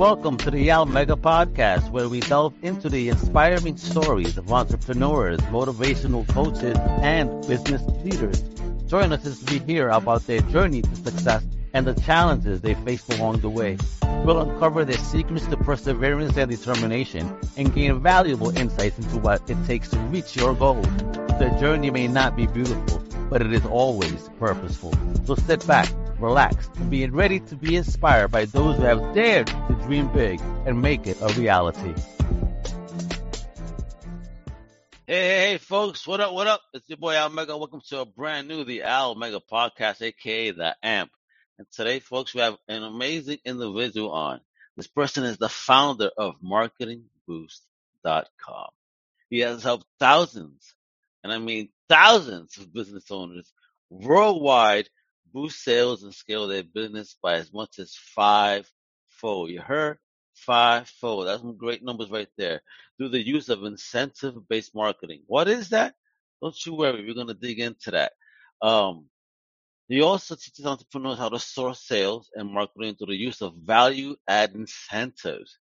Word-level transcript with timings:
Welcome 0.00 0.38
to 0.38 0.50
the 0.50 0.70
Al 0.70 0.86
Mega 0.86 1.14
Podcast, 1.14 1.90
where 1.90 2.08
we 2.08 2.20
delve 2.20 2.54
into 2.62 2.88
the 2.88 3.10
inspiring 3.10 3.76
stories 3.76 4.38
of 4.38 4.50
entrepreneurs, 4.50 5.38
motivational 5.52 6.26
coaches, 6.26 6.74
and 7.02 7.28
business 7.46 7.82
leaders. 8.02 8.40
Join 8.86 9.12
us 9.12 9.26
as 9.26 9.44
we 9.50 9.58
hear 9.58 9.90
about 9.90 10.26
their 10.26 10.40
journey 10.40 10.80
to 10.80 10.96
success 10.96 11.44
and 11.74 11.86
the 11.86 11.92
challenges 12.00 12.62
they 12.62 12.72
faced 12.72 13.12
along 13.12 13.40
the 13.40 13.50
way. 13.50 13.76
We'll 14.24 14.40
uncover 14.40 14.86
their 14.86 14.96
secrets 14.96 15.44
to 15.48 15.58
perseverance 15.58 16.34
and 16.38 16.50
determination 16.50 17.38
and 17.58 17.74
gain 17.74 18.00
valuable 18.00 18.56
insights 18.56 18.98
into 18.98 19.18
what 19.18 19.50
it 19.50 19.58
takes 19.66 19.90
to 19.90 19.98
reach 19.98 20.34
your 20.34 20.54
goals. 20.54 20.86
The 21.38 21.54
journey 21.60 21.90
may 21.90 22.08
not 22.08 22.36
be 22.36 22.46
beautiful, 22.46 23.02
but 23.28 23.42
it 23.42 23.52
is 23.52 23.66
always 23.66 24.30
purposeful. 24.38 24.94
So 25.26 25.34
sit 25.34 25.66
back, 25.66 25.92
relax, 26.20 26.68
being 26.88 27.12
ready 27.12 27.40
to 27.40 27.56
be 27.56 27.76
inspired 27.76 28.28
by 28.28 28.44
those 28.44 28.76
who 28.76 28.82
have 28.82 29.14
dared 29.14 29.46
to 29.46 29.78
dream 29.84 30.12
big 30.12 30.40
and 30.66 30.82
make 30.82 31.06
it 31.06 31.16
a 31.20 31.28
reality. 31.40 31.94
Hey, 35.06 35.28
hey, 35.28 35.50
hey, 35.50 35.58
folks, 35.58 36.06
what 36.06 36.20
up, 36.20 36.32
what 36.32 36.46
up? 36.46 36.62
It's 36.74 36.88
your 36.88 36.98
boy 36.98 37.14
Al 37.14 37.30
Mega. 37.30 37.56
Welcome 37.56 37.80
to 37.88 38.00
a 38.00 38.06
brand 38.06 38.48
new 38.48 38.64
The 38.64 38.82
Al 38.82 39.14
Mega 39.14 39.40
Podcast, 39.40 40.02
aka 40.02 40.50
The 40.52 40.76
AMP. 40.82 41.10
And 41.58 41.66
today, 41.72 41.98
folks, 41.98 42.34
we 42.34 42.42
have 42.42 42.56
an 42.68 42.84
amazing 42.84 43.38
individual 43.44 44.12
on. 44.12 44.40
This 44.76 44.86
person 44.86 45.24
is 45.24 45.38
the 45.38 45.48
founder 45.48 46.10
of 46.16 46.36
MarketingBoost.com. 46.40 48.68
He 49.30 49.40
has 49.40 49.62
helped 49.62 49.86
thousands, 49.98 50.74
and 51.24 51.32
I 51.32 51.38
mean 51.38 51.70
thousands 51.88 52.56
of 52.58 52.72
business 52.72 53.10
owners 53.10 53.52
worldwide 53.90 54.88
boost 55.32 55.62
sales 55.62 56.02
and 56.02 56.14
scale 56.14 56.48
their 56.48 56.62
business 56.62 57.16
by 57.22 57.34
as 57.34 57.52
much 57.52 57.78
as 57.78 57.94
five-fold. 57.94 59.50
You 59.50 59.60
heard? 59.60 59.98
Five-fold. 60.34 61.26
That's 61.26 61.42
some 61.42 61.56
great 61.56 61.82
numbers 61.82 62.10
right 62.10 62.28
there. 62.36 62.60
Through 62.96 63.10
the 63.10 63.26
use 63.26 63.48
of 63.48 63.64
incentive-based 63.64 64.74
marketing. 64.74 65.22
What 65.26 65.48
is 65.48 65.70
that? 65.70 65.94
Don't 66.42 66.56
you 66.64 66.74
worry. 66.74 67.04
We're 67.04 67.14
going 67.14 67.28
to 67.28 67.34
dig 67.34 67.60
into 67.60 67.92
that. 67.92 68.12
Um, 68.62 69.06
he 69.88 70.02
also 70.02 70.36
teaches 70.36 70.64
entrepreneurs 70.64 71.18
how 71.18 71.30
to 71.30 71.40
source 71.40 71.86
sales 71.86 72.30
and 72.34 72.52
marketing 72.52 72.94
through 72.94 73.08
the 73.08 73.16
use 73.16 73.42
of 73.42 73.54
value 73.56 74.16
add 74.28 74.54
incentives. 74.54 75.58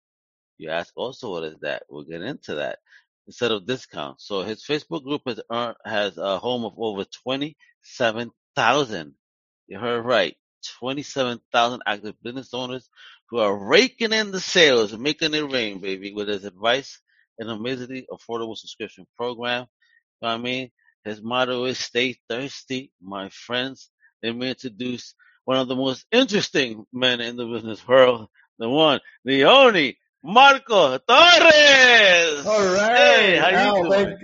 You 0.56 0.70
ask 0.70 0.92
also 0.96 1.30
what 1.30 1.44
is 1.44 1.58
that? 1.60 1.82
We'll 1.90 2.04
get 2.04 2.22
into 2.22 2.54
that 2.54 2.78
instead 3.26 3.52
of 3.52 3.66
discounts. 3.66 4.26
So 4.26 4.42
his 4.42 4.64
Facebook 4.64 5.04
group 5.04 5.22
has 5.26 5.40
earned, 5.52 5.76
has 5.84 6.16
a 6.16 6.38
home 6.38 6.64
of 6.64 6.72
over 6.78 7.04
27,000 7.04 9.14
you 9.66 9.78
heard 9.78 10.04
right. 10.04 10.36
27,000 10.80 11.82
active 11.86 12.14
business 12.22 12.54
owners 12.54 12.88
who 13.28 13.38
are 13.38 13.54
raking 13.56 14.12
in 14.12 14.30
the 14.30 14.40
sales 14.40 14.92
and 14.92 15.02
making 15.02 15.34
it 15.34 15.50
rain, 15.52 15.78
baby, 15.80 16.12
with 16.12 16.28
his 16.28 16.44
advice 16.44 17.00
and 17.38 17.50
amazingly 17.50 18.06
affordable 18.10 18.56
subscription 18.56 19.06
program. 19.16 19.62
You 20.20 20.28
know 20.28 20.28
what 20.28 20.34
I 20.34 20.38
mean? 20.38 20.70
His 21.04 21.22
motto 21.22 21.64
is 21.64 21.78
stay 21.78 22.16
thirsty, 22.28 22.90
my 23.02 23.28
friends. 23.28 23.90
Let 24.22 24.36
me 24.36 24.50
introduce 24.50 25.14
one 25.44 25.58
of 25.58 25.68
the 25.68 25.76
most 25.76 26.06
interesting 26.10 26.86
men 26.92 27.20
in 27.20 27.36
the 27.36 27.46
business 27.46 27.86
world, 27.86 28.28
the 28.58 28.68
one, 28.68 29.00
the 29.24 29.44
only, 29.44 29.98
Marco 30.22 30.96
Torres. 30.96 32.46
All 32.46 32.74
right. 32.74 32.96
Hey, 32.96 33.36
how 33.36 33.50
Al, 33.50 33.76
you 33.84 33.90
doing? 33.90 34.18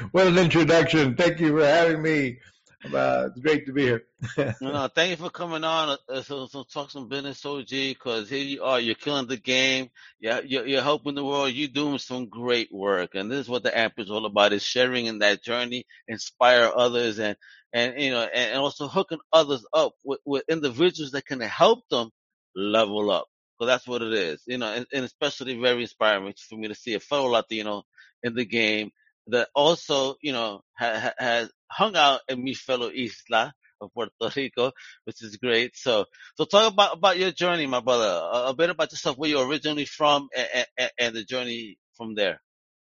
what 0.12 0.28
an 0.28 0.38
introduction. 0.38 1.16
Thank 1.16 1.40
you 1.40 1.58
for 1.58 1.64
having 1.66 2.02
me. 2.02 2.38
Uh, 2.84 3.26
it's 3.26 3.40
great 3.40 3.66
to 3.66 3.72
be 3.72 3.82
here. 3.82 4.04
No, 4.60 4.72
no, 4.72 4.88
thank 4.88 5.10
you 5.10 5.16
for 5.16 5.30
coming 5.30 5.64
on. 5.64 5.98
Uh, 6.08 6.22
so, 6.22 6.46
so 6.46 6.62
talk 6.62 6.90
some 6.90 7.08
business, 7.08 7.44
OG, 7.44 7.68
because 7.68 8.28
here 8.30 8.44
you 8.44 8.62
are. 8.62 8.78
You're 8.78 8.94
killing 8.94 9.26
the 9.26 9.36
game. 9.36 9.90
Yeah, 10.20 10.40
you're, 10.44 10.66
you're 10.66 10.82
helping 10.82 11.16
the 11.16 11.24
world. 11.24 11.52
You're 11.52 11.68
doing 11.68 11.98
some 11.98 12.28
great 12.28 12.72
work, 12.72 13.14
and 13.14 13.30
this 13.30 13.40
is 13.40 13.48
what 13.48 13.64
the 13.64 13.76
AMP 13.76 13.98
is 13.98 14.10
all 14.10 14.26
about: 14.26 14.52
is 14.52 14.62
sharing 14.62 15.06
in 15.06 15.18
that 15.18 15.42
journey, 15.42 15.86
inspire 16.06 16.70
others, 16.74 17.18
and 17.18 17.36
and 17.72 18.00
you 18.00 18.10
know, 18.12 18.22
and, 18.22 18.52
and 18.52 18.58
also 18.58 18.86
hooking 18.86 19.18
others 19.32 19.66
up 19.72 19.94
with, 20.04 20.20
with 20.24 20.44
individuals 20.48 21.10
that 21.12 21.26
can 21.26 21.40
help 21.40 21.80
them 21.90 22.10
level 22.54 23.10
up. 23.10 23.26
Because 23.58 23.72
that's 23.72 23.88
what 23.88 24.02
it 24.02 24.12
is, 24.12 24.40
you 24.46 24.56
know, 24.56 24.72
and, 24.72 24.86
and 24.92 25.04
especially 25.04 25.60
very 25.60 25.82
inspiring 25.82 26.32
for 26.48 26.56
me 26.56 26.68
to 26.68 26.76
see 26.76 26.94
a 26.94 27.00
fellow 27.00 27.28
Latino 27.28 27.82
in 28.22 28.34
the 28.34 28.44
game 28.44 28.92
that 29.28 29.48
also, 29.52 30.14
you 30.22 30.32
know, 30.32 30.62
ha, 30.78 30.98
ha, 31.00 31.12
has 31.18 31.50
hung 31.70 31.96
out 31.96 32.20
in 32.28 32.42
mi 32.42 32.54
fellow 32.54 32.90
isla 32.90 33.52
of 33.80 33.92
Puerto 33.94 34.12
Rico, 34.36 34.72
which 35.04 35.22
is 35.22 35.36
great. 35.36 35.76
So, 35.76 36.06
so 36.36 36.44
talk 36.44 36.72
about, 36.72 36.96
about 36.96 37.18
your 37.18 37.30
journey, 37.30 37.66
my 37.66 37.80
brother, 37.80 38.04
a, 38.06 38.48
a 38.48 38.54
bit 38.54 38.70
about 38.70 38.90
yourself, 38.90 39.16
where 39.16 39.30
you're 39.30 39.46
originally 39.46 39.84
from 39.84 40.28
and, 40.36 40.66
and, 40.76 40.90
and 40.98 41.14
the 41.16 41.24
journey 41.24 41.78
from 41.96 42.14
there. 42.14 42.40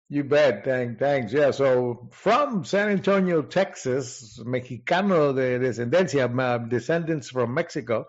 You 0.08 0.22
bet. 0.24 0.64
Thanks. 0.64 0.98
Thanks. 1.00 1.32
Yeah. 1.32 1.50
So 1.50 2.08
from 2.12 2.64
San 2.64 2.90
Antonio, 2.90 3.42
Texas, 3.42 4.38
Mexicano 4.44 5.34
de 5.34 5.58
descendencia, 5.58 6.32
my 6.32 6.58
descendants 6.58 7.28
from 7.28 7.52
Mexico. 7.54 8.06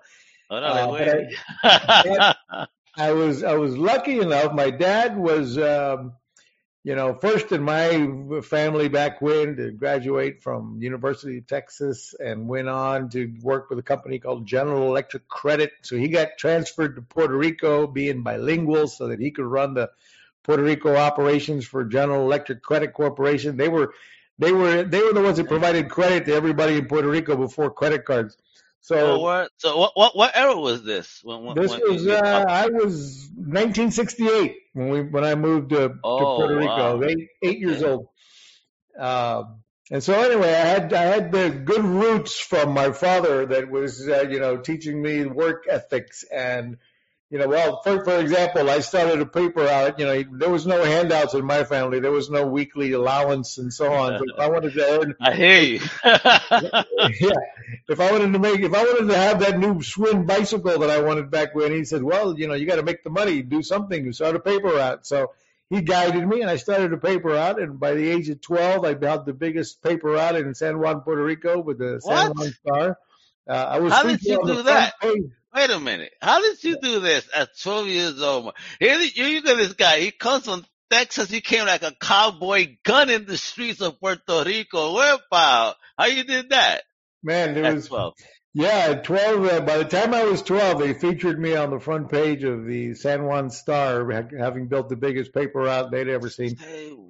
Órale, 0.52 1.34
Uh, 1.64 2.36
güey. 2.44 2.68
I 3.00 3.12
was 3.14 3.44
I 3.44 3.56
was 3.56 3.78
lucky 3.78 4.20
enough. 4.20 4.54
My 4.54 4.72
dad 4.72 5.18
was, 5.18 5.58
um, 5.58 6.14
you 6.88 6.96
know, 6.96 7.14
first 7.14 7.52
in 7.52 7.62
my 7.62 8.08
family 8.44 8.88
back 8.88 9.22
when 9.22 9.58
to 9.58 9.72
graduate 9.72 10.42
from 10.42 10.82
University 10.82 11.40
of 11.40 11.46
Texas 11.46 12.16
and 12.18 12.48
went 12.48 12.70
on 12.70 13.10
to 13.10 13.30
work 13.42 13.70
with 13.70 13.78
a 13.78 13.84
company 13.84 14.20
called 14.20 14.46
General 14.46 14.84
Electric 14.84 15.28
Credit. 15.28 15.70
So 15.82 15.98
he 15.98 16.08
got 16.08 16.38
transferred 16.38 16.96
to 16.96 17.02
Puerto 17.02 17.36
Rico, 17.36 17.88
being 17.88 18.24
bilingual, 18.24 18.88
so 18.88 19.10
that 19.10 19.20
he 19.20 19.32
could 19.32 19.44
run 19.44 19.74
the 19.74 19.90
Puerto 20.44 20.64
Rico 20.64 20.96
operations 20.96 21.66
for 21.66 21.84
General 21.84 22.22
Electric 22.22 22.64
Credit 22.64 22.94
Corporation. 22.94 23.58
They 23.58 23.68
were 23.68 23.94
they 24.40 24.54
were 24.54 24.84
they 24.84 25.02
were 25.02 25.12
the 25.12 25.22
ones 25.22 25.36
that 25.40 25.50
provided 25.50 25.90
credit 25.90 26.24
to 26.28 26.34
everybody 26.36 26.78
in 26.78 26.86
Puerto 26.86 27.10
Rico 27.10 27.36
before 27.36 27.70
credit 27.70 28.06
cards. 28.06 28.38
So 28.88 29.20
what, 29.20 29.52
so 29.58 29.78
what, 29.78 29.92
what, 29.96 30.16
what 30.16 30.36
era 30.36 30.56
was 30.56 30.84
this? 30.84 31.20
When, 31.24 31.44
when, 31.44 31.56
this 31.56 31.72
when 31.72 31.82
was 31.82 32.08
uh, 32.08 32.46
I 32.48 32.68
was 32.68 33.30
1968 33.36 34.56
when 34.74 34.90
we 34.90 35.02
when 35.02 35.24
I 35.24 35.36
moved 35.36 35.70
to, 35.72 35.78
to 35.80 35.94
Oh, 36.04 36.26
Puerto 36.36 36.56
Rico, 36.56 36.98
wow. 36.98 37.04
eight 37.04 37.28
eight 37.44 37.60
years 37.60 37.82
Okay. 37.82 37.92
old. 37.92 38.08
Um, 38.98 39.64
and 39.92 40.04
so 40.04 40.14
anyway, 40.20 40.50
I 40.50 40.66
had 40.66 40.94
I 40.94 41.04
had 41.04 41.32
the 41.32 41.50
good 41.50 41.84
roots 41.84 42.38
from 42.40 42.74
my 42.74 42.92
father 42.92 43.46
that 43.48 43.70
was 43.70 44.08
uh, 44.08 44.26
you 44.30 44.40
know 44.40 44.58
teaching 44.58 45.02
me 45.02 45.26
work 45.26 45.66
ethics 45.70 46.24
and 46.32 46.78
you 47.30 47.38
know 47.38 47.48
well 47.48 47.82
for 47.84 48.04
for 48.04 48.20
example 48.20 48.70
I 48.70 48.80
started 48.80 49.20
a 49.20 49.26
paper 49.26 49.68
out 49.68 50.00
you 50.00 50.06
know 50.06 50.24
there 50.32 50.50
was 50.50 50.66
no 50.66 50.84
handouts 50.84 51.34
in 51.34 51.46
my 51.46 51.64
family 51.64 52.00
there 52.00 52.12
was 52.12 52.30
no 52.30 52.46
weekly 52.46 52.94
allowance 52.94 53.58
and 53.58 53.74
so 53.74 53.92
on 53.94 54.18
so 54.18 54.24
if 54.34 54.40
I 54.40 54.50
wanted 54.50 54.74
to 54.74 55.00
earn 55.00 55.16
I 55.22 55.34
hear 55.34 55.60
you. 55.62 55.80
yeah. 56.04 57.32
If 57.90 58.00
I 58.00 58.12
wanted 58.12 58.34
to 58.34 58.40
make, 58.40 58.60
if 58.62 58.74
I 58.74 58.84
wanted 58.84 59.12
to 59.12 59.18
have 59.18 59.40
that 59.42 59.60
new 59.60 59.76
Schwinn 59.76 60.26
bicycle 60.26 60.80
that 60.80 60.90
I 60.90 61.02
wanted 61.02 61.30
back 61.32 61.54
when, 61.56 61.72
he 61.72 61.86
said, 61.86 62.04
"Well, 62.04 62.38
you 62.38 62.48
know, 62.48 62.54
you 62.54 62.66
got 62.66 62.78
to 62.78 62.84
make 62.84 63.04
the 63.04 63.10
money, 63.10 63.42
do 63.42 63.62
something, 63.62 64.06
you 64.06 64.14
start 64.14 64.36
a 64.36 64.40
paper 64.40 64.78
out. 64.80 65.06
So 65.06 65.32
he 65.70 65.82
guided 65.82 66.26
me, 66.26 66.42
and 66.42 66.50
I 66.50 66.56
started 66.58 66.94
a 66.94 66.98
paper 66.98 67.36
out. 67.36 67.62
And 67.62 67.80
by 67.80 67.94
the 67.94 68.10
age 68.10 68.30
of 68.30 68.42
twelve, 68.42 68.86
I 68.86 68.90
had 68.90 69.26
the 69.26 69.34
biggest 69.34 69.82
paper 69.82 70.18
out 70.18 70.36
in 70.36 70.54
San 70.54 70.80
Juan, 70.80 71.02
Puerto 71.02 71.24
Rico, 71.24 71.60
with 71.60 71.80
the 71.80 72.00
San 72.02 72.32
Juan 72.32 72.52
Star. 72.52 72.98
Uh, 73.50 73.54
I 73.54 73.80
was 73.80 73.94
How 73.94 74.04
did 74.04 74.22
you 74.24 74.42
do 74.46 74.64
that? 74.64 75.00
page. 75.00 75.32
Wait 75.56 75.70
a 75.70 75.80
minute. 75.80 76.14
How 76.22 76.42
did 76.42 76.64
you 76.64 76.78
do 76.80 77.00
this 77.00 77.28
at 77.34 77.50
12 77.62 77.88
years 77.88 78.22
old? 78.22 78.54
Here, 78.80 79.00
you 79.00 79.26
you 79.26 79.42
got 79.42 79.58
this 79.58 79.74
guy. 79.74 80.00
He 80.00 80.12
comes 80.12 80.46
from 80.46 80.66
Texas. 80.90 81.30
He 81.30 81.42
came 81.42 81.66
like 81.66 81.84
a 81.84 81.96
cowboy 82.00 82.78
gun 82.84 83.10
in 83.10 83.26
the 83.26 83.38
streets 83.38 83.82
of 83.82 84.00
Puerto 84.00 84.44
Rico. 84.46 84.94
Where 84.94 85.18
about? 85.28 85.76
How 85.98 86.06
you 86.06 86.24
did 86.24 86.52
that? 86.52 86.84
Man, 87.24 87.54
there 87.54 87.66
At 87.66 87.76
was 87.76 87.88
12. 87.88 88.14
Yeah, 88.60 88.88
at 88.90 89.04
12, 89.04 89.46
uh, 89.46 89.62
by 89.62 89.78
the 89.78 89.86
time 89.86 90.16
I 90.16 90.24
was 90.24 90.42
12, 90.42 90.80
they 90.80 90.94
featured 90.96 91.40
me 91.40 91.56
on 91.56 91.70
the 91.70 91.80
front 91.80 92.10
page 92.10 92.44
of 92.44 92.66
the 92.66 92.96
San 92.96 93.26
Juan 93.26 93.52
Star, 93.52 94.12
ha- 94.12 94.36
having 94.36 94.66
built 94.66 94.90
the 94.90 94.96
biggest 94.96 95.32
paper 95.32 95.60
route 95.60 95.92
they'd 95.92 96.08
ever 96.08 96.28
seen. 96.28 96.58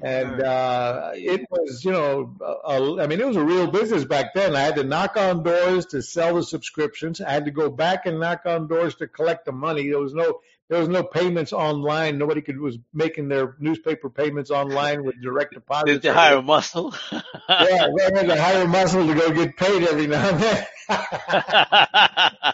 And 0.01 0.41
uh, 0.41 1.11
it 1.13 1.45
was, 1.49 1.85
you 1.85 1.91
know, 1.93 2.35
a, 2.41 2.73
a, 2.73 3.01
I 3.01 3.07
mean, 3.07 3.21
it 3.21 3.27
was 3.27 3.37
a 3.37 3.45
real 3.45 3.67
business 3.67 4.03
back 4.03 4.33
then. 4.33 4.57
I 4.57 4.59
had 4.59 4.75
to 4.75 4.83
knock 4.83 5.15
on 5.15 5.43
doors 5.43 5.85
to 5.87 6.01
sell 6.01 6.35
the 6.35 6.43
subscriptions. 6.43 7.21
I 7.21 7.31
had 7.31 7.45
to 7.45 7.51
go 7.51 7.69
back 7.69 8.05
and 8.05 8.19
knock 8.19 8.41
on 8.45 8.67
doors 8.67 8.95
to 8.95 9.07
collect 9.07 9.45
the 9.45 9.53
money. 9.53 9.87
There 9.87 9.99
was 9.99 10.13
no, 10.13 10.41
there 10.69 10.79
was 10.79 10.89
no 10.89 11.03
payments 11.03 11.53
online. 11.53 12.17
Nobody 12.17 12.41
could 12.41 12.59
was 12.59 12.77
making 12.93 13.29
their 13.29 13.55
newspaper 13.59 14.09
payments 14.09 14.51
online 14.51 15.05
with 15.05 15.21
direct 15.21 15.53
deposits. 15.53 16.01
Did 16.01 16.05
you 16.05 16.11
hire 16.13 16.37
a 16.37 16.41
muscle? 16.41 16.93
Yeah, 17.49 17.87
I 17.97 18.01
had 18.13 18.27
to 18.27 18.41
hire 18.41 18.63
a 18.63 18.67
muscle 18.67 19.07
to 19.07 19.13
go 19.13 19.31
get 19.31 19.55
paid 19.55 19.81
every 19.83 20.05
now 20.05 20.27
and 20.27 20.37
then. 20.37 20.65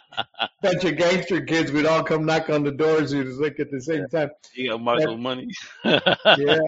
Bunch 0.61 0.83
of 0.83 0.97
gangster 0.97 1.41
kids 1.41 1.71
would 1.71 1.87
all 1.87 2.03
come 2.03 2.27
knock 2.27 2.47
on 2.51 2.61
the 2.63 2.71
doors 2.71 3.11
and 3.11 3.35
like 3.39 3.59
at 3.59 3.71
the 3.71 3.81
same 3.81 4.07
time. 4.07 4.29
you 4.53 4.69
got 4.69 4.81
Marco 4.81 5.17
money. 5.17 5.47
Yeah. 5.83 6.59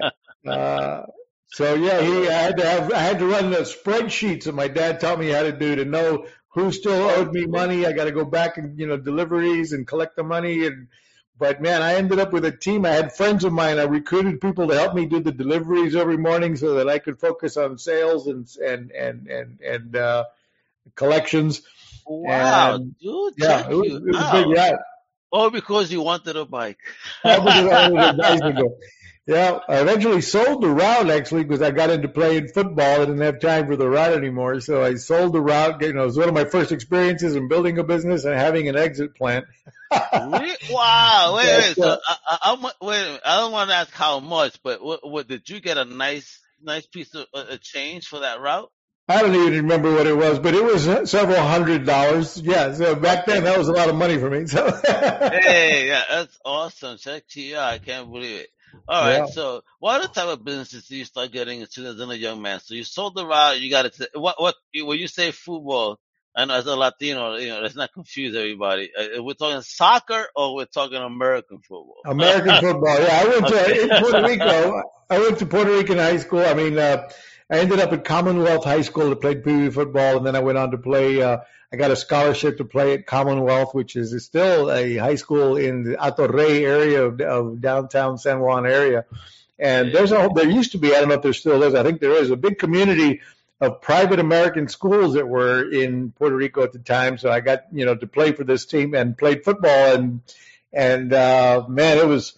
Uh, 0.44 1.04
so 1.48 1.76
yeah, 1.76 2.02
he 2.02 2.28
I 2.28 2.34
had 2.34 2.58
to 2.58 2.66
have 2.68 2.92
I 2.92 2.98
had 3.00 3.20
to 3.20 3.28
run 3.28 3.52
the 3.52 3.60
spreadsheets 3.60 4.46
that 4.46 4.56
my 4.56 4.68
dad 4.68 5.00
taught 5.00 5.20
me 5.20 5.30
how 5.30 5.44
to 5.44 5.52
do 5.52 5.76
to 5.76 5.86
know 5.86 6.26
who 6.50 6.72
still 6.72 7.10
owed 7.10 7.32
me 7.32 7.46
money. 7.46 7.86
I 7.86 7.92
got 7.92 8.06
to 8.06 8.12
go 8.12 8.26
back 8.26 8.58
and 8.58 8.80
you 8.80 8.88
know 8.88 8.98
deliveries 8.98 9.72
and 9.72 9.86
collect 9.88 10.16
the 10.16 10.24
money 10.24 10.66
and 10.66 10.88
but 11.38 11.62
man, 11.62 11.82
I 11.82 11.96
ended 11.96 12.20
up 12.20 12.32
with 12.34 12.46
a 12.46 12.52
team. 12.52 12.86
I 12.86 12.92
had 12.92 13.14
friends 13.14 13.44
of 13.44 13.54
mine. 13.54 13.80
I 13.80 13.84
recruited 13.84 14.42
people 14.42 14.68
to 14.68 14.76
help 14.76 14.94
me 14.94 15.06
do 15.06 15.20
the 15.20 15.32
deliveries 15.32 15.96
every 15.96 16.18
morning 16.18 16.56
so 16.56 16.76
that 16.76 16.90
I 16.90 17.00
could 17.00 17.20
focus 17.20 17.58
on 17.58 17.78
sales 17.78 18.28
and 18.28 18.48
and 18.66 18.92
and 18.92 19.28
and 19.28 19.62
and 19.62 19.96
uh, 19.96 20.26
collections. 20.96 21.62
Wow, 22.06 22.76
And, 22.76 22.96
dude, 23.02 23.34
yeah, 23.38 23.70
it 23.70 23.76
was, 23.76 23.94
it 23.94 24.04
was 24.16 24.26
out. 24.26 24.32
big. 24.32 24.48
Yeah, 24.56 24.76
All 25.32 25.50
because 25.52 25.92
you 25.92 26.02
wanted 26.02 26.36
a 26.38 26.46
bike. 26.46 26.80
I 27.24 27.40
was, 27.40 27.54
I 27.54 27.90
was 27.90 28.06
a 28.10 28.14
bicycle. 28.14 28.78
Yeah, 29.28 29.58
I 29.68 29.82
eventually 29.82 30.22
sold 30.22 30.62
the 30.62 30.70
route 30.70 31.10
actually 31.10 31.46
because 31.46 31.64
I 31.64 31.72
got 31.72 31.90
into 31.90 32.08
playing 32.08 32.50
football. 32.50 33.02
I 33.02 33.06
didn't 33.06 33.22
have 33.22 33.40
time 33.40 33.66
for 33.66 33.76
the 33.76 33.90
route 33.90 34.14
anymore, 34.14 34.60
so 34.62 34.84
I 34.84 34.96
sold 34.96 35.34
the 35.34 35.42
route. 35.42 35.82
You 35.82 35.94
know, 35.94 36.04
it 36.04 36.06
was 36.06 36.18
one 36.18 36.30
of 36.30 36.36
my 36.36 36.46
first 36.46 36.72
experiences 36.72 37.36
in 37.36 37.48
building 37.48 37.80
a 37.80 37.84
business 37.84 38.26
and 38.26 38.36
having 38.36 38.70
an 38.70 38.76
exit 38.76 39.16
plan. 39.16 39.44
Wow, 39.92 40.30
wait, 41.38 41.46
That's, 41.46 41.68
wait. 41.70 41.76
So, 41.78 41.98
I, 42.08 42.16
I, 42.28 42.38
I'm, 42.44 42.62
wait 42.62 43.02
a 43.02 43.06
minute. 43.06 43.22
I 43.26 43.40
don't 43.40 43.52
want 43.52 43.72
to 43.72 43.76
ask 43.76 43.92
how 43.94 44.20
much, 44.20 44.62
but 44.62 44.84
what, 44.84 45.10
what 45.10 45.28
did 45.28 45.50
you 45.50 45.60
get 45.60 45.78
a 45.78 45.86
nice, 45.86 46.40
nice 46.62 46.86
piece 46.86 47.16
of 47.16 47.26
a 47.34 47.58
change 47.58 48.08
for 48.08 48.20
that 48.20 48.42
route? 48.42 48.72
I 49.08 49.22
don't 49.22 49.36
even 49.36 49.54
remember 49.54 49.94
what 49.94 50.08
it 50.08 50.18
was, 50.18 50.40
but 50.40 50.56
it 50.56 50.64
was 50.64 50.88
uh, 50.88 51.06
several 51.06 51.40
hundred 51.40 51.86
dollars. 51.86 52.42
Yeah, 52.42 52.74
so 52.74 52.96
back 52.96 53.28
then 53.28 53.44
that 53.44 53.58
was 53.58 53.68
a 53.68 53.72
lot 53.72 53.88
of 53.88 53.96
money 53.96 54.18
for 54.18 54.30
me. 54.32 54.48
So 54.48 54.66
Hey, 54.84 55.88
yeah, 55.88 56.02
that's 56.10 56.40
awesome. 56.44 56.98
Check 56.98 57.28
to 57.30 57.42
you. 57.42 57.58
I 57.58 57.78
can't 57.78 58.12
believe 58.12 58.42
it. 58.42 58.50
All 58.88 59.02
right. 59.02 59.20
yeah. 59.20 59.26
So, 59.26 59.62
what 59.80 60.02
other 60.02 60.14
type 60.14 60.28
of 60.28 60.44
businesses 60.46 60.88
do 60.88 60.96
you 60.96 61.06
start 61.06 61.32
getting 61.32 61.62
into 61.62 61.86
as 61.86 62.00
a 62.00 62.18
young 62.18 62.42
man? 62.42 62.60
So, 62.60 62.74
you 62.76 62.84
sold 62.84 63.16
the 63.16 63.26
route. 63.26 63.60
You 63.60 63.70
got 63.70 63.86
it. 63.86 63.98
What, 64.14 64.40
what, 64.40 64.56
when 64.74 65.00
you 65.00 65.08
say 65.08 65.32
football, 65.32 66.00
I 66.36 66.46
know 66.46 66.56
as 66.56 66.66
a 66.66 66.76
Latino, 66.76 67.36
you 67.38 67.48
know, 67.48 67.62
let's 67.62 67.76
not 67.76 67.94
confuse 67.94 68.36
everybody. 68.36 68.92
Uh, 68.98 69.24
We're 69.24 69.34
talking 69.36 69.62
soccer 69.62 70.28
or 70.36 70.56
we're 70.56 70.66
talking 70.66 70.98
American 70.98 71.60
football? 71.60 71.96
American 72.06 72.58
football. 72.60 73.00
Yeah, 73.02 73.22
I 73.24 73.28
went 73.28 73.48
to 73.48 73.56
Okay. 73.62 73.82
in 73.84 73.90
Puerto 73.98 74.24
Rico. 74.24 74.82
I 75.10 75.20
went 75.20 75.40
to 75.40 75.46
Puerto 75.46 75.72
Rican 75.72 75.98
high 75.98 76.18
school. 76.18 76.42
I 76.42 76.54
mean, 76.54 76.78
uh, 76.78 77.08
I 77.50 77.60
ended 77.60 77.80
up 77.80 77.94
at 77.94 78.04
Commonwealth 78.04 78.64
High 78.64 78.82
School 78.82 79.10
to 79.10 79.16
play 79.16 79.36
Pee 79.36 79.70
football, 79.70 80.18
and 80.18 80.26
then 80.26 80.36
I 80.36 80.40
went 80.40 80.58
on 80.58 80.72
to 80.72 80.78
play. 80.78 81.22
Uh, 81.22 81.38
I 81.72 81.78
got 81.78 81.92
a 81.92 81.96
scholarship 81.96 82.58
to 82.58 82.66
play 82.66 82.94
at 82.94 83.06
Commonwealth, 83.06 83.76
which 83.76 83.96
is 83.96 84.24
still 84.26 84.72
a 84.72 84.98
high 84.98 85.16
school 85.16 85.56
in 85.56 85.84
the 85.84 85.98
Hato 85.98 86.28
Rey 86.28 86.66
area 86.66 87.04
of, 87.04 87.22
of 87.22 87.62
downtown 87.62 88.18
San 88.18 88.40
Juan 88.40 88.66
area. 88.66 89.06
And 89.60 89.94
there's 89.94 90.12
a 90.12 90.30
there 90.34 90.50
used 90.50 90.72
to 90.72 90.78
be 90.78 90.96
I 90.96 91.00
don't 91.00 91.10
know 91.10 91.16
if 91.16 91.22
there 91.22 91.34
still 91.34 91.62
is. 91.64 91.76
I 91.76 91.84
think 91.84 92.02
there 92.02 92.12
is 92.12 92.32
a 92.32 92.36
big 92.36 92.58
community 92.58 93.22
of 93.62 93.82
private 93.82 94.20
American 94.20 94.68
schools 94.68 95.14
that 95.14 95.28
were 95.28 95.70
in 95.70 96.12
Puerto 96.12 96.36
Rico 96.36 96.64
at 96.64 96.74
the 96.74 96.80
time. 96.80 97.18
So 97.18 97.30
I 97.30 97.40
got 97.42 97.66
you 97.72 97.86
know 97.86 97.96
to 97.96 98.08
play 98.08 98.32
for 98.32 98.44
this 98.44 98.66
team 98.66 98.96
and 98.96 99.18
played 99.18 99.44
football 99.44 99.96
and 99.96 100.22
and 100.74 101.14
uh, 101.14 101.66
man, 101.70 101.98
it 102.00 102.08
was 102.08 102.34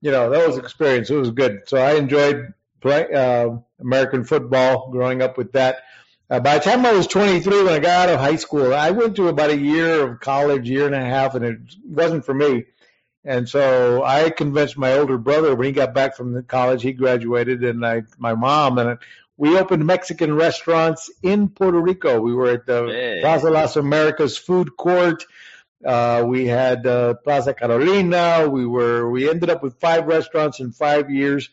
you 0.00 0.10
know 0.10 0.30
that 0.30 0.46
was 0.46 0.58
experience. 0.58 1.08
It 1.10 1.16
was 1.16 1.30
good. 1.30 1.62
So 1.66 1.78
I 1.78 1.94
enjoyed 1.94 2.54
play 2.80 3.12
uh, 3.12 3.56
American 3.82 4.24
football 4.24 4.90
growing 4.90 5.22
up 5.22 5.36
with 5.36 5.52
that. 5.52 5.82
Uh, 6.30 6.40
by 6.40 6.56
the 6.58 6.64
time 6.64 6.86
I 6.86 6.92
was 6.92 7.06
23, 7.06 7.64
when 7.64 7.72
I 7.74 7.78
got 7.78 8.08
out 8.08 8.14
of 8.14 8.20
high 8.20 8.36
school, 8.36 8.72
I 8.74 8.90
went 8.90 9.16
to 9.16 9.28
about 9.28 9.50
a 9.50 9.56
year 9.56 10.02
of 10.02 10.20
college, 10.20 10.68
year 10.68 10.86
and 10.86 10.94
a 10.94 11.00
half, 11.04 11.34
and 11.34 11.44
it 11.44 11.58
wasn't 11.84 12.24
for 12.24 12.32
me. 12.32 12.64
And 13.24 13.48
so 13.48 14.02
I 14.02 14.30
convinced 14.30 14.78
my 14.78 14.94
older 14.94 15.18
brother 15.18 15.54
when 15.54 15.66
he 15.66 15.72
got 15.72 15.94
back 15.94 16.16
from 16.16 16.32
the 16.32 16.42
college, 16.42 16.82
he 16.82 16.92
graduated, 16.92 17.62
and 17.62 17.84
I, 17.84 18.02
my 18.18 18.34
mom, 18.34 18.78
and 18.78 18.98
we 19.36 19.58
opened 19.58 19.86
Mexican 19.86 20.34
restaurants 20.34 21.10
in 21.22 21.48
Puerto 21.48 21.80
Rico. 21.80 22.20
We 22.20 22.34
were 22.34 22.50
at 22.50 22.66
the 22.66 22.86
Hey. 22.86 23.18
Plaza 23.20 23.50
Las 23.50 23.76
Americas 23.76 24.36
food 24.38 24.76
court. 24.76 25.24
Uh, 25.84 26.24
we 26.26 26.46
had 26.46 26.86
uh, 26.86 27.14
Plaza 27.24 27.54
Carolina. 27.54 28.48
We 28.48 28.66
were 28.66 29.10
we 29.10 29.28
ended 29.28 29.50
up 29.50 29.62
with 29.62 29.80
five 29.80 30.06
restaurants 30.06 30.60
in 30.60 30.72
five 30.72 31.10
years. 31.10 31.50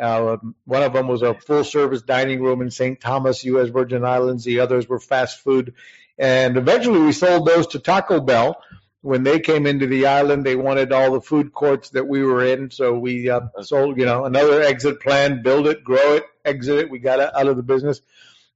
Uh, 0.00 0.38
one 0.64 0.82
of 0.82 0.92
them 0.92 1.08
was 1.08 1.22
a 1.22 1.34
full 1.34 1.64
service 1.64 2.02
dining 2.02 2.42
room 2.42 2.62
in 2.62 2.70
St. 2.70 3.00
Thomas, 3.00 3.44
U.S. 3.44 3.68
Virgin 3.68 4.04
Islands. 4.04 4.44
The 4.44 4.60
others 4.60 4.88
were 4.88 5.00
fast 5.00 5.40
food. 5.40 5.74
And 6.18 6.56
eventually 6.56 7.00
we 7.00 7.12
sold 7.12 7.46
those 7.46 7.66
to 7.68 7.78
Taco 7.78 8.20
Bell. 8.20 8.62
When 9.02 9.24
they 9.24 9.40
came 9.40 9.66
into 9.66 9.88
the 9.88 10.06
island, 10.06 10.46
they 10.46 10.54
wanted 10.54 10.92
all 10.92 11.12
the 11.12 11.20
food 11.20 11.52
courts 11.52 11.90
that 11.90 12.06
we 12.06 12.22
were 12.22 12.44
in. 12.44 12.70
So 12.70 12.96
we 12.96 13.28
uh, 13.28 13.40
sold, 13.62 13.98
you 13.98 14.06
know, 14.06 14.24
another 14.24 14.62
exit 14.62 15.00
plan, 15.00 15.42
build 15.42 15.66
it, 15.66 15.82
grow 15.82 16.14
it, 16.14 16.24
exit 16.44 16.78
it. 16.78 16.90
We 16.90 17.00
got 17.00 17.18
out 17.18 17.48
of 17.48 17.56
the 17.56 17.64
business. 17.64 18.00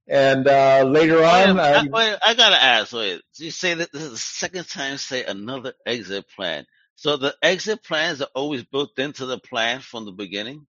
And 0.07 0.47
uh, 0.47 0.83
later 0.87 1.17
Wait, 1.17 1.49
on, 1.49 1.57
minute, 1.57 1.61
I, 1.61 1.79
I, 1.79 1.83
wait, 1.83 2.17
I 2.25 2.33
gotta 2.33 2.63
ask. 2.63 2.93
Wait, 2.93 3.21
you 3.35 3.51
say 3.51 3.73
that 3.73 3.91
this 3.91 4.03
is 4.03 4.11
the 4.11 4.17
second 4.17 4.69
time 4.69 4.93
you 4.93 4.97
say 4.97 5.25
another 5.25 5.73
exit 5.85 6.29
plan. 6.33 6.65
So 6.95 7.17
the 7.17 7.35
exit 7.41 7.83
plans 7.83 8.21
are 8.21 8.29
always 8.33 8.63
built 8.63 8.97
into 8.97 9.25
the 9.25 9.37
plan 9.37 9.81
from 9.81 10.05
the 10.05 10.13
beginning. 10.13 10.65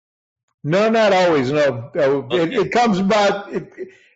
No, 0.68 0.90
not 0.90 1.14
always. 1.14 1.52
No, 1.52 1.92
Uh, 1.96 2.28
it, 2.36 2.54
it 2.54 2.72
comes 2.74 3.00
about. 3.00 3.54
It, 3.54 3.72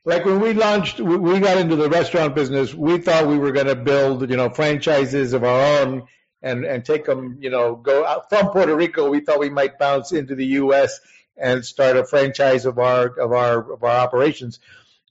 like 0.06 0.25
when 0.25 0.42
we 0.42 0.53
launched, 0.53 1.00
we 1.00 1.18
we 1.18 1.39
got 1.39 1.57
into 1.57 1.77
the 1.77 1.89
restaurant 1.89 2.36
business. 2.36 2.74
We 2.75 2.98
thought 2.98 3.27
we 3.27 3.38
were 3.38 3.53
going 3.53 3.68
to 3.68 3.75
build, 3.75 4.30
you 4.30 4.38
know, 4.38 4.50
franchises 4.50 5.33
of 5.33 5.45
our 5.45 5.80
own 5.80 6.03
and 6.42 6.65
and 6.65 6.83
take 6.86 7.06
them, 7.06 7.38
you 7.42 7.50
know, 7.51 7.75
go 7.77 8.06
out 8.06 8.30
from 8.30 8.50
Puerto 8.50 8.75
Rico. 8.75 9.09
We 9.09 9.21
thought 9.21 9.39
we 9.39 9.50
might 9.50 9.80
bounce 9.80 10.12
into 10.12 10.36
the 10.36 10.45
U.S. 10.63 11.00
and 11.38 11.65
start 11.65 11.98
a 11.98 12.06
franchise 12.06 12.65
of 12.65 12.80
our 12.80 13.07
of 13.07 13.31
our 13.31 13.74
of 13.74 13.83
our 13.83 13.97
operations. 14.06 14.59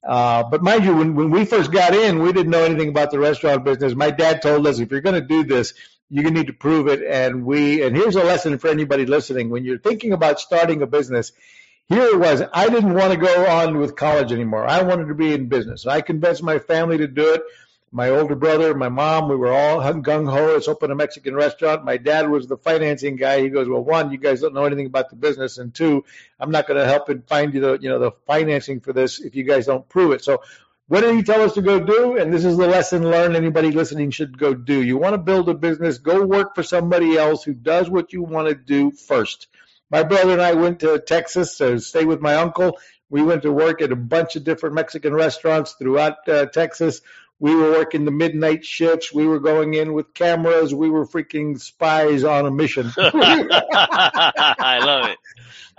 Uh, 0.04 0.44
but 0.44 0.62
mind 0.62 0.84
you, 0.84 0.96
when, 0.96 1.14
when 1.14 1.30
we 1.30 1.44
first 1.46 1.72
got 1.72 1.94
in, 1.94 2.20
we 2.22 2.32
didn't 2.32 2.50
know 2.50 2.64
anything 2.64 2.90
about 2.90 3.10
the 3.10 3.18
restaurant 3.18 3.64
business. 3.64 3.94
My 3.94 4.10
dad 4.10 4.42
told 4.42 4.66
us, 4.66 4.80
if 4.80 4.90
you're 4.90 5.02
going 5.02 5.20
to 5.20 5.26
do 5.26 5.44
this, 5.44 5.74
you 6.10 6.30
need 6.30 6.48
to 6.48 6.52
prove 6.52 6.88
it. 6.88 7.02
And 7.02 7.44
we, 7.44 7.82
and 7.82 7.96
here's 7.96 8.16
a 8.16 8.24
lesson 8.24 8.58
for 8.58 8.68
anybody 8.68 9.06
listening. 9.06 9.48
When 9.48 9.64
you're 9.64 9.78
thinking 9.78 10.12
about 10.12 10.40
starting 10.40 10.82
a 10.82 10.86
business, 10.86 11.32
here 11.88 12.04
it 12.04 12.18
was. 12.18 12.42
I 12.52 12.68
didn't 12.68 12.94
want 12.94 13.12
to 13.12 13.18
go 13.18 13.46
on 13.46 13.78
with 13.78 13.96
college 13.96 14.32
anymore. 14.32 14.66
I 14.66 14.82
wanted 14.82 15.06
to 15.08 15.14
be 15.14 15.32
in 15.32 15.48
business. 15.48 15.86
I 15.86 16.00
convinced 16.00 16.42
my 16.42 16.58
family 16.58 16.98
to 16.98 17.06
do 17.06 17.34
it. 17.34 17.42
My 17.92 18.10
older 18.10 18.36
brother, 18.36 18.72
my 18.72 18.88
mom, 18.88 19.28
we 19.28 19.34
were 19.34 19.52
all 19.52 19.80
hung 19.80 20.04
gung 20.04 20.30
ho. 20.30 20.52
Let's 20.52 20.68
open 20.68 20.92
a 20.92 20.94
Mexican 20.94 21.34
restaurant. 21.34 21.84
My 21.84 21.96
dad 21.96 22.30
was 22.30 22.46
the 22.46 22.56
financing 22.56 23.16
guy. 23.16 23.40
He 23.40 23.48
goes, 23.48 23.68
well, 23.68 23.82
one, 23.82 24.12
you 24.12 24.18
guys 24.18 24.40
don't 24.40 24.54
know 24.54 24.64
anything 24.64 24.86
about 24.86 25.10
the 25.10 25.16
business, 25.16 25.58
and 25.58 25.74
two, 25.74 26.04
I'm 26.38 26.52
not 26.52 26.68
going 26.68 26.78
to 26.78 26.86
help 26.86 27.08
and 27.08 27.26
find 27.26 27.52
you 27.52 27.60
the, 27.60 27.78
you 27.80 27.88
know, 27.88 27.98
the 27.98 28.12
financing 28.28 28.78
for 28.78 28.92
this 28.92 29.18
if 29.18 29.34
you 29.34 29.42
guys 29.42 29.66
don't 29.66 29.88
prove 29.88 30.12
it. 30.12 30.22
So, 30.22 30.42
what 30.90 31.02
did 31.02 31.14
he 31.14 31.22
tell 31.22 31.42
us 31.42 31.52
to 31.52 31.62
go 31.62 31.78
do? 31.78 32.16
And 32.16 32.32
this 32.32 32.44
is 32.44 32.56
the 32.56 32.66
lesson 32.66 33.08
learned. 33.08 33.36
Anybody 33.36 33.70
listening 33.70 34.10
should 34.10 34.36
go 34.36 34.54
do. 34.54 34.82
You 34.82 34.98
want 34.98 35.14
to 35.14 35.18
build 35.18 35.48
a 35.48 35.54
business, 35.54 35.98
go 35.98 36.26
work 36.26 36.56
for 36.56 36.64
somebody 36.64 37.16
else 37.16 37.44
who 37.44 37.54
does 37.54 37.88
what 37.88 38.12
you 38.12 38.24
want 38.24 38.48
to 38.48 38.56
do 38.56 38.90
first. 38.90 39.46
My 39.88 40.02
brother 40.02 40.32
and 40.32 40.42
I 40.42 40.54
went 40.54 40.80
to 40.80 40.98
Texas 40.98 41.58
to 41.58 41.78
stay 41.78 42.04
with 42.04 42.20
my 42.20 42.34
uncle. 42.34 42.76
We 43.08 43.22
went 43.22 43.42
to 43.42 43.52
work 43.52 43.80
at 43.82 43.92
a 43.92 43.96
bunch 43.96 44.34
of 44.34 44.42
different 44.42 44.74
Mexican 44.74 45.14
restaurants 45.14 45.74
throughout 45.74 46.28
uh, 46.28 46.46
Texas. 46.46 47.02
We 47.38 47.54
were 47.54 47.70
working 47.70 48.04
the 48.04 48.10
midnight 48.10 48.64
shifts. 48.64 49.14
We 49.14 49.28
were 49.28 49.38
going 49.38 49.74
in 49.74 49.92
with 49.92 50.12
cameras. 50.12 50.74
We 50.74 50.90
were 50.90 51.06
freaking 51.06 51.60
spies 51.60 52.24
on 52.24 52.46
a 52.46 52.50
mission. 52.50 52.90
I 52.98 54.80
love 54.84 55.10
it. 55.10 55.18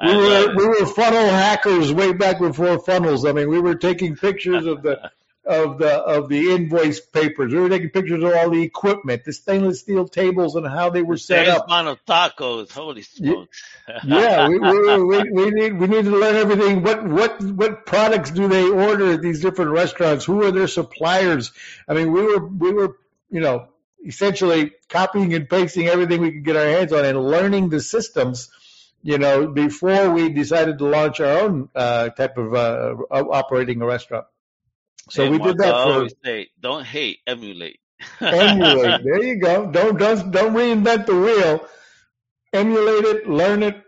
We 0.03 0.15
were 0.15 0.49
it. 0.49 0.55
we 0.55 0.67
were 0.67 0.85
funnel 0.85 1.27
hackers 1.27 1.91
way 1.93 2.13
back 2.13 2.39
before 2.39 2.79
funnels. 2.79 3.25
I 3.25 3.31
mean, 3.31 3.49
we 3.49 3.59
were 3.59 3.75
taking 3.75 4.15
pictures 4.15 4.65
of 4.65 4.81
the 4.81 5.11
of 5.45 5.79
the 5.79 5.89
of 5.89 6.29
the 6.29 6.51
invoice 6.51 6.99
papers. 6.99 7.53
We 7.53 7.59
were 7.59 7.69
taking 7.69 7.89
pictures 7.89 8.23
of 8.23 8.31
all 8.33 8.49
the 8.49 8.61
equipment, 8.61 9.25
the 9.25 9.33
stainless 9.33 9.79
steel 9.79 10.07
tables, 10.07 10.55
and 10.55 10.67
how 10.67 10.89
they 10.89 11.01
were 11.01 11.17
set 11.17 11.47
up. 11.47 11.65
amount 11.65 11.87
of 11.87 12.05
tacos. 12.05 12.71
Holy 12.71 13.01
smokes. 13.01 13.63
Yeah, 14.05 14.47
we, 14.47 14.57
we, 14.57 15.03
we, 15.03 15.29
we 15.31 15.51
need 15.51 15.73
we 15.77 15.87
need 15.87 16.05
to 16.05 16.11
learn 16.11 16.35
everything. 16.35 16.83
What 16.83 17.03
what 17.03 17.41
what 17.41 17.85
products 17.85 18.31
do 18.31 18.47
they 18.47 18.69
order 18.69 19.13
at 19.13 19.21
these 19.21 19.41
different 19.41 19.71
restaurants? 19.71 20.23
Who 20.25 20.43
are 20.43 20.51
their 20.51 20.67
suppliers? 20.67 21.51
I 21.89 21.95
mean, 21.95 22.11
we 22.11 22.21
were 22.21 22.47
we 22.47 22.71
were 22.71 22.97
you 23.29 23.41
know 23.41 23.67
essentially 24.05 24.71
copying 24.89 25.33
and 25.33 25.49
pasting 25.49 25.87
everything 25.87 26.21
we 26.21 26.31
could 26.31 26.45
get 26.45 26.55
our 26.55 26.65
hands 26.65 26.93
on 26.93 27.05
and 27.05 27.21
learning 27.21 27.69
the 27.69 27.81
systems. 27.81 28.49
You 29.03 29.17
know, 29.17 29.47
before 29.47 30.11
we 30.11 30.29
decided 30.29 30.77
to 30.77 30.85
launch 30.85 31.19
our 31.19 31.39
own 31.39 31.69
uh, 31.75 32.09
type 32.09 32.37
of 32.37 32.53
uh, 32.53 32.95
operating 33.09 33.81
a 33.81 33.85
restaurant. 33.85 34.25
So 35.09 35.29
we 35.29 35.39
did 35.39 35.59
I 35.61 35.65
that 35.65 35.71
for 35.71 35.91
always 35.93 36.13
say, 36.23 36.49
don't 36.59 36.85
hate, 36.85 37.19
emulate. 37.25 37.79
emulate. 38.21 39.03
There 39.03 39.23
you 39.23 39.39
go. 39.39 39.71
Don't 39.71 39.97
don't 39.97 40.31
don't 40.31 40.53
reinvent 40.53 41.07
the 41.07 41.15
wheel. 41.15 41.67
Emulate 42.53 43.05
it, 43.05 43.29
learn 43.29 43.63
it. 43.63 43.81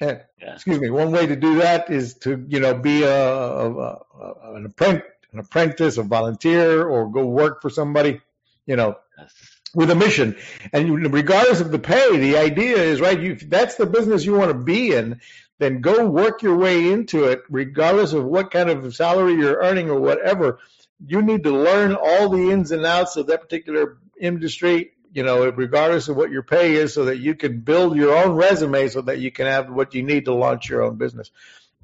And, 0.00 0.20
Yeah. 0.40 0.54
Excuse 0.54 0.80
me. 0.80 0.90
One 0.90 1.12
way 1.12 1.26
to 1.26 1.36
do 1.36 1.56
that 1.56 1.90
is 1.90 2.14
to 2.18 2.44
you 2.48 2.58
know 2.60 2.74
be 2.74 3.04
a, 3.04 3.24
a, 3.24 3.70
a 3.70 4.54
an 4.54 4.66
apprentice, 4.66 5.06
an 5.32 5.38
apprentice, 5.38 5.98
a 5.98 6.02
volunteer, 6.02 6.86
or 6.86 7.10
go 7.10 7.26
work 7.26 7.62
for 7.62 7.70
somebody. 7.70 8.20
You 8.66 8.76
know, 8.76 8.96
Yes. 9.18 9.32
With 9.74 9.90
a 9.90 9.94
mission. 9.94 10.36
And 10.72 11.12
regardless 11.12 11.60
of 11.60 11.70
the 11.70 11.78
pay, 11.78 12.18
the 12.18 12.36
idea 12.38 12.76
is 12.76 13.00
right. 13.00 13.18
You, 13.18 13.32
if 13.32 13.48
that's 13.48 13.76
the 13.76 13.86
business 13.86 14.24
you 14.24 14.34
want 14.34 14.50
to 14.50 14.58
be 14.58 14.94
in, 14.94 15.20
then 15.58 15.80
go 15.80 16.08
work 16.08 16.42
your 16.42 16.56
way 16.56 16.90
into 16.90 17.24
it, 17.24 17.42
regardless 17.48 18.12
of 18.12 18.24
what 18.24 18.50
kind 18.50 18.68
of 18.68 18.94
salary 18.94 19.34
you're 19.34 19.62
earning 19.62 19.90
or 19.90 20.00
whatever. 20.00 20.58
You 21.06 21.22
need 21.22 21.44
to 21.44 21.50
learn 21.50 21.94
all 21.94 22.28
the 22.28 22.50
ins 22.50 22.70
and 22.72 22.84
outs 22.84 23.16
of 23.16 23.28
that 23.28 23.40
particular 23.40 23.98
industry. 24.20 24.92
you 25.12 25.22
know, 25.22 25.48
regardless 25.50 26.08
of 26.08 26.16
what 26.16 26.30
your 26.30 26.42
pay 26.42 26.74
is, 26.74 26.94
so 26.94 27.04
that 27.06 27.18
you 27.18 27.34
can 27.34 27.60
build 27.60 27.96
your 27.96 28.16
own 28.16 28.34
resume, 28.34 28.88
so 28.88 29.02
that 29.02 29.18
you 29.18 29.30
can 29.30 29.46
have 29.46 29.70
what 29.70 29.94
you 29.94 30.02
need 30.02 30.24
to 30.24 30.34
launch 30.34 30.68
your 30.68 30.82
own 30.82 30.96
business. 30.96 31.30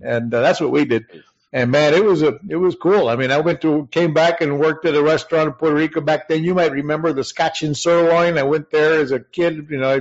And 0.01 0.33
uh, 0.33 0.41
that's 0.41 0.61
what 0.61 0.71
we 0.71 0.85
did. 0.85 1.07
And 1.51 1.71
man, 1.71 1.95
it 1.95 2.05
was 2.05 2.21
a 2.23 2.39
it 2.49 2.57
was 2.57 2.75
cool. 2.75 3.09
I 3.09 3.17
mean, 3.17 3.31
I 3.31 3.39
went 3.39 3.63
to 3.63 3.89
came 3.91 4.13
back 4.13 4.43
and 4.43 4.61
worked 4.61 4.85
at 4.85 4.95
a 4.95 5.03
restaurant 5.03 5.49
in 5.49 5.55
Puerto 5.55 5.77
Rico 5.77 6.03
back 6.03 6.29
then. 6.29 6.45
You 6.45 6.55
might 6.55 6.73
remember 6.73 7.15
the 7.15 7.25
Scotch 7.25 7.63
and 7.63 7.75
Sirloin. 7.75 8.37
I 8.37 8.43
went 8.43 8.71
there 8.71 9.01
as 9.01 9.13
a 9.13 9.21
kid. 9.21 9.69
You 9.71 9.79
know, 9.79 9.97
I 9.97 10.01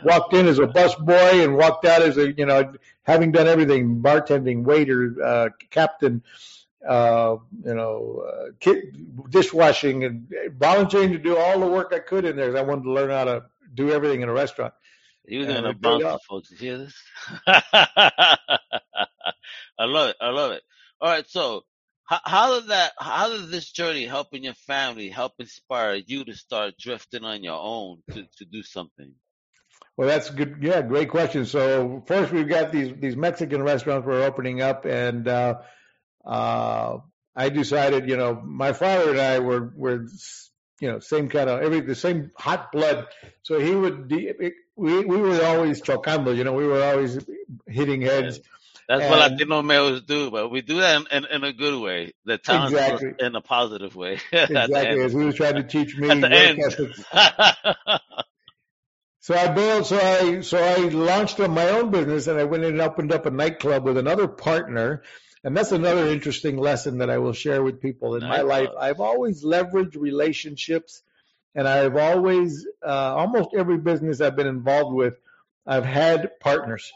walked 0.04 0.34
in 0.34 0.46
as 0.46 0.60
a 0.60 0.68
bus 0.68 0.94
boy 0.94 1.42
and 1.42 1.56
walked 1.56 1.84
out 1.84 2.02
as 2.02 2.16
a 2.16 2.32
you 2.32 2.46
know 2.46 2.74
having 3.02 3.32
done 3.32 3.48
everything: 3.48 4.02
bartending, 4.02 4.62
waiter, 4.62 5.16
uh, 5.20 5.48
captain, 5.70 6.22
uh, 6.86 7.38
you 7.64 7.74
know, 7.74 8.24
uh, 8.28 8.50
kid, 8.60 9.30
dishwashing, 9.30 10.04
and 10.04 10.32
volunteering 10.56 11.10
to 11.10 11.18
do 11.18 11.36
all 11.36 11.58
the 11.58 11.66
work 11.66 11.92
I 11.92 11.98
could 11.98 12.24
in 12.24 12.36
there. 12.36 12.56
I 12.56 12.62
wanted 12.62 12.84
to 12.84 12.92
learn 12.92 13.10
how 13.10 13.24
to 13.24 13.46
do 13.74 13.90
everything 13.90 14.22
in 14.22 14.28
a 14.28 14.32
restaurant. 14.32 14.74
You 15.26 15.44
doing 15.44 15.64
a 15.64 15.72
bounce, 15.72 16.04
folks. 16.28 16.52
You 16.52 16.56
hear 16.56 16.78
this? 16.78 16.94
I 17.46 18.48
love 19.80 20.10
it. 20.10 20.16
I 20.20 20.28
love 20.28 20.52
it. 20.52 20.62
All 21.04 21.10
right, 21.10 21.28
so 21.28 21.64
how, 22.04 22.20
how 22.24 22.58
did 22.58 22.70
that? 22.70 22.92
How 22.98 23.28
did 23.28 23.50
this 23.50 23.70
journey 23.70 24.06
helping 24.06 24.44
your 24.44 24.54
family 24.54 25.10
help 25.10 25.32
inspire 25.38 25.96
you 25.96 26.24
to 26.24 26.32
start 26.32 26.78
drifting 26.78 27.24
on 27.24 27.42
your 27.42 27.60
own 27.60 27.98
to 28.12 28.22
to 28.38 28.46
do 28.46 28.62
something? 28.62 29.12
Well, 29.98 30.08
that's 30.08 30.30
good. 30.30 30.56
Yeah, 30.62 30.80
great 30.80 31.10
question. 31.10 31.44
So 31.44 32.02
first, 32.06 32.32
we've 32.32 32.48
got 32.48 32.72
these 32.72 32.94
these 32.98 33.16
Mexican 33.16 33.62
restaurants 33.62 34.06
we're 34.06 34.22
opening 34.22 34.62
up, 34.62 34.86
and 34.86 35.28
uh, 35.28 35.56
uh, 36.24 36.96
I 37.36 37.50
decided, 37.50 38.08
you 38.08 38.16
know, 38.16 38.40
my 38.42 38.72
father 38.72 39.10
and 39.10 39.20
I 39.20 39.40
were 39.40 39.74
were 39.76 40.06
you 40.80 40.90
know 40.90 41.00
same 41.00 41.28
kind 41.28 41.50
of 41.50 41.60
every 41.60 41.82
the 41.82 41.94
same 41.94 42.30
hot 42.34 42.72
blood. 42.72 43.08
So 43.42 43.60
he 43.60 43.74
would 43.74 44.10
we 44.10 45.04
we 45.04 45.16
were 45.18 45.44
always 45.44 45.82
chocando, 45.82 46.34
you 46.34 46.44
know, 46.44 46.54
we 46.54 46.66
were 46.66 46.82
always 46.82 47.18
hitting 47.66 48.00
heads. 48.00 48.38
Yeah 48.38 48.44
that's 48.88 49.02
and, 49.02 49.10
what 49.10 49.30
Latino 49.30 49.62
males 49.62 50.02
do, 50.02 50.30
but 50.30 50.50
we 50.50 50.60
do 50.60 50.80
that 50.80 51.00
in, 51.00 51.24
in, 51.24 51.30
in 51.30 51.44
a 51.44 51.52
good 51.52 51.80
way. 51.80 52.12
The 52.24 52.38
talent 52.38 52.74
exactly. 52.74 53.12
in 53.18 53.34
a 53.34 53.40
positive 53.40 53.96
way. 53.96 54.18
exactly, 54.32 55.00
as 55.00 55.12
he 55.12 55.18
was 55.18 55.34
trying 55.34 55.54
to 55.54 55.62
teach 55.62 55.96
me 55.96 56.10
At 56.10 56.20
the 56.20 56.32
end. 56.32 58.00
So 59.24 59.34
I 59.34 59.48
built, 59.48 59.86
so 59.86 59.98
I, 59.98 60.42
so 60.42 60.62
I 60.62 60.76
launched 60.88 61.40
on 61.40 61.52
my 61.52 61.70
own 61.70 61.90
business, 61.90 62.26
and 62.26 62.38
I 62.38 62.44
went 62.44 62.62
in 62.62 62.72
and 62.72 62.82
opened 62.82 63.10
up 63.10 63.24
a 63.24 63.30
nightclub 63.30 63.82
with 63.82 63.96
another 63.96 64.28
partner. 64.28 65.02
And 65.42 65.56
that's 65.56 65.72
another 65.72 66.08
interesting 66.08 66.58
lesson 66.58 66.98
that 66.98 67.08
I 67.08 67.16
will 67.16 67.32
share 67.32 67.62
with 67.62 67.80
people 67.80 68.16
in 68.16 68.22
my 68.22 68.42
life. 68.42 68.68
I've 68.78 69.00
always 69.00 69.42
leveraged 69.42 69.96
relationships, 69.96 71.02
and 71.54 71.66
I've 71.66 71.96
always, 71.96 72.66
uh, 72.84 73.14
almost 73.16 73.50
every 73.56 73.78
business 73.78 74.20
I've 74.20 74.36
been 74.36 74.46
involved 74.46 74.94
with, 74.94 75.18
I've 75.66 75.86
had 75.86 76.38
partners 76.40 76.92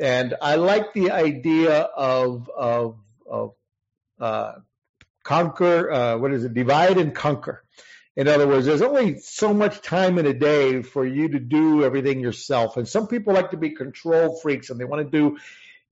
and 0.00 0.34
I 0.40 0.56
like 0.56 0.92
the 0.92 1.10
idea 1.10 1.80
of 1.80 2.50
of 2.50 2.98
of 3.26 3.54
uh, 4.20 4.52
conquer. 5.22 5.90
Uh, 5.90 6.18
what 6.18 6.32
is 6.32 6.44
it? 6.44 6.54
Divide 6.54 6.98
and 6.98 7.14
conquer. 7.14 7.62
In 8.16 8.28
other 8.28 8.46
words, 8.46 8.64
there's 8.64 8.80
only 8.80 9.18
so 9.18 9.52
much 9.52 9.82
time 9.82 10.18
in 10.18 10.24
a 10.24 10.32
day 10.32 10.80
for 10.80 11.04
you 11.04 11.28
to 11.28 11.38
do 11.38 11.84
everything 11.84 12.20
yourself. 12.20 12.78
And 12.78 12.88
some 12.88 13.08
people 13.08 13.34
like 13.34 13.50
to 13.50 13.58
be 13.58 13.70
control 13.70 14.38
freaks 14.40 14.70
and 14.70 14.80
they 14.80 14.86
want 14.86 15.04
to 15.04 15.18
do 15.18 15.36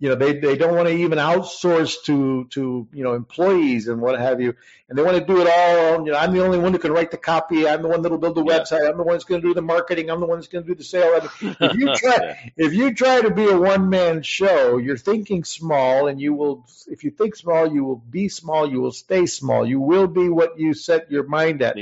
you 0.04 0.10
know, 0.10 0.16
they, 0.16 0.34
they 0.34 0.54
don't 0.54 0.76
want 0.76 0.86
to 0.86 0.94
even 0.94 1.16
outsource 1.16 1.94
to, 2.04 2.44
to, 2.50 2.86
you 2.92 3.02
know, 3.02 3.14
employees 3.14 3.88
and 3.88 4.02
what 4.02 4.20
have 4.20 4.38
you. 4.38 4.54
And 4.86 4.98
they 4.98 5.02
want 5.02 5.16
to 5.16 5.24
do 5.24 5.40
it 5.40 5.48
all. 5.50 6.04
You 6.04 6.12
know, 6.12 6.18
I'm 6.18 6.34
the 6.34 6.44
only 6.44 6.58
one 6.58 6.74
who 6.74 6.78
can 6.78 6.92
write 6.92 7.10
the 7.10 7.16
copy. 7.16 7.66
I'm 7.66 7.80
the 7.80 7.88
one 7.88 8.02
that'll 8.02 8.18
build 8.18 8.34
the 8.34 8.44
yeah. 8.44 8.58
website. 8.58 8.86
I'm 8.86 8.98
the 8.98 9.02
one 9.02 9.14
that's 9.14 9.24
going 9.24 9.40
to 9.40 9.48
do 9.48 9.54
the 9.54 9.62
marketing. 9.62 10.10
I'm 10.10 10.20
the 10.20 10.26
one 10.26 10.36
that's 10.36 10.48
going 10.48 10.62
to 10.62 10.68
do 10.68 10.74
the 10.74 10.84
sale. 10.84 11.26
if 11.40 11.74
you 11.74 11.94
try, 11.96 12.52
if 12.54 12.74
you 12.74 12.92
try 12.92 13.22
to 13.22 13.30
be 13.30 13.48
a 13.48 13.56
one 13.56 13.88
man 13.88 14.20
show, 14.20 14.76
you're 14.76 14.98
thinking 14.98 15.42
small 15.42 16.06
and 16.06 16.20
you 16.20 16.34
will, 16.34 16.66
if 16.86 17.02
you 17.02 17.10
think 17.10 17.34
small, 17.34 17.72
you 17.72 17.82
will 17.82 17.96
be 17.96 18.28
small. 18.28 18.70
You 18.70 18.82
will 18.82 18.92
stay 18.92 19.24
small. 19.24 19.66
You 19.66 19.80
will 19.80 20.06
be 20.06 20.28
what 20.28 20.58
you 20.58 20.74
set 20.74 21.10
your 21.10 21.26
mind 21.26 21.62
at. 21.62 21.78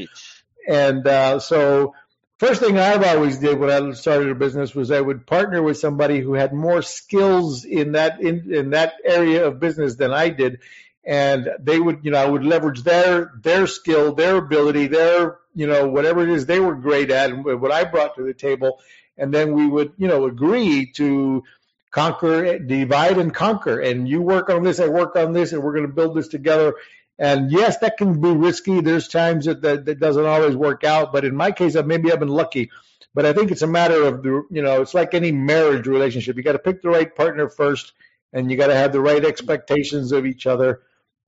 And, 0.69 1.05
uh, 1.05 1.41
so, 1.41 1.97
first 2.43 2.61
thing 2.61 2.77
I've 2.77 3.05
always 3.05 3.39
did 3.39 3.57
when 3.57 3.71
I 3.71 3.93
started 3.93 4.29
a 4.29 4.35
business 4.35 4.75
was 4.75 4.91
I 4.91 5.01
would 5.01 5.29
partner 5.29 5.63
with 5.63 5.79
somebody 5.79 6.19
who 6.19 6.35
had 6.35 6.53
more 6.53 6.83
skills 6.83 7.65
in 7.65 7.93
that 7.93 8.21
in, 8.21 8.53
in 8.53 8.71
that 8.71 8.95
area 9.05 9.47
of 9.47 9.61
business 9.61 9.95
than 9.95 10.13
I 10.13 10.29
did, 10.31 10.59
and 11.05 11.49
they 11.61 11.79
would 11.79 12.01
you 12.03 12.11
know 12.11 12.19
I 12.19 12.29
would 12.29 12.45
leverage 12.45 12.83
their 12.83 13.31
their 13.41 13.69
skill, 13.69 14.17
their 14.17 14.39
ability, 14.39 14.89
their 14.89 15.39
you 15.55 15.69
know 15.69 15.87
whatever 15.89 16.25
it 16.25 16.31
is 16.31 16.45
they 16.45 16.59
were 16.59 16.75
great 16.75 17.13
at, 17.13 17.31
and 17.31 17.45
what 17.45 17.71
I 17.71 17.85
brought 17.85 18.17
to 18.17 18.25
the 18.25 18.35
table, 18.35 18.81
and 19.17 19.33
then 19.33 19.53
we 19.53 19.69
would 19.69 19.93
you 19.97 20.09
know 20.09 20.25
agree 20.27 20.91
to 20.97 21.45
conquer, 21.93 22.59
divide 22.59 23.19
and 23.19 23.33
conquer, 23.33 23.79
and 23.79 24.09
you 24.09 24.21
work 24.21 24.51
on 24.51 24.65
this, 24.65 24.81
I 24.81 24.89
work 24.89 25.15
on 25.15 25.33
this, 25.33 25.53
and 25.53 25.63
we're 25.63 25.75
going 25.75 25.87
to 25.87 25.93
build 25.93 26.17
this 26.17 26.27
together 26.27 26.75
and 27.23 27.53
yes, 27.53 27.79
that 27.79 27.99
can 27.99 28.21
be 28.21 28.33
risky. 28.33 28.81
There's 28.81 29.07
times 29.07 29.45
that, 29.45 29.63
that, 29.63 29.85
that 29.85 30.01
doesn't 30.01 30.27
always 30.27 30.57
work 30.57 30.83
out. 30.83 31.13
But 31.13 31.25
in 31.25 31.37
my 31.37 31.53
case, 31.53 31.77
maybe 31.77 32.11
I've 32.11 32.19
been 32.19 32.27
lucky. 32.27 32.73
But 33.15 33.27
I 33.27 33.33
think 33.33 33.53
it's 33.53 33.63
a 33.63 33.69
matter 33.69 34.03
of 34.03 34.25
the, 34.25 34.45
you 34.51 34.61
know, 34.61 34.83
it's 34.83 34.93
like 34.93 35.15
any 35.15 35.31
marriage 35.31 35.87
relationship. 35.87 36.37
You 36.37 36.43
got 36.43 36.53
to 36.53 36.59
pick 36.59 36.83
the 36.83 36.89
right 36.89 37.15
partner 37.15 37.49
first, 37.49 37.93
and 38.33 38.51
you 38.51 38.57
got 38.57 38.67
to 38.67 38.75
have 38.75 38.91
the 38.91 39.01
right 39.01 39.25
expectations 39.25 40.11
of 40.11 40.27
each 40.27 40.49
other. 40.49 40.83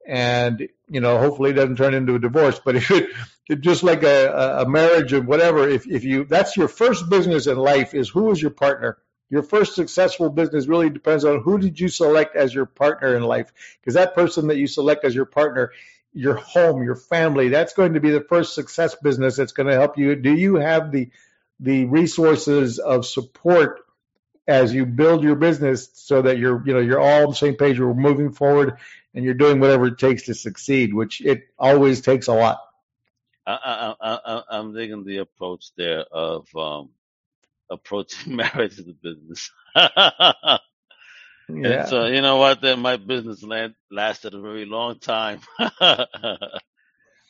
And 0.05 0.69
you 0.89 1.01
know, 1.01 1.19
hopefully, 1.19 1.51
it 1.51 1.55
doesn't 1.55 1.77
turn 1.77 1.95
into 1.95 2.17
a 2.17 2.19
divorce. 2.19 2.61
But 2.63 2.75
if 2.77 2.91
it, 2.91 3.11
it 3.49 3.61
just 3.61 3.85
like 3.85 4.03
a, 4.03 4.63
a 4.63 4.69
marriage 4.69 5.13
or 5.13 5.21
whatever, 5.21 5.69
if 5.69 5.87
if 5.87 6.03
you 6.03 6.25
that's 6.25 6.57
your 6.57 6.67
first 6.67 7.09
business 7.09 7.47
in 7.47 7.57
life 7.57 7.95
is 7.95 8.09
who 8.09 8.33
is 8.33 8.43
your 8.43 8.51
partner 8.51 8.99
your 9.31 9.43
first 9.43 9.75
successful 9.75 10.31
business 10.31 10.67
really 10.67 10.91
depends 10.91 11.25
on 11.25 11.41
who 11.41 11.59
did 11.59 11.79
you 11.81 11.89
select 11.89 12.37
as 12.37 12.55
your 12.55 12.67
partner 12.67 13.17
in 13.17 13.23
life 13.23 13.53
because 13.81 13.95
that 13.95 14.15
person 14.15 14.49
that 14.49 14.57
you 14.57 14.67
select 14.67 15.05
as 15.05 15.15
your 15.15 15.25
partner 15.25 15.73
your 16.13 16.37
home 16.37 16.83
your 16.83 16.95
family 16.95 17.49
that's 17.49 17.75
going 17.75 17.95
to 17.95 18.01
be 18.01 18.11
the 18.11 18.21
first 18.21 18.55
success 18.55 18.95
business 18.95 19.37
that's 19.37 19.53
going 19.53 19.67
to 19.67 19.75
help 19.75 19.99
you. 19.99 20.15
Do 20.15 20.33
you 20.33 20.57
have 20.57 20.93
the 20.93 21.11
the 21.61 21.85
resources 21.85 22.79
of 22.79 23.07
support 23.07 23.81
as 24.47 24.75
you 24.75 24.87
build 24.87 25.23
your 25.23 25.37
business 25.37 25.89
so 25.95 26.23
that 26.23 26.39
you're 26.39 26.63
you 26.67 26.73
know 26.73 26.81
you're 26.81 27.01
all 27.01 27.25
on 27.25 27.31
the 27.31 27.35
same 27.35 27.57
page 27.57 27.79
you're 27.79 27.95
moving 27.95 28.33
forward 28.33 28.79
and 29.15 29.25
you're 29.25 29.35
doing 29.35 29.61
whatever 29.61 29.87
it 29.87 29.99
takes 29.99 30.25
to 30.25 30.35
succeed 30.35 30.95
which 30.95 31.21
it 31.21 31.49
always 31.59 32.01
takes 32.01 32.29
a 32.29 32.35
lot? 32.35 32.61
I, 33.47 33.95
I, 34.01 34.19
I, 34.25 34.43
I'm 34.51 34.73
digging 34.73 35.05
the 35.05 35.19
approach 35.19 35.67
there 35.77 36.01
of 36.11 36.49
um, 36.57 36.91
approaching 37.71 38.37
marriage 38.37 38.79
as 38.79 38.87
a 38.89 38.93
business. 38.93 39.51
yeah. 41.49 41.85
So 41.87 42.07
you 42.07 42.21
know 42.21 42.37
what? 42.37 42.61
Then 42.61 42.81
my 42.81 42.97
business 42.97 43.43
land, 43.43 43.75
lasted 43.91 44.35
a 44.35 44.41
very 44.41 44.65
long 44.65 44.99
time. 44.99 45.41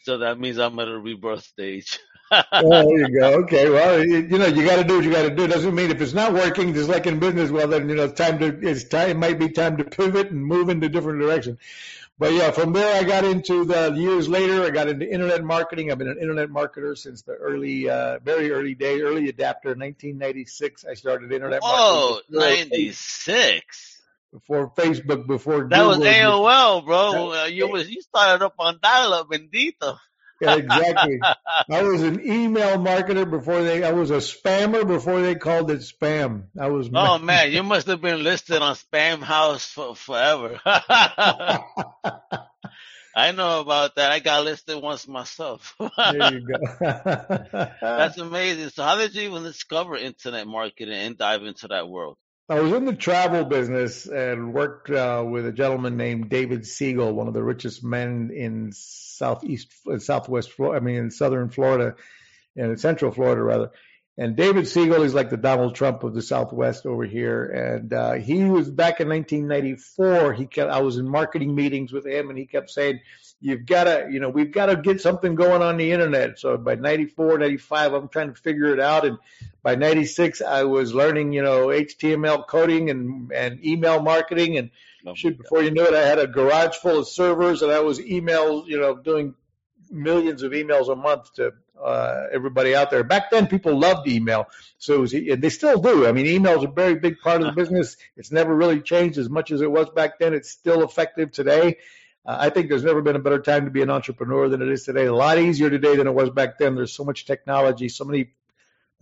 so 0.02 0.18
that 0.18 0.38
means 0.38 0.58
I'm 0.58 0.78
at 0.78 0.88
a 0.88 0.98
rebirth 0.98 1.44
stage. 1.44 1.98
oh, 2.30 2.70
there 2.70 3.08
you 3.08 3.20
go. 3.20 3.34
Okay. 3.42 3.68
Well, 3.68 4.02
you, 4.04 4.18
you 4.18 4.38
know, 4.38 4.46
you 4.46 4.64
got 4.64 4.76
to 4.76 4.84
do 4.84 4.96
what 4.96 5.04
you 5.04 5.12
got 5.12 5.28
to 5.28 5.34
do. 5.34 5.46
Doesn't 5.46 5.74
mean 5.74 5.90
if 5.90 6.00
it's 6.00 6.14
not 6.14 6.32
working, 6.32 6.72
just 6.72 6.88
like 6.88 7.06
in 7.06 7.18
business, 7.18 7.50
well, 7.50 7.68
then 7.68 7.88
you 7.88 7.94
know, 7.94 8.04
it's 8.04 8.18
time 8.18 8.38
to 8.38 8.46
it's 8.66 8.84
time. 8.84 9.10
It 9.10 9.16
might 9.16 9.38
be 9.38 9.50
time 9.50 9.76
to 9.76 9.84
pivot 9.84 10.30
and 10.30 10.44
move 10.44 10.68
into 10.68 10.86
a 10.86 10.90
different 10.90 11.20
direction. 11.20 11.58
But 12.16 12.32
yeah, 12.32 12.52
from 12.52 12.72
there 12.72 12.94
I 12.94 13.02
got 13.02 13.24
into 13.24 13.64
the 13.64 13.92
years 13.92 14.28
later. 14.28 14.62
I 14.62 14.70
got 14.70 14.88
into 14.88 15.10
internet 15.10 15.42
marketing. 15.42 15.90
I've 15.90 15.98
been 15.98 16.08
an 16.08 16.18
internet 16.20 16.48
marketer 16.48 16.96
since 16.96 17.22
the 17.22 17.32
early, 17.32 17.90
uh, 17.90 18.20
very 18.20 18.52
early 18.52 18.74
day, 18.76 19.00
early 19.00 19.28
adapter. 19.28 19.70
1996, 19.70 20.84
I 20.84 20.94
started 20.94 21.32
internet. 21.32 21.60
Oh, 21.64 22.20
96. 22.30 24.02
Before 24.32 24.70
Facebook, 24.70 25.26
before 25.26 25.68
that 25.68 25.76
Google, 25.76 25.98
was 25.98 26.08
AOL, 26.08 26.84
bro. 26.84 27.32
Uh, 27.32 27.44
you 27.46 27.68
was 27.68 27.88
you 27.88 28.00
started 28.00 28.44
up 28.44 28.54
on 28.58 28.78
dial-up, 28.82 29.28
bendito. 29.28 29.96
Yeah, 30.44 30.56
exactly. 30.56 31.20
I 31.70 31.82
was 31.82 32.02
an 32.02 32.20
email 32.20 32.78
marketer 32.78 33.28
before 33.28 33.62
they. 33.62 33.82
I 33.84 33.92
was 33.92 34.10
a 34.10 34.18
spammer 34.18 34.86
before 34.86 35.20
they 35.22 35.34
called 35.34 35.70
it 35.70 35.80
spam. 35.80 36.44
I 36.58 36.68
was. 36.68 36.90
Oh 36.94 37.18
man, 37.18 37.52
you 37.52 37.62
must 37.62 37.86
have 37.86 38.00
been 38.00 38.22
listed 38.22 38.60
on 38.62 38.76
Spamhaus 38.76 39.66
for 39.66 39.94
forever. 39.96 40.60
I 43.16 43.30
know 43.30 43.60
about 43.60 43.94
that. 43.94 44.10
I 44.10 44.18
got 44.18 44.44
listed 44.44 44.82
once 44.82 45.06
myself. 45.06 45.76
there 45.78 46.34
you 46.34 46.46
go. 46.46 46.58
That's 47.80 48.18
amazing. 48.18 48.70
So, 48.70 48.82
how 48.82 48.96
did 48.96 49.14
you 49.14 49.22
even 49.22 49.44
discover 49.44 49.96
internet 49.96 50.48
marketing 50.48 50.94
and 50.94 51.16
dive 51.16 51.44
into 51.44 51.68
that 51.68 51.88
world? 51.88 52.16
I 52.46 52.60
was 52.60 52.72
in 52.72 52.84
the 52.84 52.94
travel 52.94 53.46
business 53.46 54.06
and 54.06 54.52
worked 54.52 54.90
uh, 54.90 55.24
with 55.26 55.46
a 55.46 55.52
gentleman 55.52 55.96
named 55.96 56.28
David 56.28 56.66
Siegel, 56.66 57.14
one 57.14 57.26
of 57.26 57.32
the 57.32 57.42
richest 57.42 57.82
men 57.82 58.30
in 58.34 58.70
southeast, 58.72 59.72
southwest, 59.98 60.52
Florida, 60.52 60.78
I 60.78 60.84
mean, 60.84 60.96
in 60.96 61.10
southern 61.10 61.48
Florida, 61.48 61.94
in 62.54 62.76
central 62.76 63.12
Florida 63.12 63.42
rather. 63.42 63.70
And 64.18 64.36
David 64.36 64.68
Siegel 64.68 65.02
is 65.02 65.14
like 65.14 65.30
the 65.30 65.38
Donald 65.38 65.74
Trump 65.74 66.04
of 66.04 66.14
the 66.14 66.22
Southwest 66.22 66.84
over 66.84 67.04
here. 67.04 67.44
And 67.46 67.92
uh, 67.92 68.12
he 68.12 68.44
was 68.44 68.70
back 68.70 69.00
in 69.00 69.08
1994. 69.08 70.34
He 70.34 70.46
kept, 70.46 70.70
I 70.70 70.82
was 70.82 70.98
in 70.98 71.08
marketing 71.08 71.54
meetings 71.54 71.92
with 71.92 72.06
him, 72.06 72.28
and 72.28 72.38
he 72.38 72.46
kept 72.46 72.70
saying, 72.70 73.00
you've 73.44 73.66
got 73.66 73.84
to, 73.84 74.08
you 74.10 74.20
know, 74.20 74.30
we've 74.30 74.50
got 74.50 74.66
to 74.66 74.76
get 74.76 75.02
something 75.02 75.34
going 75.34 75.60
on 75.60 75.76
the 75.76 75.92
internet. 75.92 76.38
So 76.38 76.56
by 76.56 76.76
94, 76.76 77.38
95, 77.38 77.92
I'm 77.92 78.08
trying 78.08 78.32
to 78.32 78.40
figure 78.40 78.72
it 78.72 78.80
out. 78.80 79.04
And 79.04 79.18
by 79.62 79.74
96, 79.74 80.40
I 80.40 80.64
was 80.64 80.94
learning, 80.94 81.34
you 81.34 81.42
know, 81.42 81.66
HTML 81.66 82.46
coding 82.46 82.88
and, 82.88 83.30
and 83.32 83.62
email 83.62 84.00
marketing. 84.00 84.56
And 84.56 84.70
oh 85.06 85.14
shoot, 85.14 85.36
before 85.36 85.62
you 85.62 85.70
knew 85.70 85.84
it, 85.84 85.92
I 85.92 86.06
had 86.06 86.18
a 86.18 86.26
garage 86.26 86.76
full 86.76 87.00
of 87.00 87.06
servers 87.06 87.60
and 87.60 87.70
I 87.70 87.80
was 87.80 88.00
email, 88.00 88.64
you 88.66 88.80
know, 88.80 88.96
doing 88.96 89.34
millions 89.90 90.42
of 90.42 90.52
emails 90.52 90.90
a 90.90 90.96
month 90.96 91.34
to 91.34 91.52
uh, 91.84 92.28
everybody 92.32 92.74
out 92.74 92.90
there. 92.90 93.04
Back 93.04 93.30
then, 93.30 93.46
people 93.46 93.78
loved 93.78 94.08
email, 94.08 94.46
so 94.78 95.00
was, 95.00 95.10
they 95.10 95.50
still 95.50 95.80
do. 95.80 96.06
I 96.06 96.12
mean, 96.12 96.24
email 96.24 96.56
is 96.56 96.64
a 96.64 96.68
very 96.68 96.94
big 96.94 97.18
part 97.18 97.42
of 97.42 97.48
the 97.48 97.52
business. 97.62 97.98
It's 98.16 98.32
never 98.32 98.54
really 98.54 98.80
changed 98.80 99.18
as 99.18 99.28
much 99.28 99.50
as 99.50 99.60
it 99.60 99.70
was 99.70 99.90
back 99.90 100.18
then. 100.18 100.32
It's 100.32 100.50
still 100.50 100.82
effective 100.82 101.32
today. 101.32 101.76
Uh, 102.26 102.36
I 102.40 102.50
think 102.50 102.68
there's 102.68 102.84
never 102.84 103.02
been 103.02 103.16
a 103.16 103.20
better 103.20 103.40
time 103.40 103.64
to 103.64 103.70
be 103.70 103.82
an 103.82 103.90
entrepreneur 103.90 104.48
than 104.48 104.62
it 104.62 104.68
is 104.68 104.84
today. 104.84 105.06
A 105.06 105.14
lot 105.14 105.38
easier 105.38 105.70
today 105.70 105.96
than 105.96 106.06
it 106.06 106.14
was 106.14 106.30
back 106.30 106.58
then. 106.58 106.74
There's 106.74 106.92
so 106.92 107.04
much 107.04 107.26
technology, 107.26 107.88
so 107.88 108.04
many 108.04 108.32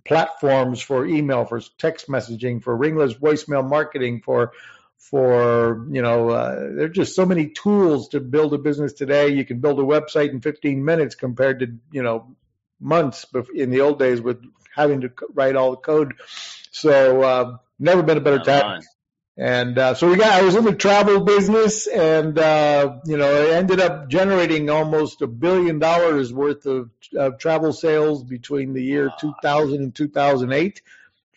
platforms 0.05 0.81
for 0.81 1.07
email, 1.07 1.45
for 1.45 1.61
text 1.79 2.09
messaging, 2.09 2.62
for 2.62 2.76
ringless 2.76 3.14
voicemail 3.14 3.69
marketing, 3.69 4.23
for 4.23 4.52
for 4.99 5.87
you 5.91 6.00
know 6.00 6.31
uh, 6.31 6.55
there's 6.75 6.95
just 6.95 7.14
so 7.14 7.26
many 7.26 7.49
tools 7.49 8.09
to 8.09 8.21
build 8.21 8.55
a 8.55 8.59
business 8.59 8.93
today. 8.93 9.29
You 9.29 9.45
can 9.45 9.61
build 9.61 9.79
a 9.79 9.83
website 9.83 10.31
in 10.31 10.41
15 10.41 10.85
minutes 10.85 11.14
compared 11.14 11.61
to 11.61 11.75
you 11.91 12.02
know 12.02 12.37
months 12.81 13.26
in 13.55 13.71
the 13.71 13.81
old 13.81 13.99
days 13.99 14.21
with 14.21 14.43
having 14.75 15.02
to 15.02 15.12
write 15.35 15.57
all 15.57 15.73
the 15.73 15.76
code. 15.76 16.14
So 16.71 17.23
uh, 17.23 17.57
never 17.79 18.02
been 18.02 18.17
a 18.17 18.21
better 18.21 18.38
time. 18.38 18.83
And 19.37 19.79
uh, 19.79 19.95
so 19.95 20.11
we 20.11 20.17
got. 20.17 20.33
I 20.33 20.43
was 20.43 20.57
in 20.57 20.65
the 20.65 20.75
travel 20.75 21.21
business, 21.21 21.87
and 21.87 22.39
uh, 22.39 22.99
you 23.07 23.17
know, 23.17 23.27
I 23.27 23.55
ended 23.55 23.81
up 23.81 24.09
generating 24.09 24.69
almost 24.69 25.23
a 25.23 25.27
billion 25.27 25.79
dollars 25.79 26.33
worth 26.35 26.67
of 26.67 26.91
uh, 27.19 27.31
travel 27.31 27.73
sales 27.73 28.25
between 28.25 28.75
the 28.75 28.83
year 28.83 29.11
2000 29.21 29.77
and 29.77 29.95
2008. 29.95 30.83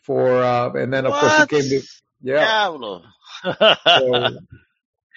For 0.04 0.44
uh, 0.44 0.74
and 0.74 0.92
then 0.92 1.06
of 1.06 1.14
what? 1.14 1.22
course 1.22 1.44
it 1.44 1.50
came 1.50 1.70
to 1.70 1.88
yeah. 2.22 2.68
so, 2.68 3.02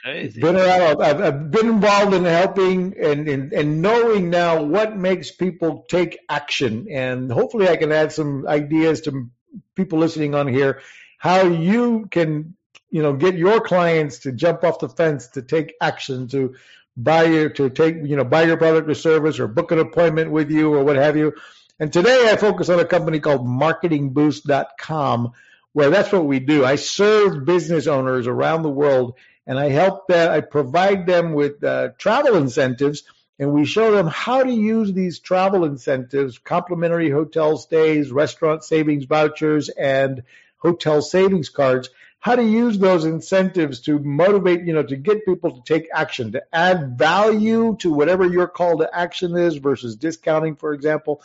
Crazy. 0.05 0.41
Been 0.41 0.55
around. 0.55 1.03
I've, 1.03 1.21
I've, 1.21 1.51
been 1.51 1.67
involved 1.67 2.15
in 2.15 2.25
helping 2.25 2.95
and, 2.97 3.29
and 3.29 3.53
and 3.53 3.83
knowing 3.83 4.31
now 4.31 4.63
what 4.63 4.97
makes 4.97 5.33
people 5.33 5.85
take 5.89 6.21
action, 6.29 6.87
and 6.93 7.33
hopefully 7.33 7.69
I 7.69 7.77
can 7.77 7.91
add 7.91 8.13
some 8.13 8.47
ideas 8.47 9.01
to 9.03 9.29
people 9.75 9.99
listening 9.99 10.37
on 10.37 10.47
here 10.47 10.81
how 11.19 11.43
you 11.43 12.07
can 12.11 12.55
you 12.91 13.03
know 13.03 13.13
get 13.13 13.37
your 13.37 13.61
clients 13.61 14.21
to 14.21 14.33
jump 14.33 14.65
off 14.65 14.79
the 14.79 14.89
fence 14.89 15.29
to 15.29 15.43
take 15.43 15.75
action 15.81 16.29
to 16.29 16.55
buy 16.97 17.25
your 17.25 17.49
to 17.51 17.71
take 17.71 17.97
you 18.05 18.17
know 18.17 18.25
buy 18.25 18.43
your 18.43 18.57
product 18.57 18.89
or 18.89 18.95
service 18.95 19.39
or 19.39 19.47
book 19.47 19.71
an 19.73 19.79
appointment 19.79 20.31
with 20.31 20.51
you 20.51 20.75
or 20.75 20.85
what 20.85 20.97
have 20.97 21.17
you. 21.17 21.35
And 21.81 21.93
today 21.93 22.29
I 22.31 22.37
focus 22.37 22.69
on 22.69 22.81
a 22.81 22.85
company 22.85 23.21
called 23.21 23.47
marketingboost.com 23.47 25.33
where 25.73 25.91
that's 25.91 26.11
what 26.11 26.25
we 26.25 26.41
do. 26.41 26.65
I 26.65 26.75
serve 26.75 27.45
business 27.45 27.87
owners 27.87 28.27
around 28.27 28.63
the 28.63 28.71
world 28.71 29.15
and 29.47 29.59
I 29.59 29.69
help 29.69 30.09
them, 30.09 30.31
I 30.31 30.41
provide 30.41 31.07
them 31.07 31.35
with 31.35 31.63
uh, 31.63 31.91
travel 31.99 32.37
incentives 32.37 33.05
and 33.39 33.53
we 33.53 33.65
show 33.65 33.93
them 33.93 34.09
how 34.09 34.43
to 34.43 34.53
use 34.53 34.93
these 34.93 35.21
travel 35.21 35.65
incentives, 35.65 36.39
complimentary 36.39 37.11
hotel 37.11 37.57
stays, 37.57 38.11
restaurant 38.11 38.65
savings 38.65 39.05
vouchers, 39.05 39.69
and 39.69 40.25
hotel 40.57 41.01
savings 41.01 41.49
cards, 41.49 41.89
how 42.21 42.35
to 42.35 42.43
use 42.43 42.79
those 42.79 43.05
incentives 43.05 43.81
to 43.83 43.99
motivate, 44.01 44.65
you 44.65 44.73
know, 44.73 44.83
to 44.83 44.97
get 44.97 45.25
people 45.25 45.53
to 45.53 45.63
take 45.63 45.89
action, 45.95 46.33
to 46.33 46.43
add 46.53 46.99
value 46.99 47.77
to 47.81 47.93
whatever 47.93 48.27
your 48.27 48.49
call 48.49 48.79
to 48.79 48.91
action 48.93 49.37
is 49.37 49.57
versus 49.57 49.97
discounting, 49.97 50.57
for 50.57 50.73
example. 50.73 51.23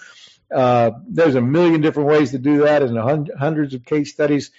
Uh, 0.53 0.91
there's 1.07 1.35
a 1.35 1.41
million 1.41 1.81
different 1.81 2.09
ways 2.09 2.31
to 2.31 2.37
do 2.37 2.59
that 2.59 2.83
and 2.83 3.29
hundreds 3.37 3.73
of 3.73 3.83
case 3.83 4.13
studies. 4.13 4.51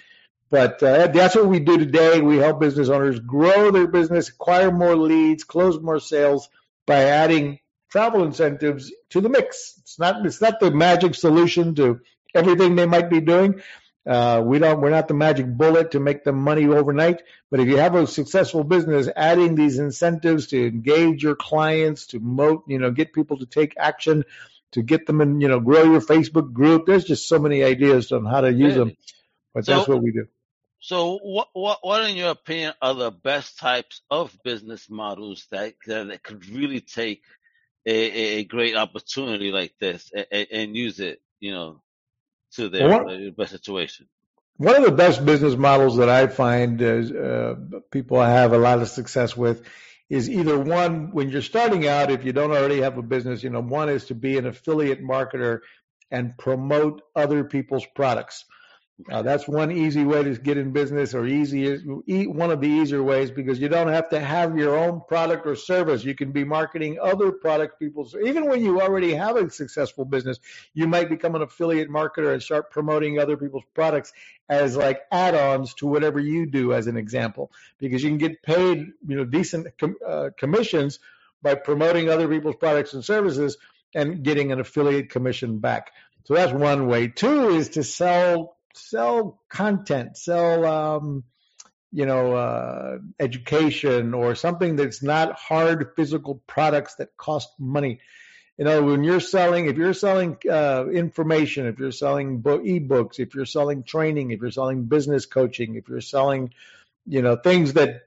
But 0.49 0.83
uh, 0.83 1.07
that's 1.07 1.35
what 1.35 1.47
we 1.47 1.59
do 1.59 1.77
today. 1.77 2.21
We 2.21 2.37
help 2.37 2.59
business 2.59 2.89
owners 2.89 3.19
grow 3.19 3.71
their 3.71 3.87
business, 3.87 4.29
acquire 4.29 4.71
more 4.71 4.95
leads, 4.95 5.43
close 5.43 5.79
more 5.79 5.99
sales 5.99 6.49
by 6.85 7.05
adding 7.05 7.59
travel 7.89 8.23
incentives 8.23 8.91
to 9.11 9.21
the 9.21 9.29
mix. 9.29 9.75
It's 9.79 9.97
not 9.97 10.25
it's 10.25 10.41
not 10.41 10.59
the 10.59 10.69
magic 10.69 11.15
solution 11.15 11.75
to 11.75 12.01
everything 12.33 12.75
they 12.75 12.85
might 12.85 13.09
be 13.09 13.21
doing. 13.21 13.61
Uh, 14.07 14.41
we 14.45 14.59
don't 14.59 14.81
we're 14.81 14.91
not 14.91 15.07
the 15.07 15.15
magic 15.15 15.47
bullet 15.47 15.91
to 15.91 15.99
make 15.99 16.23
them 16.23 16.35
money 16.35 16.67
overnight. 16.67 17.23
But 17.49 17.59
if 17.59 17.67
you 17.67 17.77
have 17.77 17.95
a 17.95 18.05
successful 18.05 18.63
business, 18.63 19.09
adding 19.15 19.55
these 19.55 19.79
incentives 19.79 20.47
to 20.47 20.67
engage 20.67 21.23
your 21.23 21.35
clients, 21.35 22.07
to 22.07 22.19
moat, 22.19 22.65
you 22.67 22.77
know, 22.77 22.91
get 22.91 23.13
people 23.13 23.39
to 23.39 23.45
take 23.45 23.73
action, 23.77 24.23
to 24.73 24.83
get 24.83 25.07
them 25.07 25.21
in, 25.21 25.41
you 25.41 25.47
know, 25.47 25.59
grow 25.59 25.83
your 25.83 26.01
Facebook 26.01 26.53
group. 26.53 26.85
There's 26.85 27.05
just 27.05 27.27
so 27.27 27.39
many 27.39 27.63
ideas 27.63 28.11
on 28.11 28.25
how 28.25 28.41
to 28.41 28.53
use 28.53 28.75
them. 28.75 28.95
But 29.53 29.65
so, 29.65 29.77
that's 29.77 29.87
what 29.87 30.03
we 30.03 30.11
do. 30.11 30.27
So, 30.79 31.17
what, 31.23 31.47
what, 31.53 31.79
what, 31.81 32.07
in 32.07 32.15
your 32.15 32.29
opinion, 32.29 32.73
are 32.81 32.93
the 32.93 33.09
best 33.09 33.57
types 33.57 34.01
of 34.11 34.37
business 34.43 34.87
models 34.87 35.47
that 35.49 35.73
that 35.87 36.21
could 36.21 36.47
really 36.47 36.81
take 36.81 37.23
a, 37.85 37.95
a 38.39 38.43
great 38.43 38.75
opportunity 38.75 39.51
like 39.51 39.73
this 39.79 40.11
and, 40.13 40.47
and 40.51 40.75
use 40.75 40.99
it, 40.99 41.21
you 41.39 41.51
know, 41.53 41.81
to 42.55 42.69
their 42.69 42.87
well, 42.87 43.31
best 43.37 43.51
situation? 43.51 44.07
One 44.57 44.75
of 44.75 44.83
the 44.83 44.91
best 44.91 45.25
business 45.25 45.55
models 45.55 45.97
that 45.97 46.09
I 46.09 46.27
find 46.27 46.81
is, 46.81 47.11
uh, 47.11 47.55
people 47.91 48.21
have 48.21 48.53
a 48.53 48.57
lot 48.57 48.81
of 48.81 48.87
success 48.87 49.35
with 49.35 49.63
is 50.09 50.29
either 50.29 50.57
one 50.59 51.11
when 51.11 51.29
you're 51.29 51.41
starting 51.41 51.87
out, 51.87 52.11
if 52.11 52.23
you 52.23 52.31
don't 52.31 52.51
already 52.51 52.81
have 52.81 52.97
a 52.97 53.01
business, 53.01 53.43
you 53.43 53.49
know, 53.49 53.61
one 53.61 53.89
is 53.89 54.05
to 54.05 54.15
be 54.15 54.37
an 54.37 54.45
affiliate 54.45 55.03
marketer 55.03 55.61
and 56.11 56.37
promote 56.37 57.01
other 57.15 57.43
people's 57.43 57.85
products. 57.95 58.45
Uh, 59.11 59.21
that's 59.21 59.45
one 59.45 59.73
easy 59.73 60.05
way 60.05 60.23
to 60.23 60.35
get 60.35 60.57
in 60.57 60.71
business, 60.71 61.13
or 61.13 61.25
easy 61.25 61.75
one 62.27 62.49
of 62.49 62.61
the 62.61 62.67
easier 62.67 63.03
ways 63.03 63.29
because 63.29 63.59
you 63.59 63.67
don't 63.67 63.89
have 63.89 64.07
to 64.07 64.21
have 64.21 64.57
your 64.57 64.77
own 64.77 65.01
product 65.05 65.45
or 65.45 65.53
service. 65.53 66.05
You 66.05 66.15
can 66.15 66.31
be 66.31 66.45
marketing 66.45 66.97
other 67.01 67.33
product 67.33 67.77
people's. 67.77 68.15
Even 68.15 68.47
when 68.47 68.63
you 68.63 68.79
already 68.79 69.13
have 69.13 69.35
a 69.35 69.49
successful 69.49 70.05
business, 70.05 70.39
you 70.73 70.87
might 70.87 71.09
become 71.09 71.35
an 71.35 71.41
affiliate 71.41 71.89
marketer 71.89 72.31
and 72.31 72.41
start 72.41 72.71
promoting 72.71 73.19
other 73.19 73.35
people's 73.35 73.65
products 73.73 74.13
as 74.47 74.77
like 74.77 75.01
add-ons 75.11 75.73
to 75.73 75.87
whatever 75.87 76.19
you 76.19 76.45
do, 76.45 76.71
as 76.71 76.87
an 76.87 76.95
example, 76.95 77.51
because 77.79 78.01
you 78.01 78.09
can 78.09 78.17
get 78.17 78.43
paid, 78.43 78.93
you 79.05 79.17
know, 79.17 79.25
decent 79.25 79.77
com- 79.77 79.97
uh, 80.07 80.29
commissions 80.37 80.99
by 81.43 81.53
promoting 81.53 82.09
other 82.09 82.29
people's 82.29 82.55
products 82.55 82.93
and 82.93 83.03
services 83.03 83.57
and 83.93 84.23
getting 84.23 84.53
an 84.53 84.61
affiliate 84.61 85.09
commission 85.09 85.59
back. 85.59 85.91
So 86.23 86.33
that's 86.33 86.53
one 86.53 86.87
way. 86.87 87.09
Two 87.09 87.49
is 87.49 87.69
to 87.69 87.83
sell 87.83 88.54
sell 88.77 89.41
content, 89.49 90.17
sell 90.17 90.65
um, 90.65 91.23
you 91.91 92.05
know 92.05 92.33
uh, 92.33 92.97
education 93.19 94.13
or 94.13 94.35
something 94.35 94.75
that's 94.75 95.01
not 95.01 95.33
hard 95.33 95.93
physical 95.95 96.41
products 96.47 96.95
that 96.95 97.15
cost 97.17 97.49
money. 97.59 97.99
You 98.57 98.63
know, 98.63 98.83
when 98.83 99.03
you're 99.03 99.19
selling, 99.19 99.65
if 99.65 99.75
you're 99.75 99.93
selling 99.93 100.37
uh, 100.49 100.85
information, 100.87 101.65
if 101.67 101.77
you're 101.77 101.91
selling 101.91 102.39
book, 102.39 102.63
ebooks, 102.63 103.19
if 103.19 103.35
you're 103.35 103.45
selling 103.45 103.83
training, 103.83 104.31
if 104.31 104.39
you're 104.39 104.51
selling 104.51 104.85
business 104.85 105.25
coaching, 105.25 105.75
if 105.75 105.89
you're 105.89 105.99
selling, 105.99 106.53
you 107.05 107.21
know, 107.21 107.35
things 107.35 107.73
that 107.73 108.03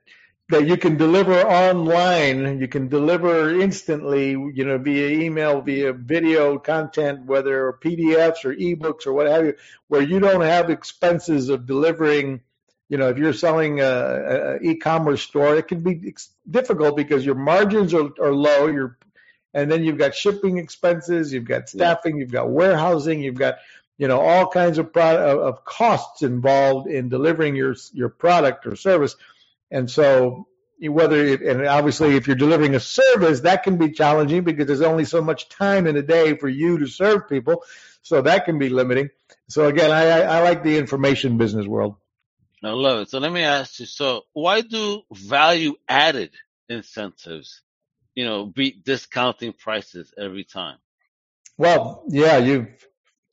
that 0.49 0.67
you 0.67 0.77
can 0.77 0.97
deliver 0.97 1.41
online. 1.41 2.59
You 2.59 2.67
can 2.67 2.87
deliver 2.87 3.59
instantly, 3.59 4.31
you 4.31 4.65
know, 4.65 4.79
via 4.79 5.09
email, 5.09 5.61
via 5.61 5.93
video 5.93 6.57
content, 6.57 7.25
whether 7.25 7.77
PDFs 7.83 8.45
or 8.45 8.55
ebooks 8.55 9.05
or 9.05 9.13
what 9.13 9.27
have 9.27 9.45
you, 9.45 9.53
where 9.87 10.01
you 10.01 10.19
don't 10.19 10.41
have 10.41 10.69
expenses 10.69 11.49
of 11.49 11.67
delivering. 11.67 12.41
You 12.89 12.97
know, 12.97 13.09
if 13.09 13.19
you're 13.19 13.33
selling 13.33 13.79
a, 13.79 13.85
a 13.85 14.57
e-commerce 14.61 15.21
store, 15.21 15.55
it 15.55 15.67
can 15.67 15.81
be 15.81 16.15
difficult 16.49 16.97
because 16.97 17.23
your 17.23 17.35
margins 17.35 17.93
are, 17.93 18.09
are 18.19 18.33
low. 18.33 18.65
You're, 18.65 18.97
and 19.53 19.71
then 19.71 19.83
you've 19.83 19.99
got 19.99 20.15
shipping 20.15 20.57
expenses, 20.57 21.31
you've 21.31 21.45
got 21.45 21.69
staffing, 21.69 22.17
you've 22.17 22.31
got 22.31 22.49
warehousing, 22.49 23.21
you've 23.21 23.35
got 23.35 23.57
you 23.99 24.07
know 24.07 24.19
all 24.19 24.47
kinds 24.47 24.79
of 24.79 24.91
product 24.91 25.39
of 25.41 25.63
costs 25.65 26.23
involved 26.23 26.89
in 26.89 27.09
delivering 27.09 27.55
your 27.55 27.75
your 27.93 28.09
product 28.09 28.65
or 28.65 28.75
service 28.75 29.15
and 29.71 29.89
so 29.89 30.47
whether 30.81 31.35
and 31.35 31.67
obviously 31.67 32.15
if 32.15 32.27
you're 32.27 32.37
delivering 32.37 32.75
a 32.75 32.79
service 32.79 33.41
that 33.41 33.63
can 33.63 33.77
be 33.77 33.91
challenging 33.91 34.43
because 34.43 34.67
there's 34.67 34.81
only 34.81 35.03
so 35.03 35.21
much 35.21 35.49
time 35.49 35.87
in 35.87 35.97
a 35.97 36.01
day 36.01 36.37
for 36.37 36.47
you 36.47 36.77
to 36.77 36.87
serve 36.87 37.27
people. 37.27 37.63
So 38.01 38.21
that 38.21 38.45
can 38.45 38.59
be 38.59 38.69
limiting. 38.69 39.09
So 39.49 39.67
again 39.67 39.91
i 39.91 40.21
i 40.21 40.41
like 40.41 40.63
the 40.63 40.77
information 40.77 41.37
business 41.37 41.65
world. 41.65 41.95
I 42.63 42.71
love 42.71 43.01
it. 43.01 43.09
So 43.09 43.19
let 43.19 43.31
me 43.31 43.43
ask 43.43 43.79
you 43.79 43.85
so 43.85 44.23
why 44.33 44.61
do 44.61 45.01
value 45.11 45.75
added 45.87 46.31
incentives 46.69 47.61
you 48.15 48.25
know 48.25 48.45
beat 48.45 48.85
discounting 48.85 49.53
prices 49.53 50.13
every 50.17 50.45
time? 50.45 50.77
Well 51.57 52.03
yeah 52.07 52.37
you've 52.37 52.87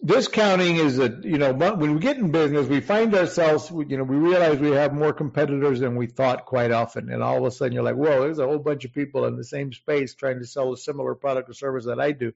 discounting 0.04 0.76
is 0.76 0.98
a 0.98 1.08
you 1.22 1.38
know 1.38 1.52
when 1.52 1.94
we 1.94 2.00
get 2.00 2.18
in 2.18 2.30
business 2.30 2.66
we 2.66 2.80
find 2.80 3.14
ourselves 3.14 3.70
you 3.88 3.96
know 3.96 4.04
we 4.04 4.16
realize 4.16 4.58
we 4.58 4.70
have 4.72 4.92
more 4.92 5.12
competitors 5.12 5.80
than 5.80 5.96
we 5.96 6.06
thought 6.06 6.44
quite 6.44 6.70
often. 6.70 7.10
And 7.10 7.22
all 7.22 7.38
of 7.38 7.44
a 7.44 7.50
sudden 7.50 7.72
you're 7.72 7.82
like 7.82 7.96
whoa 7.96 8.20
there's 8.20 8.38
a 8.38 8.46
whole 8.46 8.58
bunch 8.58 8.84
of 8.84 8.92
people 8.92 9.24
in 9.24 9.36
the 9.36 9.44
same 9.44 9.72
space 9.72 10.14
trying 10.14 10.38
to 10.40 10.46
sell 10.46 10.72
a 10.72 10.76
similar 10.76 11.14
product 11.14 11.48
or 11.48 11.54
service 11.54 11.86
that 11.86 11.98
i 11.98 12.12
do. 12.12 12.32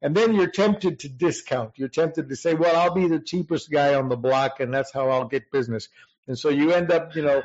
And 0.00 0.16
then 0.16 0.34
you're 0.34 0.50
tempted 0.50 1.00
to 1.00 1.08
discount. 1.08 1.72
You're 1.76 1.88
tempted 1.88 2.28
to 2.28 2.36
say 2.36 2.54
well 2.54 2.76
i'll 2.76 2.94
be 2.94 3.08
the 3.08 3.20
cheapest 3.20 3.70
guy 3.70 3.94
on 3.94 4.08
the 4.08 4.16
block 4.16 4.60
and 4.60 4.72
that's 4.72 4.92
how 4.92 5.10
i'll 5.10 5.26
get 5.26 5.50
business. 5.50 5.88
And 6.28 6.38
so 6.38 6.50
you 6.50 6.70
end 6.70 6.92
up 6.92 7.16
you 7.16 7.22
know 7.22 7.42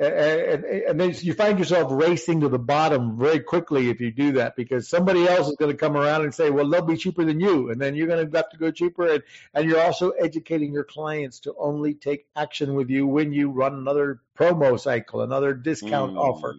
and, 0.00 0.64
and 0.64 1.00
then 1.00 1.14
you 1.20 1.34
find 1.34 1.58
yourself 1.58 1.88
racing 1.92 2.40
to 2.40 2.48
the 2.48 2.58
bottom 2.58 3.18
very 3.18 3.40
quickly 3.40 3.90
if 3.90 4.00
you 4.00 4.10
do 4.10 4.32
that 4.32 4.56
because 4.56 4.88
somebody 4.88 5.28
else 5.28 5.48
is 5.48 5.56
going 5.56 5.70
to 5.70 5.76
come 5.76 5.94
around 5.94 6.22
and 6.22 6.34
say, 6.34 6.48
well, 6.48 6.68
they'll 6.68 6.80
be 6.80 6.96
cheaper 6.96 7.24
than 7.24 7.38
you. 7.38 7.70
And 7.70 7.78
then 7.78 7.94
you're 7.94 8.06
going 8.06 8.26
to 8.26 8.36
have 8.36 8.48
to 8.50 8.56
go 8.56 8.70
cheaper. 8.70 9.06
And, 9.06 9.22
and 9.52 9.68
you're 9.68 9.80
also 9.80 10.10
educating 10.10 10.72
your 10.72 10.84
clients 10.84 11.40
to 11.40 11.54
only 11.58 11.92
take 11.92 12.26
action 12.34 12.74
with 12.74 12.88
you 12.88 13.06
when 13.06 13.34
you 13.34 13.50
run 13.50 13.74
another 13.74 14.20
promo 14.38 14.80
cycle, 14.80 15.20
another 15.20 15.52
discount 15.52 16.14
mm. 16.14 16.18
offer. 16.18 16.56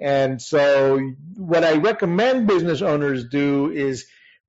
And 0.00 0.42
so 0.42 0.98
what 1.36 1.62
I 1.62 1.76
recommend 1.76 2.48
business 2.48 2.82
owners 2.82 3.28
do 3.28 3.70
is 3.70 4.06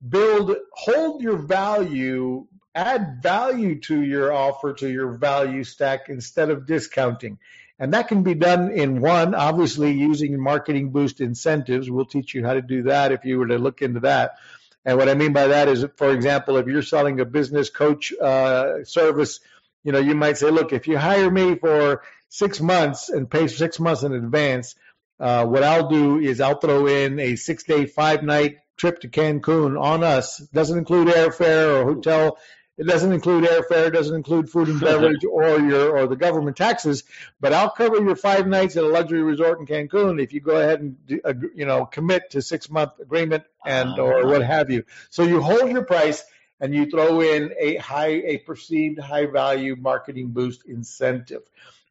build, 0.08 0.56
hold 0.74 1.22
your 1.22 1.38
value, 1.38 2.48
add 2.74 3.22
value 3.22 3.80
to 3.82 4.02
your 4.02 4.34
offer, 4.34 4.74
to 4.74 4.90
your 4.90 5.18
value 5.18 5.64
stack 5.64 6.10
instead 6.10 6.50
of 6.50 6.66
discounting. 6.66 7.38
And 7.80 7.94
that 7.94 8.08
can 8.08 8.24
be 8.24 8.34
done 8.34 8.72
in 8.72 9.02
one, 9.02 9.36
obviously 9.36 9.92
using 9.92 10.42
marketing 10.42 10.90
boost 10.92 11.22
incentives. 11.22 11.90
We'll 11.90 12.06
teach 12.06 12.34
you 12.34 12.44
how 12.44 12.54
to 12.54 12.62
do 12.62 12.84
that 12.84 13.12
if 13.12 13.24
you 13.24 13.38
were 13.38 13.48
to 13.48 13.58
look 13.60 13.82
into 13.82 14.00
that. 14.02 14.38
And 14.84 14.98
what 14.98 15.10
I 15.10 15.14
mean 15.14 15.34
by 15.34 15.48
that 15.48 15.68
is, 15.68 15.86
for 15.98 16.12
example, 16.12 16.58
if 16.58 16.68
you're 16.68 16.82
selling 16.82 17.20
a 17.20 17.26
business 17.26 17.70
coach 17.70 18.14
uh, 18.14 18.84
service, 18.84 19.42
you 19.84 19.92
know, 19.92 20.00
you 20.00 20.16
might 20.16 20.38
say, 20.38 20.50
look, 20.50 20.74
if 20.74 20.88
you 20.88 20.98
hire 20.98 21.30
me 21.30 21.56
for 21.56 22.04
six 22.30 22.60
months 22.60 23.10
and 23.10 23.30
pay 23.30 23.48
six 23.48 23.80
months 23.80 24.04
in 24.04 24.14
advance, 24.14 24.76
uh, 25.20 25.46
what 25.46 25.64
I'll 25.64 25.90
do 25.90 26.20
is 26.20 26.42
I'll 26.42 26.60
throw 26.60 26.88
in 26.88 27.20
a 27.20 27.36
six 27.36 27.64
day, 27.64 27.86
five 27.86 28.24
night 28.24 28.58
trip 28.78 29.02
to 29.02 29.10
Cancun 29.10 29.80
on 29.80 30.04
us. 30.04 30.38
Doesn't 30.38 30.78
include 30.78 31.10
airfare 31.10 31.82
or 31.82 31.94
hotel 31.94 32.38
it 32.78 32.86
doesn't 32.86 33.12
include 33.12 33.44
airfare, 33.44 33.92
doesn't 33.92 34.16
include 34.16 34.50
food 34.50 34.70
and 34.70 34.80
beverage 34.82 35.26
or 35.26 35.60
your 35.60 35.98
or 35.98 36.08
the 36.08 36.16
government 36.16 36.58
taxes. 36.58 37.04
But 37.40 37.54
I'll 37.54 37.72
cover 37.72 37.98
your 38.02 38.16
five 38.16 38.48
nights 38.48 38.78
at 38.78 38.84
a 38.84 38.88
luxury 38.88 39.24
resort 39.24 39.60
in 39.60 39.66
Cancun 39.66 40.22
if 40.22 40.34
you 40.34 40.40
go 40.40 40.58
ahead 40.58 40.82
and 40.82 41.22
uh, 41.24 41.34
you 41.56 41.66
know 41.66 41.86
commit 41.86 42.32
to 42.32 42.42
six 42.42 42.70
month 42.70 43.00
agreement 43.00 43.44
and 43.66 44.00
or 44.00 44.20
uh-huh. 44.20 44.28
what 44.28 44.44
have 44.44 44.70
you. 44.70 44.84
So 45.10 45.24
you 45.24 45.42
hold 45.42 45.72
your 45.72 45.84
price 45.84 46.24
and 46.60 46.74
you 46.74 46.90
throw 46.90 47.22
in 47.22 47.54
a 47.60 47.76
high 47.78 48.22
a 48.26 48.38
perceived 48.40 49.00
high 49.00 49.26
value 49.26 49.76
marketing 49.76 50.30
boost 50.30 50.66
incentive. 50.66 51.44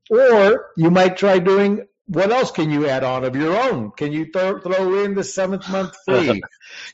Or 0.08 0.70
you 0.76 0.90
might 0.90 1.16
try 1.16 1.40
doing 1.40 1.88
what 2.06 2.30
else 2.30 2.50
can 2.52 2.70
you 2.70 2.88
add 2.88 3.04
on 3.04 3.24
of 3.24 3.34
your 3.36 3.56
own? 3.56 3.90
Can 3.92 4.12
you 4.12 4.26
th- 4.26 4.62
throw 4.62 5.04
in 5.04 5.14
the 5.14 5.24
seventh 5.24 5.68
month 5.68 5.94
free? 6.06 6.42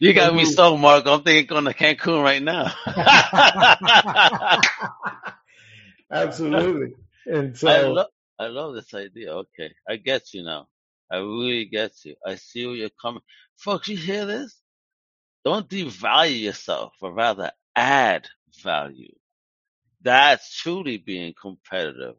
you 0.00 0.12
got 0.14 0.34
me 0.34 0.44
so 0.44 0.76
Mark. 0.76 1.06
I'm 1.06 1.22
thinking 1.22 1.46
going 1.46 1.64
to 1.66 1.74
Cancun 1.74 2.22
right 2.22 2.42
now. 2.42 2.72
Absolutely. 6.10 6.94
And 7.26 7.56
so 7.56 7.68
I, 7.68 7.82
lo- 7.82 8.06
I 8.38 8.46
love 8.48 8.74
this 8.74 8.94
idea. 8.94 9.32
Okay. 9.32 9.72
I 9.88 9.96
get 9.96 10.32
you 10.34 10.44
now. 10.44 10.66
I 11.10 11.18
really 11.18 11.66
get 11.66 11.92
you. 12.04 12.14
I 12.26 12.36
see 12.36 12.66
where 12.66 12.74
you're 12.76 12.90
coming. 13.00 13.22
Folks, 13.56 13.88
you 13.88 13.96
hear 13.96 14.24
this? 14.26 14.56
Don't 15.44 15.68
devalue 15.68 16.40
yourself, 16.40 16.92
but 17.00 17.12
rather 17.12 17.50
add 17.76 18.28
value. 18.62 19.12
That's 20.02 20.54
truly 20.56 20.98
being 20.98 21.34
competitive. 21.40 22.16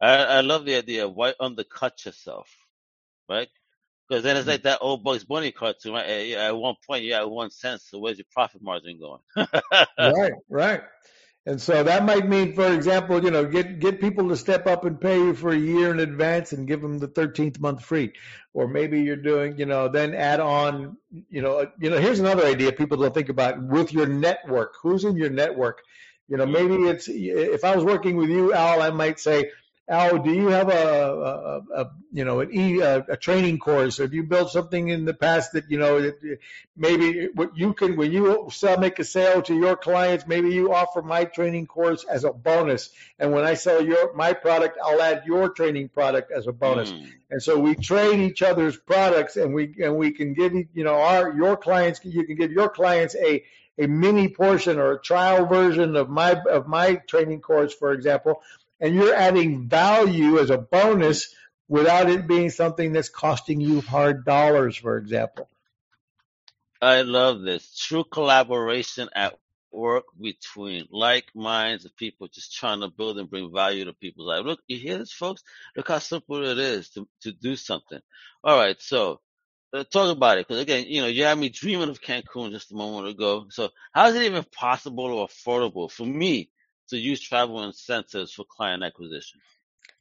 I, 0.00 0.16
I 0.16 0.40
love 0.40 0.64
the 0.64 0.76
idea 0.76 1.06
of 1.06 1.14
why 1.14 1.34
undercut 1.40 2.04
yourself, 2.04 2.48
right? 3.28 3.48
Because 4.08 4.22
then 4.24 4.36
it's 4.36 4.46
mm. 4.46 4.52
like 4.52 4.62
that 4.62 4.78
old 4.80 5.04
Bugs 5.04 5.24
Bunny 5.24 5.52
cartoon, 5.52 5.92
right? 5.92 6.06
Eh, 6.06 6.32
at, 6.32 6.50
at 6.50 6.56
one 6.56 6.76
point, 6.86 7.04
you 7.04 7.14
had 7.14 7.24
one 7.24 7.50
cent, 7.50 7.82
so 7.82 7.98
where's 7.98 8.18
your 8.18 8.26
profit 8.32 8.62
margin 8.62 8.98
going? 8.98 9.48
right, 9.98 10.32
right. 10.48 10.82
And 11.48 11.60
so 11.60 11.82
that 11.82 12.04
might 12.04 12.28
mean, 12.28 12.54
for 12.54 12.70
example, 12.70 13.24
you 13.24 13.30
know, 13.30 13.46
get 13.46 13.78
get 13.78 14.02
people 14.02 14.28
to 14.28 14.36
step 14.36 14.66
up 14.66 14.84
and 14.84 15.00
pay 15.00 15.16
you 15.16 15.32
for 15.32 15.50
a 15.50 15.56
year 15.56 15.90
in 15.90 15.98
advance 15.98 16.52
and 16.52 16.68
give 16.68 16.82
them 16.82 16.98
the 16.98 17.08
13th 17.08 17.58
month 17.58 17.82
free, 17.82 18.12
or 18.52 18.68
maybe 18.68 19.00
you're 19.00 19.16
doing, 19.16 19.58
you 19.58 19.64
know, 19.64 19.88
then 19.88 20.14
add 20.14 20.40
on, 20.40 20.98
you 21.30 21.40
know, 21.40 21.60
uh, 21.60 21.66
you 21.80 21.88
know. 21.88 21.98
Here's 21.98 22.20
another 22.20 22.44
idea 22.44 22.72
people 22.72 22.98
don't 22.98 23.14
think 23.14 23.30
about 23.30 23.62
with 23.62 23.94
your 23.94 24.06
network. 24.06 24.74
Who's 24.82 25.04
in 25.04 25.16
your 25.16 25.30
network? 25.30 25.80
You 26.28 26.36
know, 26.36 26.44
mm-hmm. 26.44 26.68
maybe 26.68 26.88
it's 26.90 27.08
if 27.08 27.64
I 27.64 27.74
was 27.74 27.82
working 27.82 28.16
with 28.18 28.28
you, 28.28 28.52
Al, 28.52 28.82
I 28.82 28.90
might 28.90 29.18
say, 29.18 29.50
Al, 29.88 30.18
do 30.18 30.30
you 30.30 30.48
have 30.48 30.68
a, 30.68 31.62
a, 31.72 31.80
a 31.80 31.90
you 32.12 32.24
know 32.24 32.40
an 32.40 32.50
e 32.52 32.80
a, 32.80 32.98
a, 33.08 33.16
training 33.16 33.58
course? 33.58 33.96
Have 33.96 34.12
you 34.12 34.22
built 34.22 34.50
something 34.50 34.88
in 34.88 35.06
the 35.06 35.14
past 35.14 35.52
that 35.52 35.70
you 35.70 35.78
know 35.78 36.02
that 36.02 36.38
maybe 36.76 37.28
what 37.34 37.56
you 37.56 37.72
can 37.72 37.96
when 37.96 38.12
you 38.12 38.48
sell 38.50 38.78
make 38.78 38.98
a 38.98 39.04
sale 39.04 39.40
to 39.42 39.54
your 39.54 39.76
clients, 39.76 40.26
maybe 40.26 40.50
you 40.50 40.74
offer 40.74 41.00
my 41.00 41.24
training 41.24 41.66
course 41.66 42.04
as 42.04 42.24
a 42.24 42.32
bonus, 42.32 42.90
and 43.18 43.32
when 43.32 43.44
I 43.44 43.54
sell 43.54 43.82
your 43.82 44.12
my 44.14 44.34
product, 44.34 44.76
I'll 44.84 45.00
add 45.00 45.22
your 45.24 45.48
training 45.48 45.88
product 45.88 46.32
as 46.32 46.46
a 46.46 46.52
bonus, 46.52 46.92
mm. 46.92 47.10
and 47.30 47.42
so 47.42 47.58
we 47.58 47.74
trade 47.74 48.20
each 48.20 48.42
other's 48.42 48.76
products, 48.76 49.36
and 49.36 49.54
we 49.54 49.74
and 49.82 49.96
we 49.96 50.10
can 50.10 50.34
give 50.34 50.52
you 50.52 50.84
know 50.84 50.96
our 50.96 51.34
your 51.34 51.56
clients 51.56 52.04
you 52.04 52.24
can 52.24 52.36
give 52.36 52.52
your 52.52 52.68
clients 52.68 53.16
a 53.16 53.42
a 53.78 53.86
mini 53.86 54.28
portion 54.28 54.78
or 54.78 54.92
a 54.92 55.00
trial 55.00 55.46
version 55.46 55.96
of 55.96 56.10
my 56.10 56.32
of 56.50 56.66
my 56.66 56.96
training 56.96 57.40
course, 57.40 57.72
for 57.72 57.92
example, 57.92 58.42
and 58.80 58.94
you're 58.94 59.14
adding 59.14 59.68
value 59.68 60.38
as 60.38 60.50
a 60.50 60.58
bonus 60.58 61.34
without 61.68 62.08
it 62.08 62.26
being 62.26 62.50
something 62.50 62.92
that's 62.92 63.08
costing 63.08 63.60
you 63.60 63.80
hard 63.80 64.24
dollars, 64.24 64.76
for 64.76 64.96
example. 64.96 65.48
I 66.80 67.02
love 67.02 67.42
this. 67.42 67.76
True 67.76 68.04
collaboration 68.04 69.08
at 69.14 69.38
work 69.72 70.04
between 70.18 70.86
like 70.90 71.26
minds 71.34 71.84
of 71.84 71.96
people 71.96 72.28
just 72.28 72.54
trying 72.54 72.80
to 72.80 72.88
build 72.88 73.18
and 73.18 73.28
bring 73.28 73.52
value 73.52 73.84
to 73.84 73.92
people's 73.92 74.28
lives. 74.28 74.46
Look, 74.46 74.60
you 74.66 74.78
hear 74.78 74.98
this, 74.98 75.12
folks? 75.12 75.42
Look 75.76 75.88
how 75.88 75.98
simple 75.98 76.44
it 76.44 76.58
is 76.58 76.88
to, 76.90 77.06
to 77.22 77.32
do 77.32 77.56
something. 77.56 78.00
All 78.42 78.56
right, 78.56 78.80
so 78.80 79.20
uh, 79.72 79.84
talk 79.84 80.16
about 80.16 80.38
it 80.38 80.48
because 80.48 80.62
again, 80.62 80.86
you 80.88 81.02
know, 81.02 81.08
you 81.08 81.24
had 81.24 81.38
me 81.38 81.48
dreaming 81.50 81.90
of 81.90 82.00
Cancun 82.00 82.52
just 82.52 82.72
a 82.72 82.76
moment 82.76 83.08
ago. 83.08 83.46
So, 83.50 83.70
how 83.92 84.08
is 84.08 84.14
it 84.14 84.22
even 84.22 84.44
possible 84.44 85.04
or 85.04 85.28
affordable 85.28 85.90
for 85.90 86.06
me 86.06 86.48
to 86.88 86.98
use 86.98 87.20
travel 87.20 87.62
incentives 87.64 88.32
for 88.32 88.44
client 88.44 88.82
acquisition? 88.82 89.40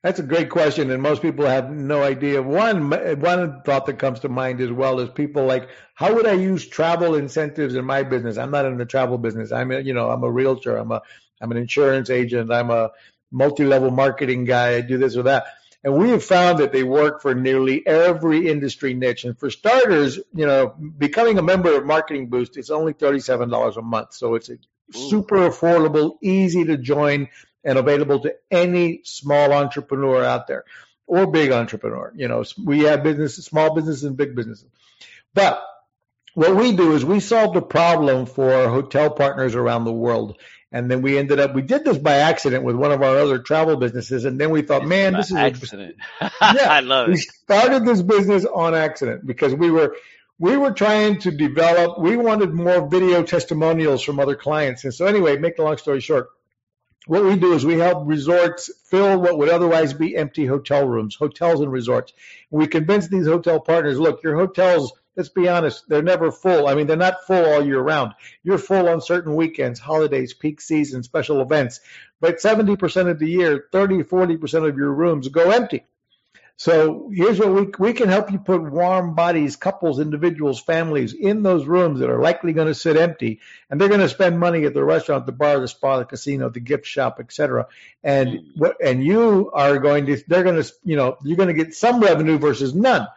That's 0.03 0.19
a 0.19 0.23
great 0.23 0.49
question, 0.49 0.91
and 0.91 1.01
most 1.01 1.21
people 1.21 1.45
have 1.45 1.71
no 1.71 2.03
idea. 2.03 2.41
One 2.41 2.89
one 3.19 3.61
thought 3.63 3.87
that 3.87 3.97
comes 3.97 4.19
to 4.21 4.29
mind 4.29 4.61
as 4.61 4.71
well 4.71 4.99
is 4.99 5.09
people 5.09 5.45
like, 5.45 5.69
how 5.95 6.13
would 6.13 6.27
I 6.27 6.33
use 6.33 6.67
travel 6.67 7.15
incentives 7.15 7.75
in 7.75 7.83
my 7.83 8.03
business? 8.03 8.37
I'm 8.37 8.51
not 8.51 8.65
in 8.65 8.77
the 8.77 8.85
travel 8.85 9.17
business. 9.17 9.51
I'm 9.51 9.71
a, 9.71 9.79
you 9.79 9.93
know 9.93 10.09
I'm 10.09 10.23
a 10.23 10.31
realtor. 10.31 10.77
I'm 10.77 10.91
a 10.91 11.01
I'm 11.41 11.51
an 11.51 11.57
insurance 11.57 12.09
agent. 12.09 12.51
I'm 12.51 12.69
a 12.69 12.91
multi-level 13.31 13.91
marketing 13.91 14.45
guy. 14.45 14.75
I 14.75 14.81
do 14.81 14.97
this 14.97 15.17
or 15.17 15.23
that. 15.23 15.45
And 15.83 15.95
we 15.95 16.09
have 16.09 16.23
found 16.23 16.59
that 16.59 16.71
they 16.71 16.83
work 16.83 17.21
for 17.21 17.35
nearly 17.35 17.85
every 17.85 18.47
industry 18.47 18.93
niche. 18.93 19.25
And 19.25 19.37
for 19.37 19.49
starters, 19.49 20.17
you 20.33 20.45
know, 20.45 20.75
becoming 20.97 21.37
a 21.37 21.43
member 21.43 21.75
of 21.77 21.85
Marketing 21.85 22.27
Boost, 22.29 22.57
it's 22.57 22.71
only 22.71 22.93
$37 22.93 23.77
a 23.77 23.81
month. 23.81 24.13
So 24.13 24.35
it's 24.35 24.49
a 24.49 24.57
super 24.91 25.49
affordable, 25.49 26.17
easy 26.21 26.65
to 26.65 26.77
join, 26.77 27.29
and 27.63 27.77
available 27.77 28.21
to 28.21 28.35
any 28.49 29.01
small 29.03 29.53
entrepreneur 29.53 30.23
out 30.23 30.47
there 30.47 30.63
or 31.05 31.25
big 31.27 31.51
entrepreneur. 31.51 32.11
You 32.15 32.27
know, 32.27 32.43
we 32.63 32.81
have 32.81 33.03
businesses, 33.03 33.45
small 33.45 33.73
businesses 33.73 34.03
and 34.03 34.17
big 34.17 34.35
businesses. 34.35 34.69
But 35.33 35.63
what 36.33 36.55
we 36.55 36.73
do 36.73 36.93
is 36.93 37.03
we 37.03 37.19
solved 37.19 37.55
a 37.55 37.61
problem 37.61 38.25
for 38.25 38.67
hotel 38.69 39.09
partners 39.09 39.55
around 39.55 39.85
the 39.85 39.93
world. 39.93 40.37
And 40.71 40.91
then 40.91 41.01
we 41.01 41.17
ended 41.17 41.39
up, 41.39 41.55
we 41.55 41.61
did 41.61 41.85
this 41.85 41.97
by 41.97 42.15
accident 42.17 42.63
with 42.63 42.75
one 42.75 42.91
of 42.91 43.01
our 43.01 43.17
other 43.17 43.39
travel 43.39 43.77
businesses. 43.77 44.25
And 44.25 44.39
then 44.39 44.49
we 44.49 44.61
thought, 44.61 44.81
it's 44.81 44.89
man, 44.89 45.13
this 45.13 45.31
is 45.31 45.37
accident. 45.37 45.95
Yeah, 46.21 46.29
I 46.41 46.81
love 46.81 47.07
it. 47.07 47.11
We 47.13 47.17
started 47.17 47.85
this 47.85 48.01
business 48.01 48.45
on 48.45 48.75
accident 48.75 49.25
because 49.25 49.55
we 49.55 49.71
were, 49.71 49.95
we 50.39 50.55
were 50.57 50.71
trying 50.71 51.19
to 51.19 51.31
develop, 51.31 51.99
we 51.99 52.15
wanted 52.15 52.53
more 52.53 52.87
video 52.87 53.23
testimonials 53.23 54.03
from 54.03 54.19
other 54.19 54.35
clients. 54.35 54.83
And 54.83 54.93
so, 54.93 55.05
anyway, 55.05 55.37
make 55.37 55.55
the 55.55 55.63
long 55.63 55.77
story 55.77 55.99
short, 55.99 56.29
what 57.07 57.23
we 57.23 57.37
do 57.37 57.53
is 57.53 57.65
we 57.65 57.79
help 57.79 58.05
resorts 58.05 58.69
fill 58.85 59.19
what 59.19 59.37
would 59.37 59.49
otherwise 59.49 59.93
be 59.93 60.15
empty 60.15 60.45
hotel 60.45 60.87
rooms, 60.87 61.15
hotels 61.15 61.61
and 61.61 61.71
resorts. 61.71 62.13
We 62.51 62.67
convince 62.67 63.07
these 63.07 63.25
hotel 63.25 63.59
partners, 63.59 63.99
look, 63.99 64.21
your 64.23 64.35
hotels, 64.35 64.91
let's 65.15 65.29
be 65.29 65.47
honest, 65.47 65.87
they're 65.87 66.03
never 66.03 66.31
full. 66.31 66.67
I 66.67 66.75
mean, 66.75 66.85
they're 66.85 66.97
not 66.97 67.25
full 67.25 67.45
all 67.45 67.65
year 67.65 67.79
round. 67.79 68.13
You're 68.43 68.57
full 68.57 68.89
on 68.89 69.01
certain 69.01 69.35
weekends, 69.35 69.79
holidays, 69.79 70.33
peak 70.33 70.61
season, 70.61 71.01
special 71.01 71.41
events. 71.41 71.79
But 72.19 72.39
70% 72.39 73.09
of 73.09 73.19
the 73.19 73.29
year, 73.29 73.65
30, 73.71 74.03
40% 74.03 74.69
of 74.69 74.77
your 74.77 74.91
rooms 74.91 75.29
go 75.29 75.49
empty. 75.49 75.85
So 76.59 77.11
here's 77.13 77.37
what 77.37 77.53
we 77.53 77.67
we 77.77 77.93
can 77.93 78.09
help 78.09 78.31
you 78.31 78.39
put 78.39 78.63
warm 78.63 79.13
bodies, 79.13 79.55
couples, 79.55 79.99
individuals, 79.99 80.59
families 80.59 81.13
in 81.13 81.43
those 81.43 81.67
rooms 81.67 81.99
that 81.99 82.09
are 82.09 82.19
likely 82.19 82.51
going 82.51 82.67
to 82.67 82.73
sit 82.73 82.97
empty, 82.97 83.41
and 83.69 83.79
they're 83.79 83.89
going 83.89 84.01
to 84.01 84.09
spend 84.09 84.39
money 84.39 84.65
at 84.65 84.73
the 84.73 84.83
restaurant, 84.83 85.27
the 85.27 85.31
bar, 85.31 85.59
the 85.59 85.67
spa, 85.67 85.99
the 85.99 86.05
casino, 86.05 86.49
the 86.49 86.59
gift 86.59 86.87
shop, 86.87 87.19
etc. 87.19 87.67
And 88.03 88.53
what 88.55 88.77
and 88.83 89.05
you 89.05 89.51
are 89.53 89.77
going 89.77 90.07
to 90.07 90.17
they're 90.27 90.43
going 90.43 90.61
to 90.61 90.73
you 90.83 90.95
know 90.95 91.17
you're 91.23 91.37
going 91.37 91.55
to 91.55 91.63
get 91.63 91.75
some 91.75 92.01
revenue 92.01 92.39
versus 92.39 92.73
none. 92.73 93.07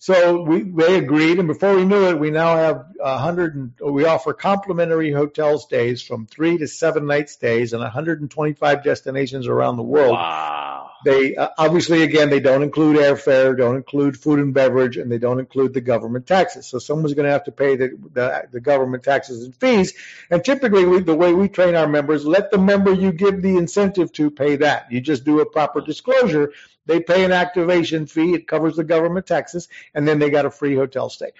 So 0.00 0.42
we 0.42 0.62
they 0.62 0.98
agreed, 0.98 1.38
and 1.38 1.46
before 1.46 1.76
we 1.76 1.84
knew 1.84 2.08
it, 2.08 2.18
we 2.18 2.32
now 2.32 2.56
have 2.56 2.84
a 3.00 3.18
hundred 3.18 3.54
and 3.54 3.72
we 3.80 4.06
offer 4.06 4.32
complimentary 4.32 5.12
hotel 5.12 5.60
stays 5.60 6.02
from 6.02 6.26
three 6.26 6.58
to 6.58 6.66
seven 6.66 7.06
night 7.06 7.30
stays 7.30 7.74
and 7.74 7.82
125 7.82 8.82
destinations 8.82 9.46
around 9.46 9.76
the 9.76 9.84
world. 9.84 10.14
Wow. 10.14 10.77
They 11.04 11.36
uh, 11.36 11.50
obviously 11.58 12.02
again 12.02 12.30
they 12.30 12.40
don't 12.40 12.62
include 12.62 12.96
airfare, 12.96 13.56
don't 13.56 13.76
include 13.76 14.16
food 14.16 14.38
and 14.38 14.52
beverage, 14.52 14.96
and 14.96 15.10
they 15.10 15.18
don't 15.18 15.38
include 15.38 15.74
the 15.74 15.80
government 15.80 16.26
taxes. 16.26 16.66
So 16.66 16.78
someone's 16.78 17.14
going 17.14 17.26
to 17.26 17.32
have 17.32 17.44
to 17.44 17.52
pay 17.52 17.76
the, 17.76 17.96
the, 18.12 18.48
the 18.50 18.60
government 18.60 19.04
taxes 19.04 19.44
and 19.44 19.54
fees. 19.54 19.94
And 20.30 20.44
typically, 20.44 20.84
we, 20.84 21.00
the 21.00 21.14
way 21.14 21.32
we 21.32 21.48
train 21.48 21.76
our 21.76 21.88
members, 21.88 22.26
let 22.26 22.50
the 22.50 22.58
member 22.58 22.92
you 22.92 23.12
give 23.12 23.42
the 23.42 23.56
incentive 23.56 24.12
to 24.14 24.30
pay 24.30 24.56
that. 24.56 24.90
You 24.90 25.00
just 25.00 25.24
do 25.24 25.40
a 25.40 25.46
proper 25.46 25.80
disclosure 25.80 26.52
they 26.88 27.00
pay 27.00 27.24
an 27.24 27.32
activation 27.32 28.06
fee. 28.06 28.32
It 28.34 28.48
covers 28.48 28.74
the 28.76 28.82
government 28.82 29.26
taxes, 29.26 29.68
and 29.94 30.08
then 30.08 30.18
they 30.18 30.30
got 30.30 30.46
a 30.46 30.50
free 30.50 30.74
hotel 30.74 31.10
stay. 31.10 31.32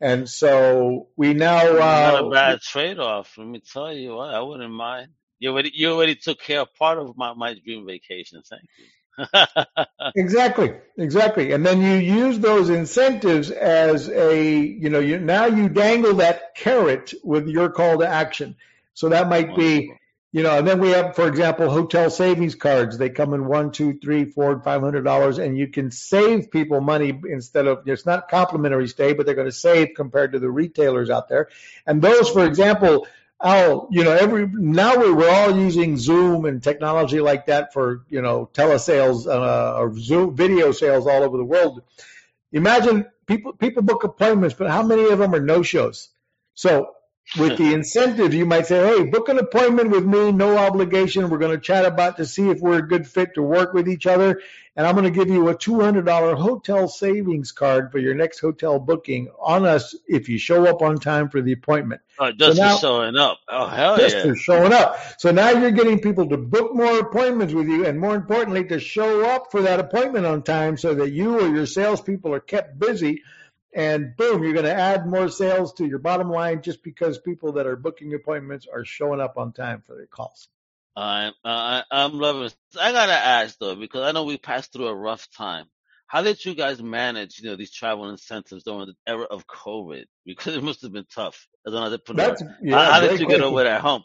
And 0.00 0.28
so 0.28 1.08
we 1.16 1.34
now. 1.34 1.60
Uh, 1.60 2.12
Not 2.12 2.24
a 2.26 2.30
bad 2.30 2.60
trade 2.60 2.98
off. 2.98 3.38
Let 3.38 3.46
me 3.46 3.60
tell 3.60 3.92
you 3.92 4.16
what, 4.16 4.34
I 4.34 4.40
wouldn't 4.40 4.72
mind. 4.72 5.12
You 5.38 5.50
already, 5.50 5.70
you 5.72 5.92
already 5.92 6.16
took 6.16 6.40
care 6.40 6.62
of 6.62 6.74
part 6.74 6.98
of 6.98 7.16
my, 7.16 7.32
my 7.32 7.54
dream 7.54 7.86
vacation. 7.86 8.42
Thank 8.44 8.62
you. 8.76 8.86
exactly, 10.16 10.74
exactly. 10.96 11.52
And 11.52 11.64
then 11.64 11.80
you 11.80 11.94
use 11.94 12.38
those 12.38 12.70
incentives 12.70 13.50
as 13.50 14.08
a, 14.08 14.58
you 14.58 14.90
know, 14.90 15.00
you 15.00 15.18
now 15.18 15.46
you 15.46 15.68
dangle 15.68 16.14
that 16.14 16.54
carrot 16.54 17.14
with 17.24 17.48
your 17.48 17.70
call 17.70 17.98
to 17.98 18.08
action. 18.08 18.56
So 18.94 19.08
that 19.10 19.28
might 19.28 19.56
be 19.56 19.92
you 20.30 20.42
know, 20.42 20.58
and 20.58 20.68
then 20.68 20.78
we 20.78 20.90
have, 20.90 21.16
for 21.16 21.26
example, 21.26 21.70
hotel 21.70 22.10
savings 22.10 22.54
cards. 22.54 22.98
They 22.98 23.08
come 23.08 23.32
in 23.32 23.46
one, 23.46 23.72
two, 23.72 23.98
three, 23.98 24.26
four, 24.26 24.60
five 24.60 24.82
hundred 24.82 25.02
dollars, 25.02 25.38
and 25.38 25.56
you 25.56 25.68
can 25.68 25.90
save 25.90 26.50
people 26.50 26.82
money 26.82 27.18
instead 27.30 27.66
of 27.66 27.88
it's 27.88 28.04
not 28.04 28.28
complimentary 28.28 28.88
stay, 28.88 29.14
but 29.14 29.24
they're 29.24 29.34
going 29.34 29.48
to 29.48 29.52
save 29.52 29.94
compared 29.96 30.32
to 30.32 30.38
the 30.38 30.50
retailers 30.50 31.08
out 31.08 31.30
there. 31.30 31.48
And 31.86 32.02
those, 32.02 32.28
for 32.28 32.44
example, 32.44 33.06
Al, 33.42 33.86
you 33.90 34.02
know, 34.02 34.12
every 34.12 34.48
now 34.48 34.96
we're, 34.96 35.14
we're 35.14 35.30
all 35.30 35.56
using 35.56 35.96
Zoom 35.96 36.44
and 36.44 36.62
technology 36.62 37.20
like 37.20 37.46
that 37.46 37.72
for 37.72 38.04
you 38.08 38.20
know 38.20 38.50
telesales 38.52 39.26
uh, 39.26 39.78
or 39.78 39.96
Zoom 39.96 40.34
video 40.34 40.72
sales 40.72 41.06
all 41.06 41.22
over 41.22 41.36
the 41.36 41.44
world. 41.44 41.82
Imagine 42.52 43.06
people 43.26 43.52
people 43.52 43.82
book 43.82 44.02
appointments, 44.02 44.56
but 44.56 44.70
how 44.70 44.82
many 44.82 45.08
of 45.08 45.20
them 45.20 45.34
are 45.34 45.40
no 45.40 45.62
shows? 45.62 46.08
So 46.54 46.94
with 47.36 47.58
the 47.58 47.74
incentive, 47.74 48.32
you 48.32 48.46
might 48.46 48.66
say, 48.66 48.86
hey, 48.86 49.04
book 49.04 49.28
an 49.28 49.38
appointment 49.38 49.90
with 49.90 50.04
me, 50.04 50.32
no 50.32 50.56
obligation. 50.56 51.28
We're 51.28 51.38
going 51.38 51.56
to 51.56 51.62
chat 51.62 51.84
about 51.84 52.16
to 52.16 52.26
see 52.26 52.48
if 52.48 52.60
we're 52.60 52.78
a 52.78 52.88
good 52.88 53.06
fit 53.06 53.34
to 53.34 53.42
work 53.42 53.74
with 53.74 53.88
each 53.88 54.06
other. 54.06 54.40
And 54.74 54.86
I'm 54.86 54.94
going 54.94 55.04
to 55.04 55.10
give 55.10 55.28
you 55.28 55.48
a 55.48 55.56
$200 55.56 56.38
hotel 56.38 56.88
savings 56.88 57.52
card 57.52 57.90
for 57.92 57.98
your 57.98 58.14
next 58.14 58.38
hotel 58.38 58.78
booking 58.78 59.28
on 59.38 59.66
us 59.66 59.94
if 60.06 60.28
you 60.28 60.38
show 60.38 60.66
up 60.66 60.80
on 60.80 60.98
time 60.98 61.28
for 61.28 61.42
the 61.42 61.52
appointment. 61.52 62.00
Oh, 62.18 62.32
just 62.32 62.56
so 62.56 62.62
now, 62.62 62.74
for 62.76 62.80
showing 62.80 63.16
up. 63.16 63.38
Oh, 63.48 63.66
hell 63.66 63.96
just 63.96 64.16
yeah. 64.16 64.22
Just 64.22 64.28
for 64.28 64.36
showing 64.36 64.72
up. 64.72 64.98
So 65.18 65.30
now 65.32 65.50
you're 65.50 65.72
getting 65.72 66.00
people 66.00 66.28
to 66.28 66.36
book 66.36 66.74
more 66.74 67.00
appointments 67.00 67.52
with 67.52 67.68
you 67.68 67.86
and 67.86 67.98
more 67.98 68.14
importantly, 68.14 68.64
to 68.66 68.78
show 68.78 69.26
up 69.28 69.50
for 69.50 69.62
that 69.62 69.80
appointment 69.80 70.24
on 70.24 70.42
time 70.42 70.76
so 70.78 70.94
that 70.94 71.10
you 71.10 71.40
or 71.40 71.48
your 71.48 71.66
salespeople 71.66 72.32
are 72.32 72.40
kept 72.40 72.78
busy 72.78 73.22
and 73.74 74.16
boom, 74.16 74.42
you're 74.42 74.54
going 74.54 74.64
to 74.64 74.74
add 74.74 75.06
more 75.06 75.28
sales 75.28 75.72
to 75.74 75.86
your 75.86 75.98
bottom 75.98 76.30
line 76.30 76.62
just 76.62 76.82
because 76.82 77.18
people 77.18 77.52
that 77.52 77.66
are 77.66 77.76
booking 77.76 78.14
appointments 78.14 78.66
are 78.72 78.84
showing 78.84 79.20
up 79.20 79.36
on 79.36 79.52
time 79.52 79.82
for 79.86 79.94
their 79.94 80.06
calls. 80.06 80.48
I'm 80.96 81.32
uh, 81.44 81.82
I'm 81.92 82.12
loving. 82.18 82.46
It. 82.46 82.56
I 82.80 82.90
gotta 82.90 83.12
ask 83.12 83.56
though 83.60 83.76
because 83.76 84.02
I 84.02 84.10
know 84.10 84.24
we 84.24 84.36
passed 84.36 84.72
through 84.72 84.88
a 84.88 84.94
rough 84.94 85.30
time. 85.30 85.66
How 86.08 86.22
did 86.22 86.44
you 86.44 86.54
guys 86.54 86.82
manage, 86.82 87.38
you 87.38 87.50
know, 87.50 87.54
these 87.54 87.70
travel 87.70 88.08
incentives 88.08 88.64
during 88.64 88.86
the 88.86 88.94
era 89.06 89.26
of 89.30 89.46
COVID? 89.46 90.04
Because 90.26 90.56
it 90.56 90.62
must 90.62 90.82
have 90.82 90.92
been 90.92 91.06
tough 91.14 91.46
as 91.66 91.72
an 91.72 91.78
entrepreneur. 91.78 92.36
Yeah, 92.62 92.76
how, 92.76 92.92
how 92.92 93.00
did 93.00 93.18
you 93.18 93.26
question. 93.26 93.40
get 93.40 93.40
over 93.40 93.62
that 93.62 93.80
hump? 93.80 94.04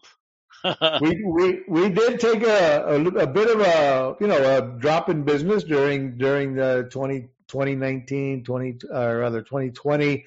we, 1.02 1.21
we 1.26 1.63
we 1.67 1.89
did 1.89 2.19
take 2.19 2.43
a, 2.43 2.86
a, 2.88 2.95
a, 2.95 3.28
bit 3.28 3.49
of 3.49 3.60
a 3.60 4.15
you 4.21 4.28
know 4.28 4.58
a 4.58 4.80
drop 4.80 5.10
in 5.10 5.23
business 5.23 5.63
during 5.63 6.17
during 6.17 6.54
the 6.54 6.88
20 6.91 7.28
2019, 7.53 8.43
20 8.43 8.77
or 8.91 9.19
rather 9.19 9.41
2020. 9.41 10.25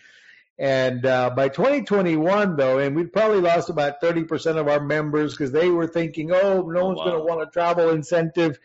And 0.59 1.05
uh, 1.05 1.31
by 1.31 1.49
2021, 1.49 2.57
though, 2.57 2.79
and 2.79 2.97
we'd 2.97 3.13
probably 3.13 3.41
lost 3.41 3.69
about 3.69 4.01
30% 4.01 4.57
of 4.57 4.69
our 4.69 4.81
members 4.81 5.33
because 5.33 5.53
they 5.53 5.69
were 5.69 5.89
thinking, 5.89 6.31
oh, 6.33 6.63
no 6.63 6.81
oh, 6.81 6.87
one's 6.87 6.99
wow. 6.99 7.05
going 7.05 7.19
to 7.19 7.25
want 7.25 7.43
a 7.43 7.47
travel 7.47 7.91
incentive. 7.91 8.59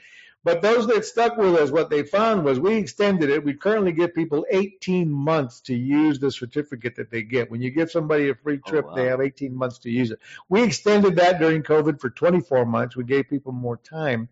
But 0.44 0.62
those 0.62 0.88
that 0.88 1.06
stuck 1.06 1.38
with 1.38 1.56
us, 1.56 1.70
what 1.70 1.90
they 1.90 2.04
found 2.04 2.46
was 2.46 2.60
we 2.60 2.76
extended 2.76 3.30
it. 3.30 3.44
We 3.44 3.54
currently 3.54 3.92
give 3.92 4.16
people 4.16 4.46
18 4.50 5.12
months 5.12 5.60
to 5.62 5.76
use 5.76 6.20
the 6.20 6.32
certificate 6.32 6.96
that 6.96 7.12
they 7.12 7.24
get. 7.24 7.52
When 7.52 7.62
you 7.62 7.72
give 7.72 7.92
somebody 7.92 8.30
a 8.30 8.36
free 8.36 8.60
oh, 8.66 8.70
trip, 8.70 8.86
oh, 8.86 8.90
wow. 8.90 8.96
they 8.96 9.06
have 9.06 9.22
18 9.22 9.54
months 9.54 9.80
to 9.80 9.90
use 9.92 10.12
it. 10.12 10.20
We 10.50 10.64
extended 10.64 11.16
that 11.18 11.40
during 11.40 11.62
COVID 11.64 12.00
for 12.00 12.10
24 12.10 12.66
months. 12.66 12.96
We 12.96 13.04
gave 13.04 13.30
people 13.30 13.52
more 13.52 13.78
time 13.78 14.30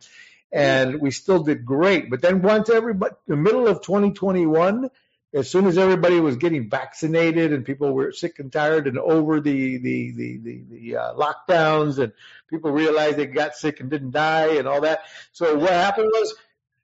and 0.51 0.99
we 0.99 1.12
still 1.12 1.43
did 1.43 1.65
great. 1.65 2.09
But 2.09 2.21
then 2.21 2.41
once 2.41 2.69
everybody, 2.69 3.15
the 3.27 3.35
middle 3.35 3.67
of 3.67 3.81
2021, 3.81 4.89
as 5.33 5.49
soon 5.49 5.67
as 5.67 5.77
everybody 5.77 6.19
was 6.19 6.38
getting 6.38 6.69
vaccinated 6.69 7.53
and 7.53 7.65
people 7.65 7.93
were 7.93 8.12
sick 8.12 8.39
and 8.39 8.51
tired 8.51 8.88
and 8.88 8.97
over 8.97 9.39
the 9.39 9.77
the 9.77 10.12
the 10.12 10.38
the, 10.38 10.63
the 10.69 10.95
uh, 10.95 11.13
lockdowns 11.13 11.99
and 11.99 12.13
people 12.49 12.71
realized 12.71 13.17
they 13.17 13.27
got 13.27 13.55
sick 13.55 13.79
and 13.79 13.91
didn't 13.91 14.12
die 14.12 14.55
and 14.55 14.67
all 14.67 14.81
that. 14.81 15.01
So 15.31 15.55
what 15.55 15.69
happened 15.69 16.09
was, 16.12 16.33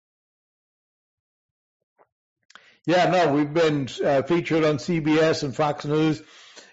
Yeah, 2.87 3.11
no, 3.11 3.35
we've 3.35 3.53
been 3.53 3.89
uh, 4.03 4.23
featured 4.23 4.65
on 4.65 4.79
CBS 4.79 5.43
and 5.43 5.55
Fox 5.55 5.85
News 5.85 6.23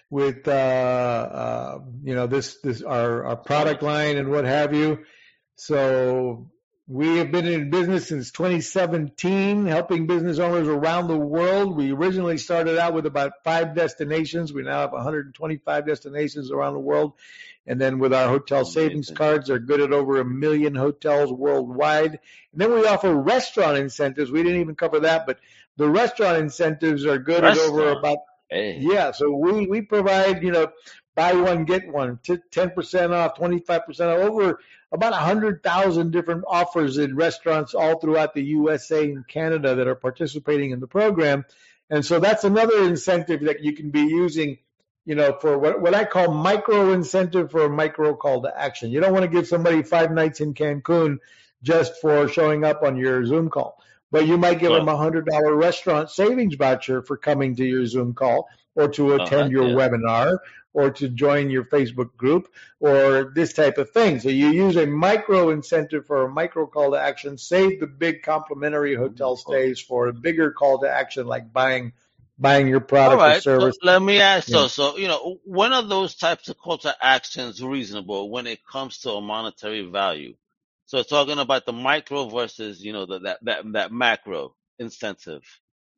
with 0.08 0.48
uh, 0.48 0.50
uh, 0.50 1.78
you 2.02 2.14
know 2.14 2.26
this 2.26 2.60
this 2.62 2.82
our 2.82 3.24
our 3.24 3.36
product 3.36 3.82
line 3.82 4.16
and 4.16 4.30
what 4.30 4.46
have 4.46 4.74
you. 4.74 5.00
So 5.56 6.50
we 6.88 7.18
have 7.18 7.30
been 7.30 7.46
in 7.46 7.68
business 7.68 8.08
since 8.08 8.30
2017, 8.30 9.66
helping 9.66 10.06
business 10.06 10.38
owners 10.38 10.66
around 10.66 11.08
the 11.08 11.18
world. 11.18 11.76
We 11.76 11.92
originally 11.92 12.38
started 12.38 12.78
out 12.78 12.94
with 12.94 13.04
about 13.04 13.32
five 13.44 13.74
destinations. 13.74 14.54
We 14.54 14.62
now 14.62 14.80
have 14.80 14.92
125 14.92 15.86
destinations 15.86 16.50
around 16.50 16.72
the 16.72 16.80
world. 16.80 17.12
And 17.66 17.78
then 17.78 17.98
with 17.98 18.14
our 18.14 18.26
hotel 18.26 18.64
savings 18.64 19.10
cards, 19.10 19.48
they're 19.48 19.58
good 19.58 19.82
at 19.82 19.92
over 19.92 20.18
a 20.18 20.24
million 20.24 20.74
hotels 20.74 21.30
worldwide. 21.30 22.20
And 22.52 22.60
then 22.60 22.72
we 22.72 22.86
offer 22.86 23.14
restaurant 23.14 23.76
incentives. 23.76 24.30
We 24.30 24.42
didn't 24.42 24.62
even 24.62 24.74
cover 24.74 25.00
that, 25.00 25.26
but 25.26 25.38
the 25.76 25.90
restaurant 25.90 26.38
incentives 26.38 27.04
are 27.04 27.18
good 27.18 27.42
restaurant. 27.42 27.68
at 27.68 27.80
over 27.80 27.98
about 27.98 28.18
Hey. 28.50 28.78
Yeah, 28.80 29.10
so 29.10 29.30
we 29.30 29.66
we 29.66 29.82
provide 29.82 30.42
you 30.42 30.50
know 30.50 30.68
buy 31.14 31.34
one 31.34 31.66
get 31.66 31.86
one, 31.86 32.18
ten 32.50 32.70
percent 32.70 33.12
off, 33.12 33.36
twenty 33.36 33.58
five 33.58 33.84
percent 33.84 34.10
off, 34.10 34.20
over 34.20 34.60
about 34.92 35.12
a 35.12 35.16
hundred 35.16 35.62
thousand 35.62 36.12
different 36.12 36.44
offers 36.46 36.98
in 36.98 37.16
restaurants 37.16 37.74
all 37.74 37.98
throughout 37.98 38.34
the 38.34 38.42
USA 38.42 39.04
and 39.04 39.26
Canada 39.26 39.76
that 39.76 39.86
are 39.86 39.94
participating 39.94 40.70
in 40.70 40.80
the 40.80 40.86
program, 40.86 41.44
and 41.90 42.04
so 42.04 42.20
that's 42.20 42.44
another 42.44 42.84
incentive 42.84 43.42
that 43.42 43.62
you 43.62 43.74
can 43.74 43.90
be 43.90 44.02
using. 44.02 44.58
You 45.04 45.14
know, 45.14 45.38
for 45.40 45.56
what, 45.58 45.80
what 45.80 45.94
I 45.94 46.04
call 46.04 46.34
micro 46.34 46.92
incentive 46.92 47.50
for 47.50 47.64
a 47.64 47.70
micro 47.70 48.14
call 48.14 48.42
to 48.42 48.52
action. 48.54 48.90
You 48.90 49.00
don't 49.00 49.14
want 49.14 49.22
to 49.22 49.30
give 49.30 49.48
somebody 49.48 49.82
five 49.82 50.12
nights 50.12 50.42
in 50.42 50.52
Cancun 50.52 51.16
just 51.62 51.98
for 52.02 52.28
showing 52.28 52.62
up 52.62 52.82
on 52.82 52.96
your 52.98 53.24
Zoom 53.24 53.48
call 53.48 53.78
but 54.10 54.26
you 54.26 54.38
might 54.38 54.58
give 54.58 54.70
well, 54.70 54.80
them 54.80 54.88
a 54.88 54.96
hundred 54.96 55.26
dollar 55.26 55.54
restaurant 55.54 56.10
savings 56.10 56.54
voucher 56.54 57.02
for 57.02 57.16
coming 57.16 57.56
to 57.56 57.64
your 57.64 57.86
Zoom 57.86 58.14
call 58.14 58.48
or 58.74 58.88
to 58.88 59.14
uh-huh, 59.14 59.24
attend 59.24 59.48
uh, 59.48 59.50
your 59.50 59.68
yeah. 59.68 59.74
webinar 59.74 60.38
or 60.78 60.92
to 60.92 61.08
join 61.08 61.50
your 61.50 61.64
Facebook 61.64 62.16
group 62.16 62.46
or 62.78 63.32
this 63.34 63.52
type 63.52 63.78
of 63.78 63.90
thing. 63.90 64.20
So 64.20 64.28
you 64.28 64.50
use 64.50 64.76
a 64.76 64.86
micro 64.86 65.50
incentive 65.50 66.06
for 66.06 66.24
a 66.24 66.28
micro 66.28 66.68
call 66.68 66.92
to 66.92 67.00
action, 67.00 67.36
save 67.36 67.80
the 67.80 67.88
big 67.88 68.22
complimentary 68.22 68.94
hotel 68.94 69.34
stays 69.34 69.80
for 69.80 70.06
a 70.06 70.12
bigger 70.12 70.52
call 70.52 70.78
to 70.82 70.88
action 70.88 71.26
like 71.26 71.52
buying 71.52 71.94
buying 72.38 72.68
your 72.68 72.78
product 72.78 73.20
or 73.20 73.40
service. 73.40 73.76
So 73.82 73.90
let 73.90 74.00
me 74.00 74.20
ask 74.20 74.48
yeah. 74.48 74.54
so 74.54 74.68
so 74.68 74.96
you 74.98 75.08
know, 75.08 75.40
when 75.42 75.72
are 75.72 75.82
those 75.82 76.14
types 76.14 76.48
of 76.48 76.56
call 76.56 76.78
to 76.78 76.94
actions 77.02 77.60
reasonable 77.60 78.30
when 78.30 78.46
it 78.46 78.64
comes 78.64 78.98
to 78.98 79.10
a 79.10 79.20
monetary 79.20 79.90
value? 79.90 80.34
So 80.86 81.02
talking 81.02 81.40
about 81.40 81.66
the 81.66 81.72
micro 81.72 82.28
versus, 82.28 82.84
you 82.84 82.92
know, 82.92 83.04
the, 83.04 83.18
that, 83.18 83.38
that, 83.42 83.72
that 83.72 83.92
macro 83.92 84.54
incentive. 84.78 85.42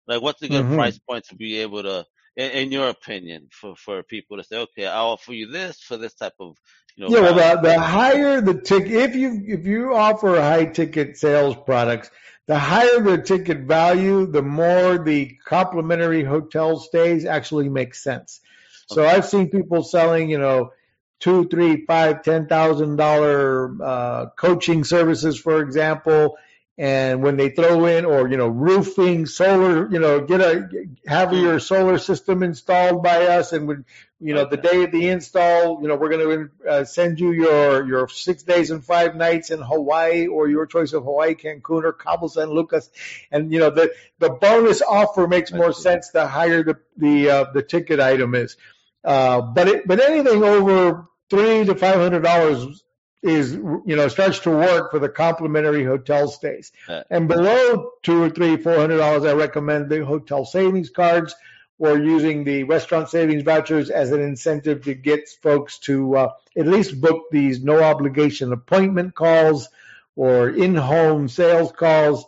Like 0.08 0.22
what's 0.22 0.40
a 0.40 0.48
good 0.48 0.64
mm-hmm. 0.64 0.74
price 0.76 0.98
point 0.98 1.26
to 1.26 1.36
be 1.36 1.58
able 1.58 1.82
to, 1.82 2.06
in, 2.36 2.50
in, 2.50 2.72
your 2.72 2.88
opinion, 2.88 3.48
for, 3.50 3.76
for 3.76 4.02
people 4.02 4.36
to 4.36 4.44
say, 4.44 4.56
okay, 4.58 4.86
I'll 4.86 5.10
offer 5.10 5.32
you 5.32 5.50
this 5.50 5.80
for 5.80 5.96
this 5.96 6.14
type 6.14 6.34
of, 6.40 6.56
you 6.96 7.08
know. 7.08 7.14
Yeah, 7.14 7.20
well, 7.32 7.56
the, 7.56 7.68
the 7.68 7.80
higher 7.80 8.40
the 8.40 8.60
ticket, 8.60 8.92
if 8.92 9.16
you, 9.16 9.42
if 9.46 9.66
you 9.66 9.94
offer 9.94 10.40
high 10.40 10.66
ticket 10.66 11.16
sales 11.16 11.56
products, 11.64 12.10
the 12.46 12.58
higher 12.58 13.00
the 13.00 13.22
ticket 13.22 13.60
value, 13.60 14.26
the 14.26 14.42
more 14.42 14.98
the 14.98 15.38
complimentary 15.44 16.24
hotel 16.24 16.78
stays 16.78 17.24
actually 17.24 17.68
make 17.68 17.94
sense. 17.94 18.40
So 18.88 19.02
okay. 19.02 19.16
I've 19.16 19.26
seen 19.26 19.50
people 19.50 19.84
selling, 19.84 20.30
you 20.30 20.38
know, 20.38 20.72
two, 21.20 21.46
three, 21.48 21.84
five, 21.86 22.24
ten 22.24 22.48
thousand 22.48 22.96
dollar 22.96 23.76
uh, 23.80 24.26
coaching 24.36 24.82
services, 24.82 25.38
for 25.38 25.62
example. 25.62 26.36
And 26.80 27.22
when 27.22 27.36
they 27.36 27.50
throw 27.50 27.84
in, 27.84 28.06
or 28.06 28.26
you 28.26 28.38
know, 28.38 28.48
roofing, 28.48 29.26
solar, 29.26 29.86
you 29.92 29.98
know, 29.98 30.22
get 30.22 30.40
a 30.40 30.66
have 31.06 31.30
your 31.34 31.60
solar 31.60 31.98
system 31.98 32.42
installed 32.42 33.02
by 33.02 33.26
us, 33.26 33.52
and 33.52 33.68
when 33.68 33.84
you 34.18 34.32
know 34.32 34.46
the 34.46 34.56
day 34.56 34.84
of 34.84 34.90
the 34.90 35.08
install, 35.10 35.82
you 35.82 35.88
know, 35.88 35.96
we're 35.96 36.08
going 36.08 36.48
to 36.64 36.66
uh, 36.66 36.84
send 36.84 37.20
you 37.20 37.32
your 37.32 37.86
your 37.86 38.08
six 38.08 38.44
days 38.44 38.70
and 38.70 38.82
five 38.82 39.14
nights 39.14 39.50
in 39.50 39.60
Hawaii, 39.60 40.26
or 40.26 40.48
your 40.48 40.64
choice 40.64 40.94
of 40.94 41.04
Hawaii, 41.04 41.34
Cancun, 41.34 41.84
or 41.84 41.92
Cabo 41.92 42.28
San 42.28 42.48
Lucas, 42.48 42.88
and 43.30 43.52
you 43.52 43.58
know 43.58 43.68
the 43.68 43.92
the 44.18 44.30
bonus 44.30 44.80
offer 44.80 45.28
makes 45.28 45.52
more 45.52 45.74
sense 45.74 46.08
the 46.12 46.26
higher 46.26 46.64
the 46.64 46.78
the 46.96 47.28
uh, 47.28 47.44
the 47.52 47.62
ticket 47.62 48.00
item 48.00 48.34
is. 48.34 48.56
Uh, 49.04 49.42
but 49.42 49.68
it, 49.68 49.86
but 49.86 50.00
anything 50.00 50.42
over 50.42 51.06
three 51.28 51.62
to 51.62 51.74
five 51.74 51.96
hundred 51.96 52.22
dollars 52.22 52.82
is 53.22 53.52
you 53.52 53.83
know 53.96 54.09
starts 54.09 54.38
to 54.40 54.50
work 54.50 54.90
for 54.90 54.98
the 54.98 55.09
complimentary 55.09 55.85
hotel 55.85 56.28
stays. 56.28 56.72
Uh, 56.88 57.02
and 57.11 57.28
below 57.28 57.92
two 58.02 58.22
or 58.22 58.30
three, 58.30 58.56
four 58.56 58.76
hundred 58.76 58.98
dollars, 58.98 59.24
I 59.24 59.35
recommend 59.35 59.88
the 59.88 60.04
hotel 60.04 60.44
savings 60.44 60.90
cards 60.90 61.35
or 61.78 61.98
using 61.98 62.44
the 62.44 62.64
restaurant 62.64 63.09
savings 63.09 63.42
vouchers 63.42 63.88
as 63.90 64.12
an 64.12 64.20
incentive 64.20 64.85
to 64.85 64.94
get 64.94 65.28
folks 65.42 65.78
to 65.78 66.16
uh, 66.16 66.33
at 66.56 66.66
least 66.66 67.00
book 67.00 67.24
these 67.30 67.62
no 67.64 67.83
obligation 67.83 68.52
appointment 68.52 69.14
calls 69.14 69.68
or 70.14 70.50
in-home 70.50 71.28
sales 71.28 71.72
calls. 71.72 72.26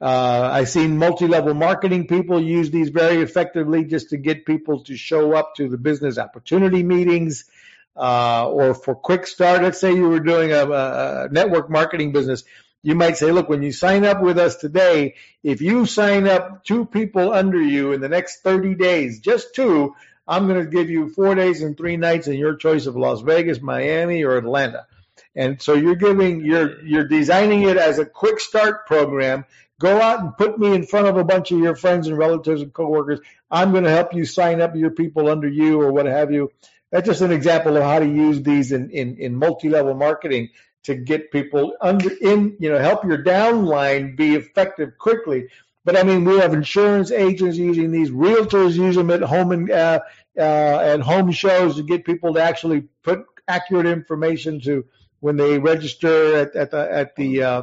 Uh, 0.00 0.48
I've 0.52 0.68
seen 0.68 0.98
multi-level 0.98 1.54
marketing 1.54 2.06
people 2.06 2.40
use 2.40 2.70
these 2.70 2.90
very 2.90 3.22
effectively 3.22 3.84
just 3.84 4.10
to 4.10 4.16
get 4.16 4.46
people 4.46 4.84
to 4.84 4.96
show 4.96 5.34
up 5.34 5.54
to 5.56 5.68
the 5.68 5.78
business 5.78 6.18
opportunity 6.18 6.82
meetings 6.82 7.46
uh, 7.96 8.48
or 8.48 8.74
for 8.74 8.94
quick 8.94 9.26
start, 9.26 9.62
let's 9.62 9.80
say 9.80 9.94
you 9.94 10.08
were 10.08 10.20
doing 10.20 10.52
a, 10.52 10.68
a 10.68 11.28
network 11.30 11.70
marketing 11.70 12.12
business, 12.12 12.44
you 12.82 12.94
might 12.94 13.16
say, 13.16 13.32
look, 13.32 13.48
when 13.48 13.62
you 13.62 13.72
sign 13.72 14.04
up 14.04 14.20
with 14.20 14.38
us 14.38 14.56
today, 14.56 15.14
if 15.42 15.62
you 15.62 15.86
sign 15.86 16.28
up 16.28 16.64
two 16.64 16.84
people 16.84 17.32
under 17.32 17.60
you 17.60 17.92
in 17.92 18.00
the 18.00 18.08
next 18.08 18.42
30 18.42 18.74
days, 18.74 19.20
just 19.20 19.54
two, 19.54 19.94
I'm 20.28 20.46
going 20.48 20.62
to 20.62 20.70
give 20.70 20.90
you 20.90 21.08
four 21.08 21.34
days 21.34 21.62
and 21.62 21.76
three 21.76 21.96
nights 21.96 22.28
in 22.28 22.34
your 22.34 22.56
choice 22.56 22.86
of 22.86 22.96
Las 22.96 23.22
Vegas, 23.22 23.60
Miami, 23.60 24.22
or 24.22 24.36
Atlanta. 24.36 24.86
And 25.34 25.60
so 25.60 25.74
you're 25.74 25.96
giving, 25.96 26.44
you're, 26.44 26.84
you're 26.84 27.08
designing 27.08 27.62
it 27.62 27.76
as 27.76 27.98
a 27.98 28.04
quick 28.04 28.38
start 28.38 28.86
program. 28.86 29.46
Go 29.80 30.00
out 30.00 30.20
and 30.20 30.36
put 30.36 30.58
me 30.58 30.74
in 30.74 30.86
front 30.86 31.08
of 31.08 31.16
a 31.16 31.24
bunch 31.24 31.52
of 31.52 31.58
your 31.58 31.74
friends 31.74 32.06
and 32.06 32.16
relatives 32.16 32.60
and 32.62 32.72
coworkers. 32.72 33.20
I'm 33.50 33.72
going 33.72 33.84
to 33.84 33.90
help 33.90 34.14
you 34.14 34.24
sign 34.24 34.60
up 34.60 34.76
your 34.76 34.90
people 34.90 35.28
under 35.28 35.48
you 35.48 35.80
or 35.80 35.90
what 35.90 36.06
have 36.06 36.32
you 36.32 36.52
that's 36.94 37.08
just 37.08 37.22
an 37.22 37.32
example 37.32 37.76
of 37.76 37.82
how 37.82 37.98
to 37.98 38.06
use 38.06 38.40
these 38.42 38.70
in, 38.70 38.88
in, 38.90 39.16
in 39.16 39.34
multi-level 39.34 39.94
marketing 39.94 40.50
to 40.84 40.94
get 40.94 41.32
people 41.32 41.76
under 41.80 42.08
in, 42.20 42.56
you 42.60 42.70
know, 42.70 42.78
help 42.78 43.04
your 43.04 43.20
downline 43.24 44.16
be 44.16 44.36
effective 44.36 44.96
quickly. 44.96 45.48
But 45.84 45.96
I 45.96 46.04
mean, 46.04 46.24
we 46.24 46.38
have 46.38 46.54
insurance 46.54 47.10
agents 47.10 47.56
using 47.56 47.90
these, 47.90 48.10
realtors 48.10 48.76
use 48.76 48.94
them 48.94 49.10
at 49.10 49.22
home 49.22 49.50
and 49.50 49.68
uh, 49.72 50.02
uh, 50.38 50.40
at 50.40 51.00
home 51.00 51.32
shows 51.32 51.74
to 51.76 51.82
get 51.82 52.04
people 52.04 52.34
to 52.34 52.40
actually 52.40 52.82
put 53.02 53.24
accurate 53.48 53.86
information 53.86 54.60
to 54.60 54.84
when 55.18 55.36
they 55.36 55.58
register 55.58 56.36
at, 56.36 56.54
at 56.54 56.70
the 56.70 56.92
at 56.92 57.16
the 57.16 57.42
uh, 57.42 57.62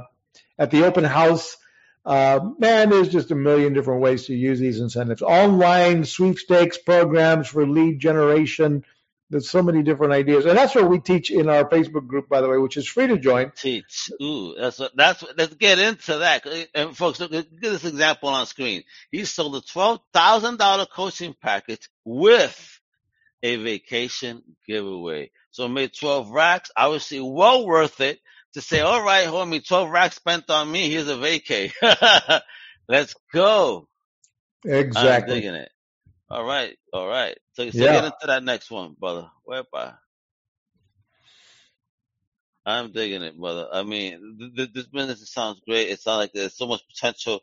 at 0.60 0.72
the 0.72 0.84
open 0.84 1.06
house. 1.06 1.56
Uh, 2.06 2.50
man, 2.60 2.89
there's 2.89 3.08
just 3.08 3.32
a 3.32 3.36
million 3.36 3.72
different 3.72 4.02
ways 4.02 4.26
to 4.26 4.36
use 4.36 4.60
these 4.60 4.82
incentives. 4.82 5.22
Online 5.22 6.04
sweepstakes 6.04 6.78
programs 6.78 7.48
for 7.48 7.65
lead 7.65 7.98
generation 7.98 8.84
there's 9.32 9.50
so 9.50 9.63
many 9.63 9.82
different 9.82 10.12
ideas, 10.12 10.46
and 10.46 10.58
that's 10.58 10.76
what 10.76 10.89
we 10.89 11.00
teach 11.00 11.32
in 11.32 11.48
our 11.48 11.67
Facebook 11.70 12.06
group, 12.06 12.28
by 12.28 12.41
the 12.41 12.50
way, 12.50 12.58
which 12.58 12.76
is 12.76 12.86
free 12.86 13.08
to 13.08 13.17
join. 13.17 13.52
Teach. 13.56 14.12
Ooh, 14.22 14.54
that's 14.60 14.78
what, 14.78 14.91
that's 14.96 15.24
what, 15.24 15.38
let's 15.38 15.56
get 15.56 15.80
into 15.80 16.17
that. 16.17 16.46
And 16.76 16.96
folks, 16.96 17.22
look, 17.22 17.34
at 17.34 17.48
this 17.62 17.86
example 17.86 18.28
on 18.28 18.46
screen. 18.46 18.84
He 19.10 19.24
sold 19.24 19.56
a 19.56 19.62
twelve 19.62 20.02
thousand 20.13 20.60
dollar 20.60 20.86
coaching 20.86 21.34
package 21.41 21.89
with 22.04 22.80
a 23.41 23.56
vacation 23.56 24.44
giveaway. 24.67 25.32
So 25.52 25.70
made 25.70 25.94
twelve 25.98 26.30
racks. 26.30 26.70
I 26.76 26.89
would 26.89 27.02
say 27.02 27.22
well 27.22 27.65
worth 27.65 28.02
it 28.02 28.20
to 28.54 28.62
say, 28.62 28.82
all 28.82 29.02
right, 29.02 29.28
homie, 29.28 29.65
twelve 29.65 29.89
racks 29.89 30.17
spent 30.17 30.50
on 30.50 30.70
me. 30.70 30.89
Here's 30.91 31.08
a 31.08 31.15
vacay. 31.15 31.72
let's 32.89 33.15
go. 33.34 33.88
Exactly. 34.65 35.36
I'm 35.36 35.41
digging 35.41 35.56
it. 35.56 35.72
All 36.32 36.46
right, 36.46 36.78
all 36.94 37.08
right. 37.08 37.38
So, 37.54 37.70
so 37.72 37.78
yeah. 37.84 37.91
get 37.91 38.06
into 38.06 38.28
that 38.28 38.44
next 38.44 38.72
one, 38.72 38.96
brother. 38.98 39.30
Whereby? 39.44 39.94
I'm 42.65 42.94
digging 42.94 43.22
it, 43.24 43.38
brother. 43.38 43.67
I 43.72 43.84
mean, 43.84 44.38
th- 44.39 44.56
th- 44.56 44.74
this 44.74 44.88
business 44.88 45.30
sounds 45.30 45.60
great. 45.67 45.89
It 45.89 46.00
sounds 46.00 46.20
like 46.20 46.32
there's 46.34 46.56
so 46.56 46.67
much 46.67 46.88
potential. 46.88 47.41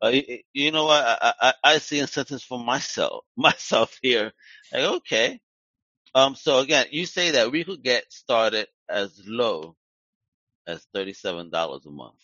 Uh, 0.00 0.08
you, 0.08 0.38
you, 0.52 0.70
know 0.70 0.84
what? 0.84 1.04
I, 1.04 1.32
I, 1.40 1.54
I 1.64 1.78
see 1.78 1.98
incentives 1.98 2.44
for 2.44 2.60
myself, 2.60 3.24
myself 3.36 3.98
here. 4.02 4.32
Like, 4.72 4.84
okay. 4.84 5.40
Um, 6.14 6.36
so 6.36 6.60
again, 6.60 6.86
you 6.92 7.06
say 7.06 7.32
that 7.32 7.50
we 7.50 7.64
could 7.64 7.82
get 7.82 8.04
started 8.12 8.68
as 8.88 9.20
low 9.26 9.74
as 10.66 10.86
$37 10.94 11.50
a 11.86 11.90
month. 11.90 12.14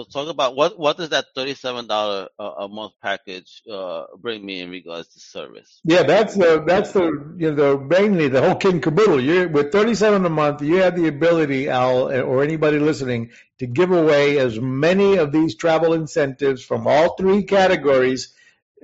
So 0.00 0.04
talk 0.04 0.30
about 0.30 0.56
what 0.56 0.78
what 0.78 0.96
does 0.96 1.10
that 1.10 1.26
thirty 1.34 1.52
seven 1.52 1.86
dollar 1.86 2.28
a 2.38 2.68
month 2.68 2.92
package 3.02 3.62
uh, 3.70 4.04
bring 4.16 4.44
me 4.44 4.60
in 4.60 4.70
regards 4.70 5.08
to 5.08 5.20
service? 5.20 5.78
Yeah, 5.84 6.04
that's 6.04 6.34
the 6.34 6.64
that's 6.66 6.92
the 6.92 7.34
you 7.36 7.52
know 7.52 7.76
the 7.76 7.78
mainly 7.78 8.28
the 8.28 8.40
whole 8.40 8.54
kit 8.54 8.72
and 8.72 8.82
caboodle. 8.82 9.20
You 9.20 9.50
with 9.50 9.72
thirty 9.72 9.94
seven 9.94 10.24
a 10.24 10.30
month, 10.30 10.62
you 10.62 10.76
have 10.76 10.96
the 10.96 11.06
ability, 11.06 11.68
Al, 11.68 12.10
or 12.10 12.42
anybody 12.42 12.78
listening, 12.78 13.32
to 13.58 13.66
give 13.66 13.90
away 13.90 14.38
as 14.38 14.58
many 14.58 15.18
of 15.18 15.32
these 15.32 15.56
travel 15.56 15.92
incentives 15.92 16.64
from 16.64 16.86
all 16.86 17.14
three 17.16 17.42
categories 17.42 18.32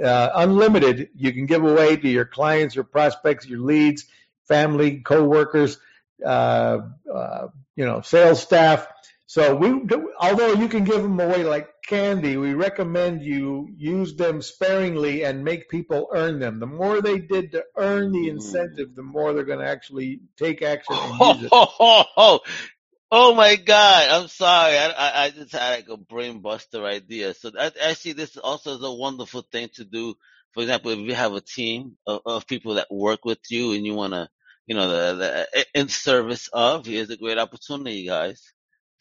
uh, 0.03 0.29
unlimited. 0.35 1.09
You 1.17 1.33
can 1.33 1.47
give 1.47 1.65
away 1.65 1.97
to 1.97 2.09
your 2.09 2.27
clients, 2.27 2.75
your 2.75 2.85
prospects, 2.85 3.47
your 3.47 3.61
leads, 3.61 4.05
family, 4.49 5.01
coworkers, 5.01 5.79
uh, 6.23 6.81
uh, 7.11 7.49
you 7.75 7.87
know, 7.87 8.03
sales 8.03 8.43
staff. 8.43 8.87
So 9.29 9.57
we, 9.57 9.83
although 10.21 10.53
you 10.53 10.69
can 10.69 10.85
give 10.85 11.03
them 11.03 11.19
away 11.19 11.43
like 11.43 11.69
candy, 11.85 12.37
we 12.37 12.55
recommend 12.55 13.23
you 13.23 13.69
use 13.77 14.15
them 14.15 14.41
sparingly 14.41 15.25
and 15.25 15.43
make 15.43 15.69
people 15.69 16.09
earn 16.15 16.39
them. 16.39 16.61
The 16.61 16.67
more 16.67 17.03
they 17.03 17.19
did 17.19 17.51
to 17.53 17.65
earn 17.77 18.13
the 18.13 18.29
incentive, 18.29 18.95
the 18.95 19.03
more 19.03 19.33
they're 19.33 19.43
going 19.45 19.59
to 19.59 19.67
actually 19.67 20.21
take 20.37 20.63
action 20.63 20.95
use 20.95 21.43
it. 21.43 21.49
Oh, 21.53 22.39
oh 23.11 23.35
my 23.35 23.57
God! 23.57 24.09
I'm 24.11 24.29
sorry. 24.29 24.79
I, 24.79 24.91
I, 24.91 25.25
I 25.25 25.31
just 25.31 25.53
had 25.53 25.77
like 25.77 25.89
a 25.89 25.97
brain 25.97 26.41
buster 26.41 26.85
idea. 26.85 27.35
So 27.35 27.51
that, 27.51 27.77
actually, 27.83 28.13
this 28.13 28.37
also 28.37 28.77
is 28.77 28.83
a 28.85 28.93
wonderful 28.93 29.43
thing 29.43 29.71
to 29.75 29.85
do. 29.85 30.15
For 30.55 30.63
example, 30.63 30.93
if 30.93 31.01
you 31.01 31.15
have 31.15 31.33
a 31.33 31.41
team 31.41 31.97
of, 32.07 32.21
of 32.25 32.47
people 32.47 32.75
that 32.75 32.93
work 32.93 33.25
with 33.25 33.41
you 33.51 33.73
and 33.73 33.85
you 33.85 33.95
want 33.95 34.13
to, 34.13 34.29
you 34.69 34.77
know, 34.77 34.89
the, 34.89 35.47
the 35.53 35.67
in 35.75 35.89
service 35.89 36.49
of, 36.53 36.87
here's 36.87 37.11
a 37.11 37.17
great 37.17 37.39
opportunity, 37.39 38.07
guys 38.07 38.53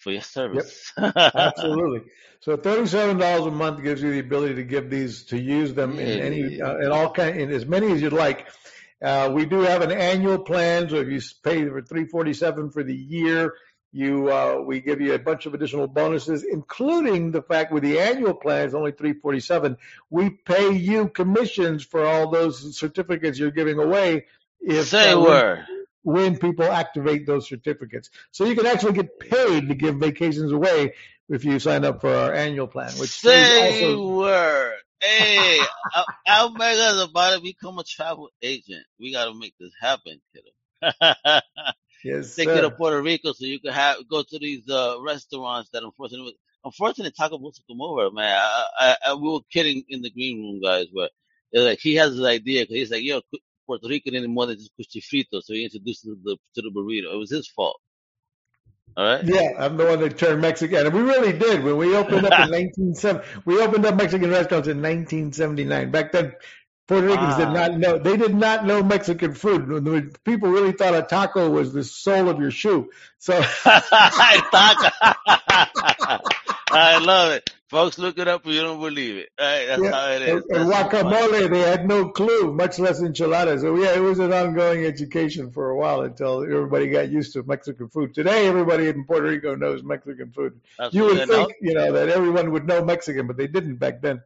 for 0.06 0.12
your 0.12 0.22
service. 0.22 0.94
Yep, 1.00 1.14
absolutely. 1.36 2.02
So 2.42 2.56
thirty-seven 2.56 3.18
dollars 3.18 3.48
a 3.48 3.52
month 3.52 3.84
gives 3.84 4.04
you 4.04 4.12
the 4.12 4.20
ability 4.20 4.56
to 4.56 4.64
give 4.64 4.92
these 4.92 5.24
to 5.26 5.42
use 5.42 5.74
them 5.74 6.00
in 6.00 6.20
any 6.20 6.62
uh, 6.62 6.78
in 6.78 6.92
all 6.92 7.12
kind 7.12 7.42
in 7.42 7.52
as 7.52 7.66
many 7.66 7.92
as 7.92 8.04
you'd 8.04 8.14
like. 8.14 8.48
Uh, 9.02 9.32
we 9.34 9.48
do 9.48 9.62
have 9.62 9.82
an 9.82 9.92
annual 9.92 10.38
plan, 10.38 10.88
so 10.88 10.98
if 10.98 11.08
you 11.08 11.20
pay 11.44 11.68
for 11.68 11.82
three 11.82 12.06
forty-seven 12.06 12.70
for 12.70 12.84
the 12.84 12.94
year, 12.96 13.56
you 13.92 14.32
uh, 14.32 14.62
we 14.64 14.80
give 14.80 15.02
you 15.02 15.16
a 15.16 15.20
bunch 15.20 15.48
of 15.48 15.56
additional 15.56 15.88
bonuses, 15.88 16.44
including 16.44 17.32
the 17.32 17.42
fact 17.42 17.74
with 17.74 17.82
the 17.82 18.00
annual 18.00 18.36
plan 18.36 18.68
is 18.68 18.76
only 18.76 18.92
three 18.92 19.14
forty-seven. 19.14 19.78
We 20.12 20.30
pay 20.30 20.72
you 20.72 21.10
commissions 21.10 21.84
for 21.84 22.06
all 22.06 22.30
those 22.30 22.78
certificates 22.78 23.40
you're 23.40 23.50
giving 23.50 23.80
away. 23.80 24.28
If, 24.62 24.86
Say 24.86 25.14
uh, 25.14 25.20
word 25.20 25.66
when 26.06 26.38
people 26.38 26.66
activate 26.66 27.26
those 27.26 27.50
certificates. 27.50 28.12
So 28.32 28.46
you 28.46 28.56
can 28.56 28.68
actually 28.68 28.94
get 28.94 29.20
paid 29.20 29.68
to 29.68 29.76
give 29.76 29.96
vacations 29.96 30.52
away 30.52 30.94
if 31.28 31.44
you 31.44 31.58
sign 31.58 31.84
up 31.84 32.00
for 32.00 32.14
our 32.14 32.32
annual 32.32 32.68
plan. 32.68 32.92
Which 33.00 33.10
say 33.10 33.84
also... 33.84 34.16
word. 34.16 34.76
Hey, 35.02 35.60
Al 36.28 36.52
Mega 36.52 36.90
is 36.90 37.10
about 37.10 37.36
to 37.36 37.42
become 37.42 37.80
a 37.80 37.84
travel 37.84 38.30
agent. 38.42 38.86
We 39.00 39.12
got 39.12 39.26
to 39.26 39.34
make 39.34 39.56
this 39.60 39.74
happen, 39.82 40.22
kiddo. 40.32 40.92
yes, 42.04 42.36
Take 42.36 42.50
sir. 42.50 42.56
you 42.56 42.62
to 42.62 42.72
Puerto 42.72 43.02
Rico 43.02 43.34
so 43.34 43.46
you 43.46 43.60
can 43.60 43.74
have 43.74 44.08
go 44.08 44.24
to 44.24 44.40
these 44.40 44.70
uh, 44.70 44.98
restaurants 45.02 45.72
that 45.72 45.84
unfortunately, 45.84 46.36
unfortunately, 46.64 47.14
Taco 47.18 47.40
Bell 47.40 47.52
took 47.52 47.66
them 47.68 47.82
over, 47.82 48.12
man. 48.12 48.38
I, 48.40 48.66
I, 48.80 48.96
I, 49.08 49.14
we 49.16 49.28
were 49.28 49.40
kidding 49.52 49.84
in 49.90 50.04
the 50.04 50.12
green 50.12 50.44
room, 50.44 50.62
guys, 50.62 50.86
but 50.94 51.12
like 51.52 51.80
he 51.80 51.96
has 51.96 52.16
this 52.16 52.26
idea 52.26 52.64
because 52.64 52.76
he's 52.76 52.92
like, 52.92 53.04
yo, 53.04 53.22
Puerto 53.66 53.88
Rican 53.88 54.16
anymore 54.16 54.48
than 54.48 54.58
just 54.58 54.72
cuchifrito, 54.80 55.42
so 55.42 55.54
he 55.54 55.64
introduced 55.66 56.04
to 56.04 56.18
the, 56.24 56.38
to 56.56 56.62
the 56.62 56.72
burrito. 56.72 57.14
It 57.14 57.18
was 57.18 57.32
his 57.32 57.48
fault. 57.48 57.80
All 58.98 59.06
right. 59.06 59.26
Yeah, 59.26 59.52
I'm 59.58 59.76
the 59.76 59.86
one 59.86 60.00
that 60.00 60.18
turned 60.18 60.42
Mexican, 60.42 60.86
and 60.86 60.96
we 60.96 61.02
really 61.02 61.38
did 61.38 61.64
when 61.64 61.78
we 61.78 61.96
opened 61.96 62.26
up 62.26 62.48
in 62.48 62.52
1970. 62.52 63.26
We 63.44 63.62
opened 63.62 63.86
up 63.86 63.96
Mexican 63.96 64.30
restaurants 64.30 64.68
in 64.68 64.82
1979. 64.82 65.92
Back 65.92 66.14
then, 66.14 66.34
Puerto 66.88 67.08
Ricans 67.08 67.34
wow. 67.34 67.38
did 67.38 67.50
not 67.50 67.78
know. 67.78 67.98
They 67.98 68.16
did 68.16 68.36
not 68.36 68.66
know 68.66 68.84
Mexican 68.84 69.34
food. 69.34 70.18
People 70.24 70.50
really 70.50 70.72
thought 70.72 70.94
a 70.94 71.02
taco 71.02 71.50
was 71.50 71.74
the 71.74 71.84
sole 71.84 72.30
of 72.30 72.40
your 72.40 72.52
shoe. 72.52 72.90
So 73.18 73.42
taco. 73.64 74.90
I 76.72 77.00
love 77.02 77.32
it. 77.34 77.50
Folks, 77.76 77.98
look 77.98 78.18
it 78.18 78.30
up 78.30 78.48
if 78.48 78.54
you 78.54 78.62
don't 78.62 78.80
believe 78.80 79.18
it. 79.18 79.28
Right, 79.38 79.66
that's 79.68 79.84
yeah. 79.84 79.92
how 79.92 80.08
it 80.12 80.22
is. 80.22 80.46
And, 80.50 80.72
guacamole, 80.72 81.50
they 81.50 81.60
had 81.60 81.86
no 81.86 82.08
clue, 82.08 82.54
much 82.54 82.80
less 82.80 83.02
enchiladas. 83.02 83.64
So 83.64 83.76
yeah, 83.76 83.94
it 83.94 84.00
was 84.00 84.20
an 84.20 84.32
ongoing 84.32 84.86
education 84.86 85.52
for 85.52 85.72
a 85.72 85.76
while 85.76 86.00
until 86.04 86.44
everybody 86.44 86.88
got 86.88 87.10
used 87.10 87.34
to 87.34 87.44
Mexican 87.44 87.90
food. 87.90 88.14
Today, 88.14 88.48
everybody 88.48 88.88
in 88.88 89.04
Puerto 89.04 89.28
Rico 89.28 89.56
knows 89.56 89.84
Mexican 89.84 90.32
food. 90.32 90.62
That's 90.80 90.96
you 90.96 91.04
would 91.04 91.18
think, 91.18 91.30
know. 91.30 91.50
you 91.60 91.74
know, 91.74 91.92
that 91.92 92.08
everyone 92.08 92.54
would 92.54 92.66
know 92.66 92.82
Mexican, 92.86 93.28
but 93.28 93.36
they 93.36 93.48
didn't 93.48 93.76
back 93.76 94.02
then. 94.02 94.22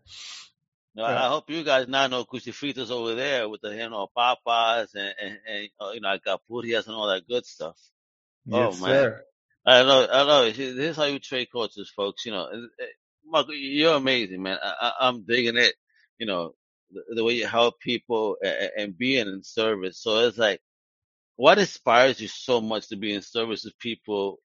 No, 0.94 1.08
yeah. 1.08 1.26
I 1.26 1.30
hope 1.30 1.50
you 1.50 1.64
guys 1.64 1.88
now 1.88 2.06
know 2.06 2.26
cuchifritos 2.26 2.92
over 2.92 3.16
there 3.16 3.50
with 3.50 3.62
the 3.62 3.72
you 3.76 3.90
know 3.90 4.12
papas 4.16 4.94
and 4.94 5.16
and, 5.20 5.40
and 5.48 5.70
uh, 5.82 5.90
you 5.90 6.02
know 6.02 6.16
alcapurrias 6.16 6.86
and 6.86 6.96
all 6.96 7.08
that 7.08 7.28
good 7.28 7.48
stuff. 7.48 7.80
Yes, 8.46 8.80
oh 8.80 8.86
man. 8.86 8.94
Sir. 8.94 9.24
I 9.66 9.82
love, 9.82 10.10
I 10.12 10.22
love 10.22 10.48
it. 10.48 10.56
This 10.56 10.92
is 10.92 10.96
how 10.96 11.04
you 11.04 11.20
trade 11.20 11.50
cultures, 11.52 11.92
folks. 11.96 12.26
You 12.26 12.32
know, 12.32 12.48
Mark, 13.30 13.48
you're 13.50 13.96
amazing, 13.96 14.42
man. 14.42 14.58
I, 14.62 14.94
am 15.02 15.24
digging 15.28 15.58
it. 15.58 15.76
You 16.18 16.26
know, 16.26 16.56
the, 16.92 17.16
the, 17.16 17.24
way 17.24 17.34
you 17.34 17.48
help 17.48 17.80
people 17.80 18.38
and, 18.44 18.72
and 18.78 18.98
being 18.98 19.28
in 19.28 19.44
service. 19.44 20.02
So 20.02 20.28
it's 20.28 20.38
like, 20.38 20.62
what 21.36 21.60
inspires 21.60 22.20
you 22.20 22.28
so 22.28 22.60
much 22.60 22.90
to 22.90 22.98
be 22.98 23.14
in 23.14 23.22
service 23.22 23.66
of 23.66 23.78
people 23.80 24.40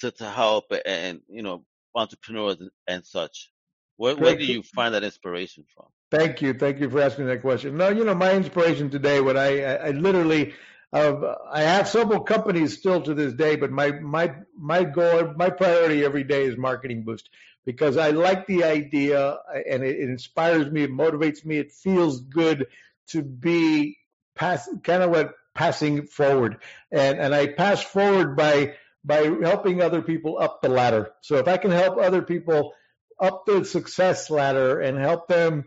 to, 0.00 0.10
to 0.10 0.24
help 0.30 0.66
and, 0.84 1.20
you 1.28 1.42
know, 1.42 1.64
entrepreneurs 1.94 2.60
and, 2.60 2.70
and 2.86 3.06
such? 3.06 3.50
Where, 3.96 4.14
where 4.16 4.36
do 4.36 4.44
you 4.44 4.62
find 4.62 4.94
that 4.94 5.04
inspiration 5.04 5.64
from? 5.74 5.86
Thank 6.10 6.40
you. 6.40 6.54
Thank 6.54 6.80
you 6.80 6.88
for 6.88 7.02
asking 7.02 7.26
that 7.26 7.42
question. 7.42 7.76
No, 7.76 7.88
you 7.88 8.04
know, 8.04 8.14
my 8.14 8.32
inspiration 8.32 8.90
today, 8.90 9.20
what 9.20 9.36
I, 9.36 9.64
I, 9.64 9.74
I 9.74 9.90
literally, 9.90 10.54
uh, 10.92 11.34
I 11.50 11.62
have 11.62 11.88
several 11.88 12.20
companies 12.20 12.78
still 12.78 13.02
to 13.02 13.14
this 13.14 13.34
day, 13.34 13.56
but 13.56 13.70
my, 13.70 13.90
my, 13.92 14.34
my 14.56 14.84
goal, 14.84 15.34
my 15.36 15.50
priority 15.50 16.04
every 16.04 16.24
day 16.24 16.44
is 16.44 16.56
marketing 16.56 17.04
boost 17.04 17.28
because 17.68 17.98
I 17.98 18.12
like 18.12 18.46
the 18.46 18.64
idea 18.64 19.36
and 19.70 19.84
it, 19.84 19.96
it 19.96 20.08
inspires 20.08 20.72
me, 20.72 20.84
it 20.84 20.90
motivates 20.90 21.44
me, 21.44 21.58
it 21.58 21.70
feels 21.70 22.18
good 22.22 22.66
to 23.08 23.22
be 23.22 23.98
pass, 24.34 24.66
kind 24.82 25.02
of 25.02 25.10
what 25.10 25.34
passing 25.54 26.06
forward. 26.06 26.62
And, 26.90 27.18
and 27.18 27.34
I 27.34 27.48
pass 27.48 27.82
forward 27.82 28.38
by, 28.38 28.76
by 29.04 29.24
helping 29.42 29.82
other 29.82 30.00
people 30.00 30.38
up 30.40 30.62
the 30.62 30.70
ladder. 30.70 31.10
So 31.20 31.36
if 31.36 31.46
I 31.46 31.58
can 31.58 31.70
help 31.70 31.98
other 31.98 32.22
people 32.22 32.72
up 33.20 33.44
the 33.44 33.66
success 33.66 34.30
ladder 34.30 34.80
and 34.80 34.96
help 34.96 35.28
them, 35.28 35.64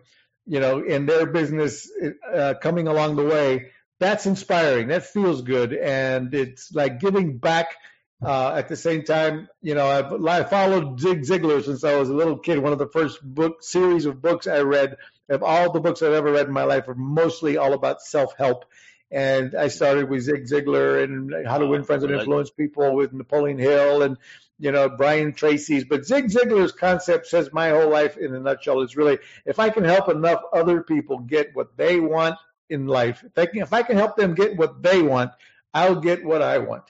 you 0.48 0.60
know, 0.60 0.80
in 0.80 1.06
their 1.06 1.28
business 1.28 1.88
uh, 2.34 2.56
coming 2.60 2.88
along 2.88 3.16
the 3.16 3.26
way, 3.26 3.74
that's 4.00 4.26
inspiring. 4.26 4.88
That 4.88 5.06
feels 5.06 5.44
good. 5.44 5.72
And 5.72 6.34
it's 6.34 6.74
like 6.74 7.00
giving 7.00 7.38
back 7.38 7.76
uh, 8.24 8.54
at 8.56 8.68
the 8.68 8.76
same 8.76 9.04
time, 9.04 9.50
you 9.62 9.74
know, 9.74 9.88
I've, 9.88 10.26
I 10.26 10.44
followed 10.44 11.00
Zig 11.00 11.24
Ziglar 11.24 11.64
since 11.64 11.84
I 11.84 11.96
was 11.96 12.10
a 12.10 12.14
little 12.14 12.38
kid. 12.38 12.60
One 12.60 12.74
of 12.74 12.80
the 12.80 12.88
first 12.88 13.22
book 13.24 13.64
series 13.64 14.06
of 14.06 14.22
books 14.22 14.46
I 14.46 14.60
read, 14.60 14.98
of 15.30 15.42
all 15.42 15.72
the 15.72 15.80
books 15.80 16.02
I've 16.02 16.14
ever 16.14 16.32
read 16.32 16.48
in 16.48 16.54
my 16.54 16.64
life, 16.64 16.88
are 16.88 16.96
mostly 16.96 17.58
all 17.58 17.74
about 17.74 18.02
self-help. 18.02 18.66
And 19.10 19.56
I 19.56 19.70
started 19.70 20.08
with 20.10 20.22
Zig 20.22 20.46
Ziglar 20.46 21.04
and 21.04 21.48
How 21.48 21.58
to 21.58 21.66
Win 21.66 21.84
Friends 21.84 22.04
and 22.04 22.14
Influence 22.14 22.52
People 22.52 22.96
with 22.96 23.12
Napoleon 23.12 23.58
Hill 23.58 24.04
and 24.04 24.18
you 24.60 24.72
know 24.72 24.88
Brian 24.88 25.34
Tracy's. 25.34 25.84
But 25.84 26.06
Zig 26.06 26.28
Ziglar's 26.28 26.72
concept 26.72 27.28
says 27.28 27.52
my 27.52 27.70
whole 27.70 27.90
life 27.90 28.18
in 28.18 28.34
a 28.34 28.40
nutshell 28.40 28.82
is 28.82 28.96
really 28.96 29.18
if 29.46 29.60
I 29.60 29.70
can 29.70 29.84
help 29.84 30.08
enough 30.08 30.42
other 30.54 30.82
people 30.82 31.20
get 31.20 31.56
what 31.56 31.76
they 31.76 32.00
want 32.00 32.38
in 32.70 32.88
life, 32.88 33.24
if 33.26 33.38
I 33.38 33.48
can, 33.48 33.62
if 33.62 33.74
I 33.74 33.84
can 33.84 33.98
help 33.98 34.16
them 34.16 34.34
get 34.34 34.56
what 34.56 34.82
they 34.82 35.02
want, 35.02 35.32
I'll 35.74 36.00
get 36.00 36.24
what 36.24 36.42
I 36.42 36.60
want. 36.60 36.84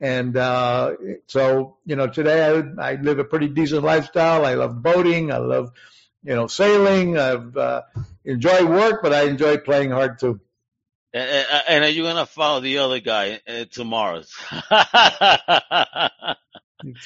And 0.00 0.36
uh, 0.36 0.94
so, 1.26 1.78
you 1.86 1.96
know, 1.96 2.08
today 2.08 2.44
I, 2.44 2.90
I 2.90 2.94
live 2.96 3.18
a 3.18 3.24
pretty 3.24 3.48
decent 3.48 3.82
lifestyle. 3.82 4.44
I 4.44 4.54
love 4.54 4.82
boating. 4.82 5.32
I 5.32 5.38
love, 5.38 5.72
you 6.22 6.34
know, 6.34 6.48
sailing. 6.48 7.18
I've 7.18 7.56
uh, 7.56 7.82
enjoy 8.24 8.66
work, 8.66 9.02
but 9.02 9.14
I 9.14 9.22
enjoy 9.22 9.58
playing 9.58 9.90
hard 9.90 10.18
too. 10.18 10.40
And, 11.14 11.46
and 11.68 11.84
are 11.84 11.88
you 11.88 12.02
gonna 12.02 12.26
follow 12.26 12.60
the 12.60 12.78
other 12.78 13.00
guy 13.00 13.40
uh, 13.48 13.64
tomorrow's? 13.70 14.34
That's 14.70 14.78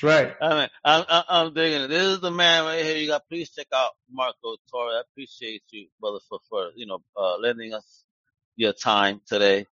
right. 0.02 0.34
I 0.42 0.48
mean, 0.48 0.68
I'm, 0.84 1.04
I'm, 1.08 1.24
I'm 1.28 1.54
digging 1.54 1.82
it. 1.82 1.88
This 1.88 2.06
is 2.06 2.20
the 2.20 2.32
man 2.32 2.64
right 2.64 2.84
here. 2.84 2.96
You 2.96 3.06
got. 3.06 3.28
Please 3.28 3.50
check 3.50 3.68
out 3.72 3.92
Marco 4.10 4.56
Torre. 4.68 4.96
I 4.96 5.02
appreciate 5.08 5.62
you, 5.70 5.86
brother, 6.00 6.18
for 6.28 6.40
for 6.48 6.70
you 6.74 6.86
know 6.86 6.98
uh, 7.16 7.38
lending 7.38 7.72
us 7.72 8.02
your 8.56 8.72
time 8.72 9.20
today 9.28 9.66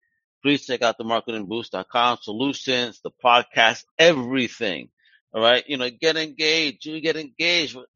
please 0.44 0.66
check 0.66 0.82
out 0.82 0.98
the 0.98 1.04
marketingboost.com 1.04 2.18
solutions, 2.20 3.00
the 3.02 3.10
podcast, 3.24 3.82
everything. 3.98 4.90
All 5.32 5.40
right. 5.40 5.64
You 5.66 5.78
know, 5.78 5.88
get 5.88 6.18
engaged. 6.18 6.84
You 6.84 7.00
get 7.00 7.16
engaged 7.16 7.74
with 7.74 7.86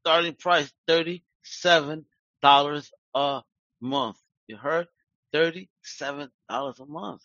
starting 0.00 0.34
price 0.34 0.72
$37 0.88 1.20
a 3.14 3.42
month. 3.80 4.16
You 4.46 4.56
heard? 4.56 4.86
$37 5.34 5.68
a 6.54 6.86
month. 6.86 7.22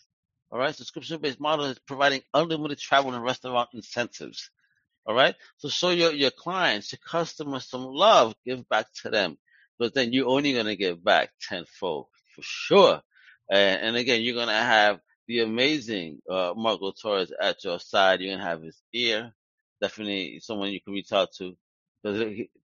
All 0.50 0.58
right. 0.58 0.74
Subscription 0.74 1.20
based 1.20 1.38
model 1.40 1.66
is 1.66 1.78
providing 1.78 2.22
unlimited 2.34 2.78
travel 2.78 3.14
and 3.14 3.22
restaurant 3.22 3.68
incentives. 3.74 4.50
All 5.06 5.14
right. 5.14 5.36
So 5.58 5.68
show 5.68 5.90
your, 5.90 6.12
your 6.12 6.32
clients, 6.32 6.90
your 6.90 6.98
customers 7.06 7.70
some 7.70 7.84
love, 7.84 8.34
give 8.44 8.68
back 8.68 8.86
to 9.02 9.10
them. 9.10 9.38
But 9.78 9.94
then 9.94 10.12
you're 10.12 10.28
only 10.28 10.52
going 10.52 10.66
to 10.66 10.74
give 10.74 11.04
back 11.04 11.30
tenfold 11.40 12.08
for 12.34 12.42
sure. 12.42 13.02
And, 13.50 13.82
and 13.82 13.96
again, 13.96 14.22
you're 14.22 14.34
going 14.34 14.48
to 14.48 14.54
have 14.54 15.00
the 15.28 15.40
amazing 15.40 16.20
uh, 16.30 16.54
Marco 16.56 16.92
Torres 16.92 17.32
at 17.40 17.64
your 17.64 17.78
side. 17.80 18.20
You're 18.20 18.32
going 18.32 18.40
to 18.40 18.46
have 18.50 18.62
his 18.62 18.80
ear. 18.94 19.32
Definitely 19.80 20.40
someone 20.40 20.70
you 20.72 20.80
can 20.80 20.94
reach 20.94 21.12
out 21.12 21.30
to. 21.38 21.56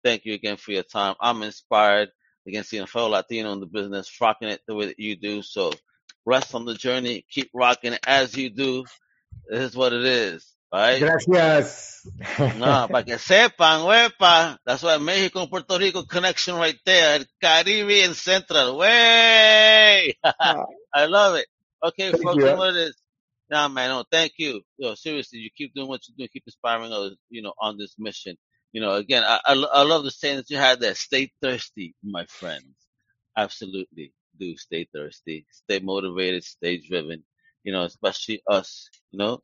Thank 0.05 0.25
you 0.27 0.35
again 0.35 0.57
for 0.57 0.73
your 0.73 0.83
time. 0.83 1.15
I'm 1.21 1.43
inspired. 1.43 2.11
again, 2.47 2.65
seeing 2.65 2.83
a 2.85 2.87
fellow 2.87 3.09
Latino 3.11 3.53
in 3.53 3.61
the 3.61 3.67
business, 3.67 4.11
rocking 4.21 4.49
it 4.49 4.61
the 4.67 4.75
way 4.75 4.87
that 4.87 4.99
you 4.99 5.17
do. 5.17 5.43
So 5.43 5.73
rest 6.27 6.55
on 6.55 6.65
the 6.67 6.75
journey, 6.75 7.25
keep 7.31 7.51
rocking 7.55 7.97
as 8.07 8.37
you 8.37 8.51
do. 8.51 8.85
This 9.49 9.71
is 9.71 9.77
what 9.77 9.93
it 9.93 10.05
is. 10.05 10.47
Right? 10.73 11.01
Gracias. 11.01 12.09
No, 12.59 12.89
para 12.89 13.05
que 13.05 13.19
sepan, 13.19 13.85
wepa. 13.85 14.59
That's 14.65 14.83
why 14.83 14.99
Mexico 14.99 15.41
and 15.43 15.51
Puerto 15.51 15.79
Rico 15.79 16.05
connection 16.05 16.57
right 16.57 16.79
there. 16.85 17.25
Caribbean 17.41 18.15
Central. 18.15 18.79
Way! 18.79 20.17
Ah. 20.25 20.65
I 20.95 21.07
love 21.07 21.37
it. 21.37 21.47
Okay, 21.83 22.13
Thank 22.13 22.23
folks, 22.23 22.37
you. 22.37 22.45
know. 22.45 22.91
Nah, 23.51 23.69
man, 23.69 23.91
no, 23.91 24.05
thank 24.11 24.33
you. 24.39 24.63
Yo, 24.79 24.95
seriously, 24.95 25.41
you 25.41 25.51
keep 25.57 25.75
doing 25.75 25.89
what 25.89 26.01
you 26.07 26.15
do, 26.17 26.29
keep 26.29 26.45
inspiring 26.47 26.93
others, 26.93 27.17
you 27.31 27.43
know, 27.43 27.53
on 27.59 27.77
this 27.77 27.97
mission. 27.99 28.37
You 28.73 28.81
know, 28.81 28.95
again, 28.95 29.25
I, 29.25 29.41
I, 29.45 29.53
I 29.55 29.83
love 29.83 30.05
the 30.05 30.11
saying 30.13 30.37
that 30.37 30.51
you 30.51 30.57
had 30.57 30.79
there. 30.79 30.95
Stay 30.95 31.33
thirsty, 31.43 31.95
my 32.03 32.27
friends. 32.27 32.77
Absolutely 33.37 34.13
do 34.41 34.57
stay 34.57 34.89
thirsty, 34.93 35.47
stay 35.51 35.79
motivated, 35.79 36.43
stay 36.43 36.79
driven. 36.79 37.23
You 37.63 37.73
know, 37.73 37.83
especially 37.83 38.43
us. 38.49 38.89
You 39.13 39.19
know, 39.19 39.43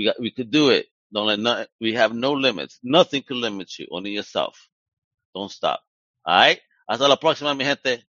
we 0.00 0.06
got, 0.06 0.18
we 0.18 0.30
could 0.30 0.50
do 0.50 0.70
it. 0.70 0.86
Don't 1.12 1.26
let 1.26 1.38
nothing, 1.38 1.66
we 1.78 1.92
have 1.92 2.14
no 2.14 2.32
limits. 2.32 2.78
Nothing 2.82 3.22
can 3.22 3.38
limit 3.38 3.78
you, 3.78 3.86
only 3.90 4.12
yourself. 4.12 4.56
Don't 5.34 5.50
stop. 5.50 5.82
All 6.24 6.34
right. 6.34 6.58
Hasta 6.88 7.06
la 7.06 7.16
próxima, 7.16 7.54
mi 7.54 7.64
gente. 7.64 8.02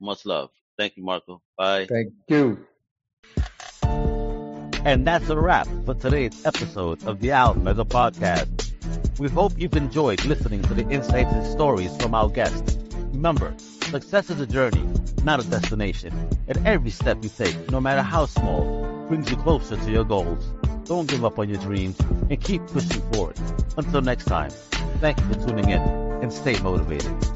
Much 0.00 0.26
love. 0.26 0.50
Thank 0.76 0.96
you, 0.96 1.04
Marco. 1.04 1.40
Bye. 1.56 1.86
Thank 1.86 2.14
you. 2.28 2.66
And 4.84 5.06
that's 5.06 5.28
a 5.28 5.38
wrap 5.38 5.68
for 5.84 5.94
today's 5.94 6.44
episode 6.44 7.04
of 7.06 7.20
the 7.20 7.30
Al 7.30 7.54
Mega 7.54 7.84
Podcast. 7.84 8.72
We 9.20 9.28
hope 9.28 9.52
you've 9.56 9.76
enjoyed 9.76 10.24
listening 10.24 10.62
to 10.62 10.74
the 10.74 10.88
insights 10.90 11.32
and 11.32 11.46
stories 11.46 11.96
from 11.98 12.12
our 12.12 12.28
guests. 12.28 12.76
Remember, 13.12 13.54
success 13.82 14.30
is 14.30 14.40
a 14.40 14.46
journey, 14.46 14.84
not 15.22 15.38
a 15.44 15.48
destination. 15.48 16.12
And 16.48 16.66
every 16.66 16.90
step 16.90 17.22
you 17.22 17.30
take, 17.30 17.70
no 17.70 17.80
matter 17.80 18.02
how 18.02 18.26
small, 18.26 19.06
brings 19.08 19.30
you 19.30 19.36
closer 19.36 19.76
to 19.76 19.90
your 19.92 20.04
goals. 20.04 20.44
Don't 20.86 21.08
give 21.08 21.24
up 21.24 21.38
on 21.38 21.48
your 21.48 21.58
dreams 21.58 21.98
and 22.30 22.40
keep 22.40 22.64
pushing 22.68 23.02
forward. 23.12 23.36
Until 23.76 24.02
next 24.02 24.26
time, 24.26 24.50
thank 25.00 25.18
you 25.18 25.24
for 25.26 25.46
tuning 25.46 25.70
in 25.70 25.80
and 25.80 26.32
stay 26.32 26.58
motivated. 26.60 27.35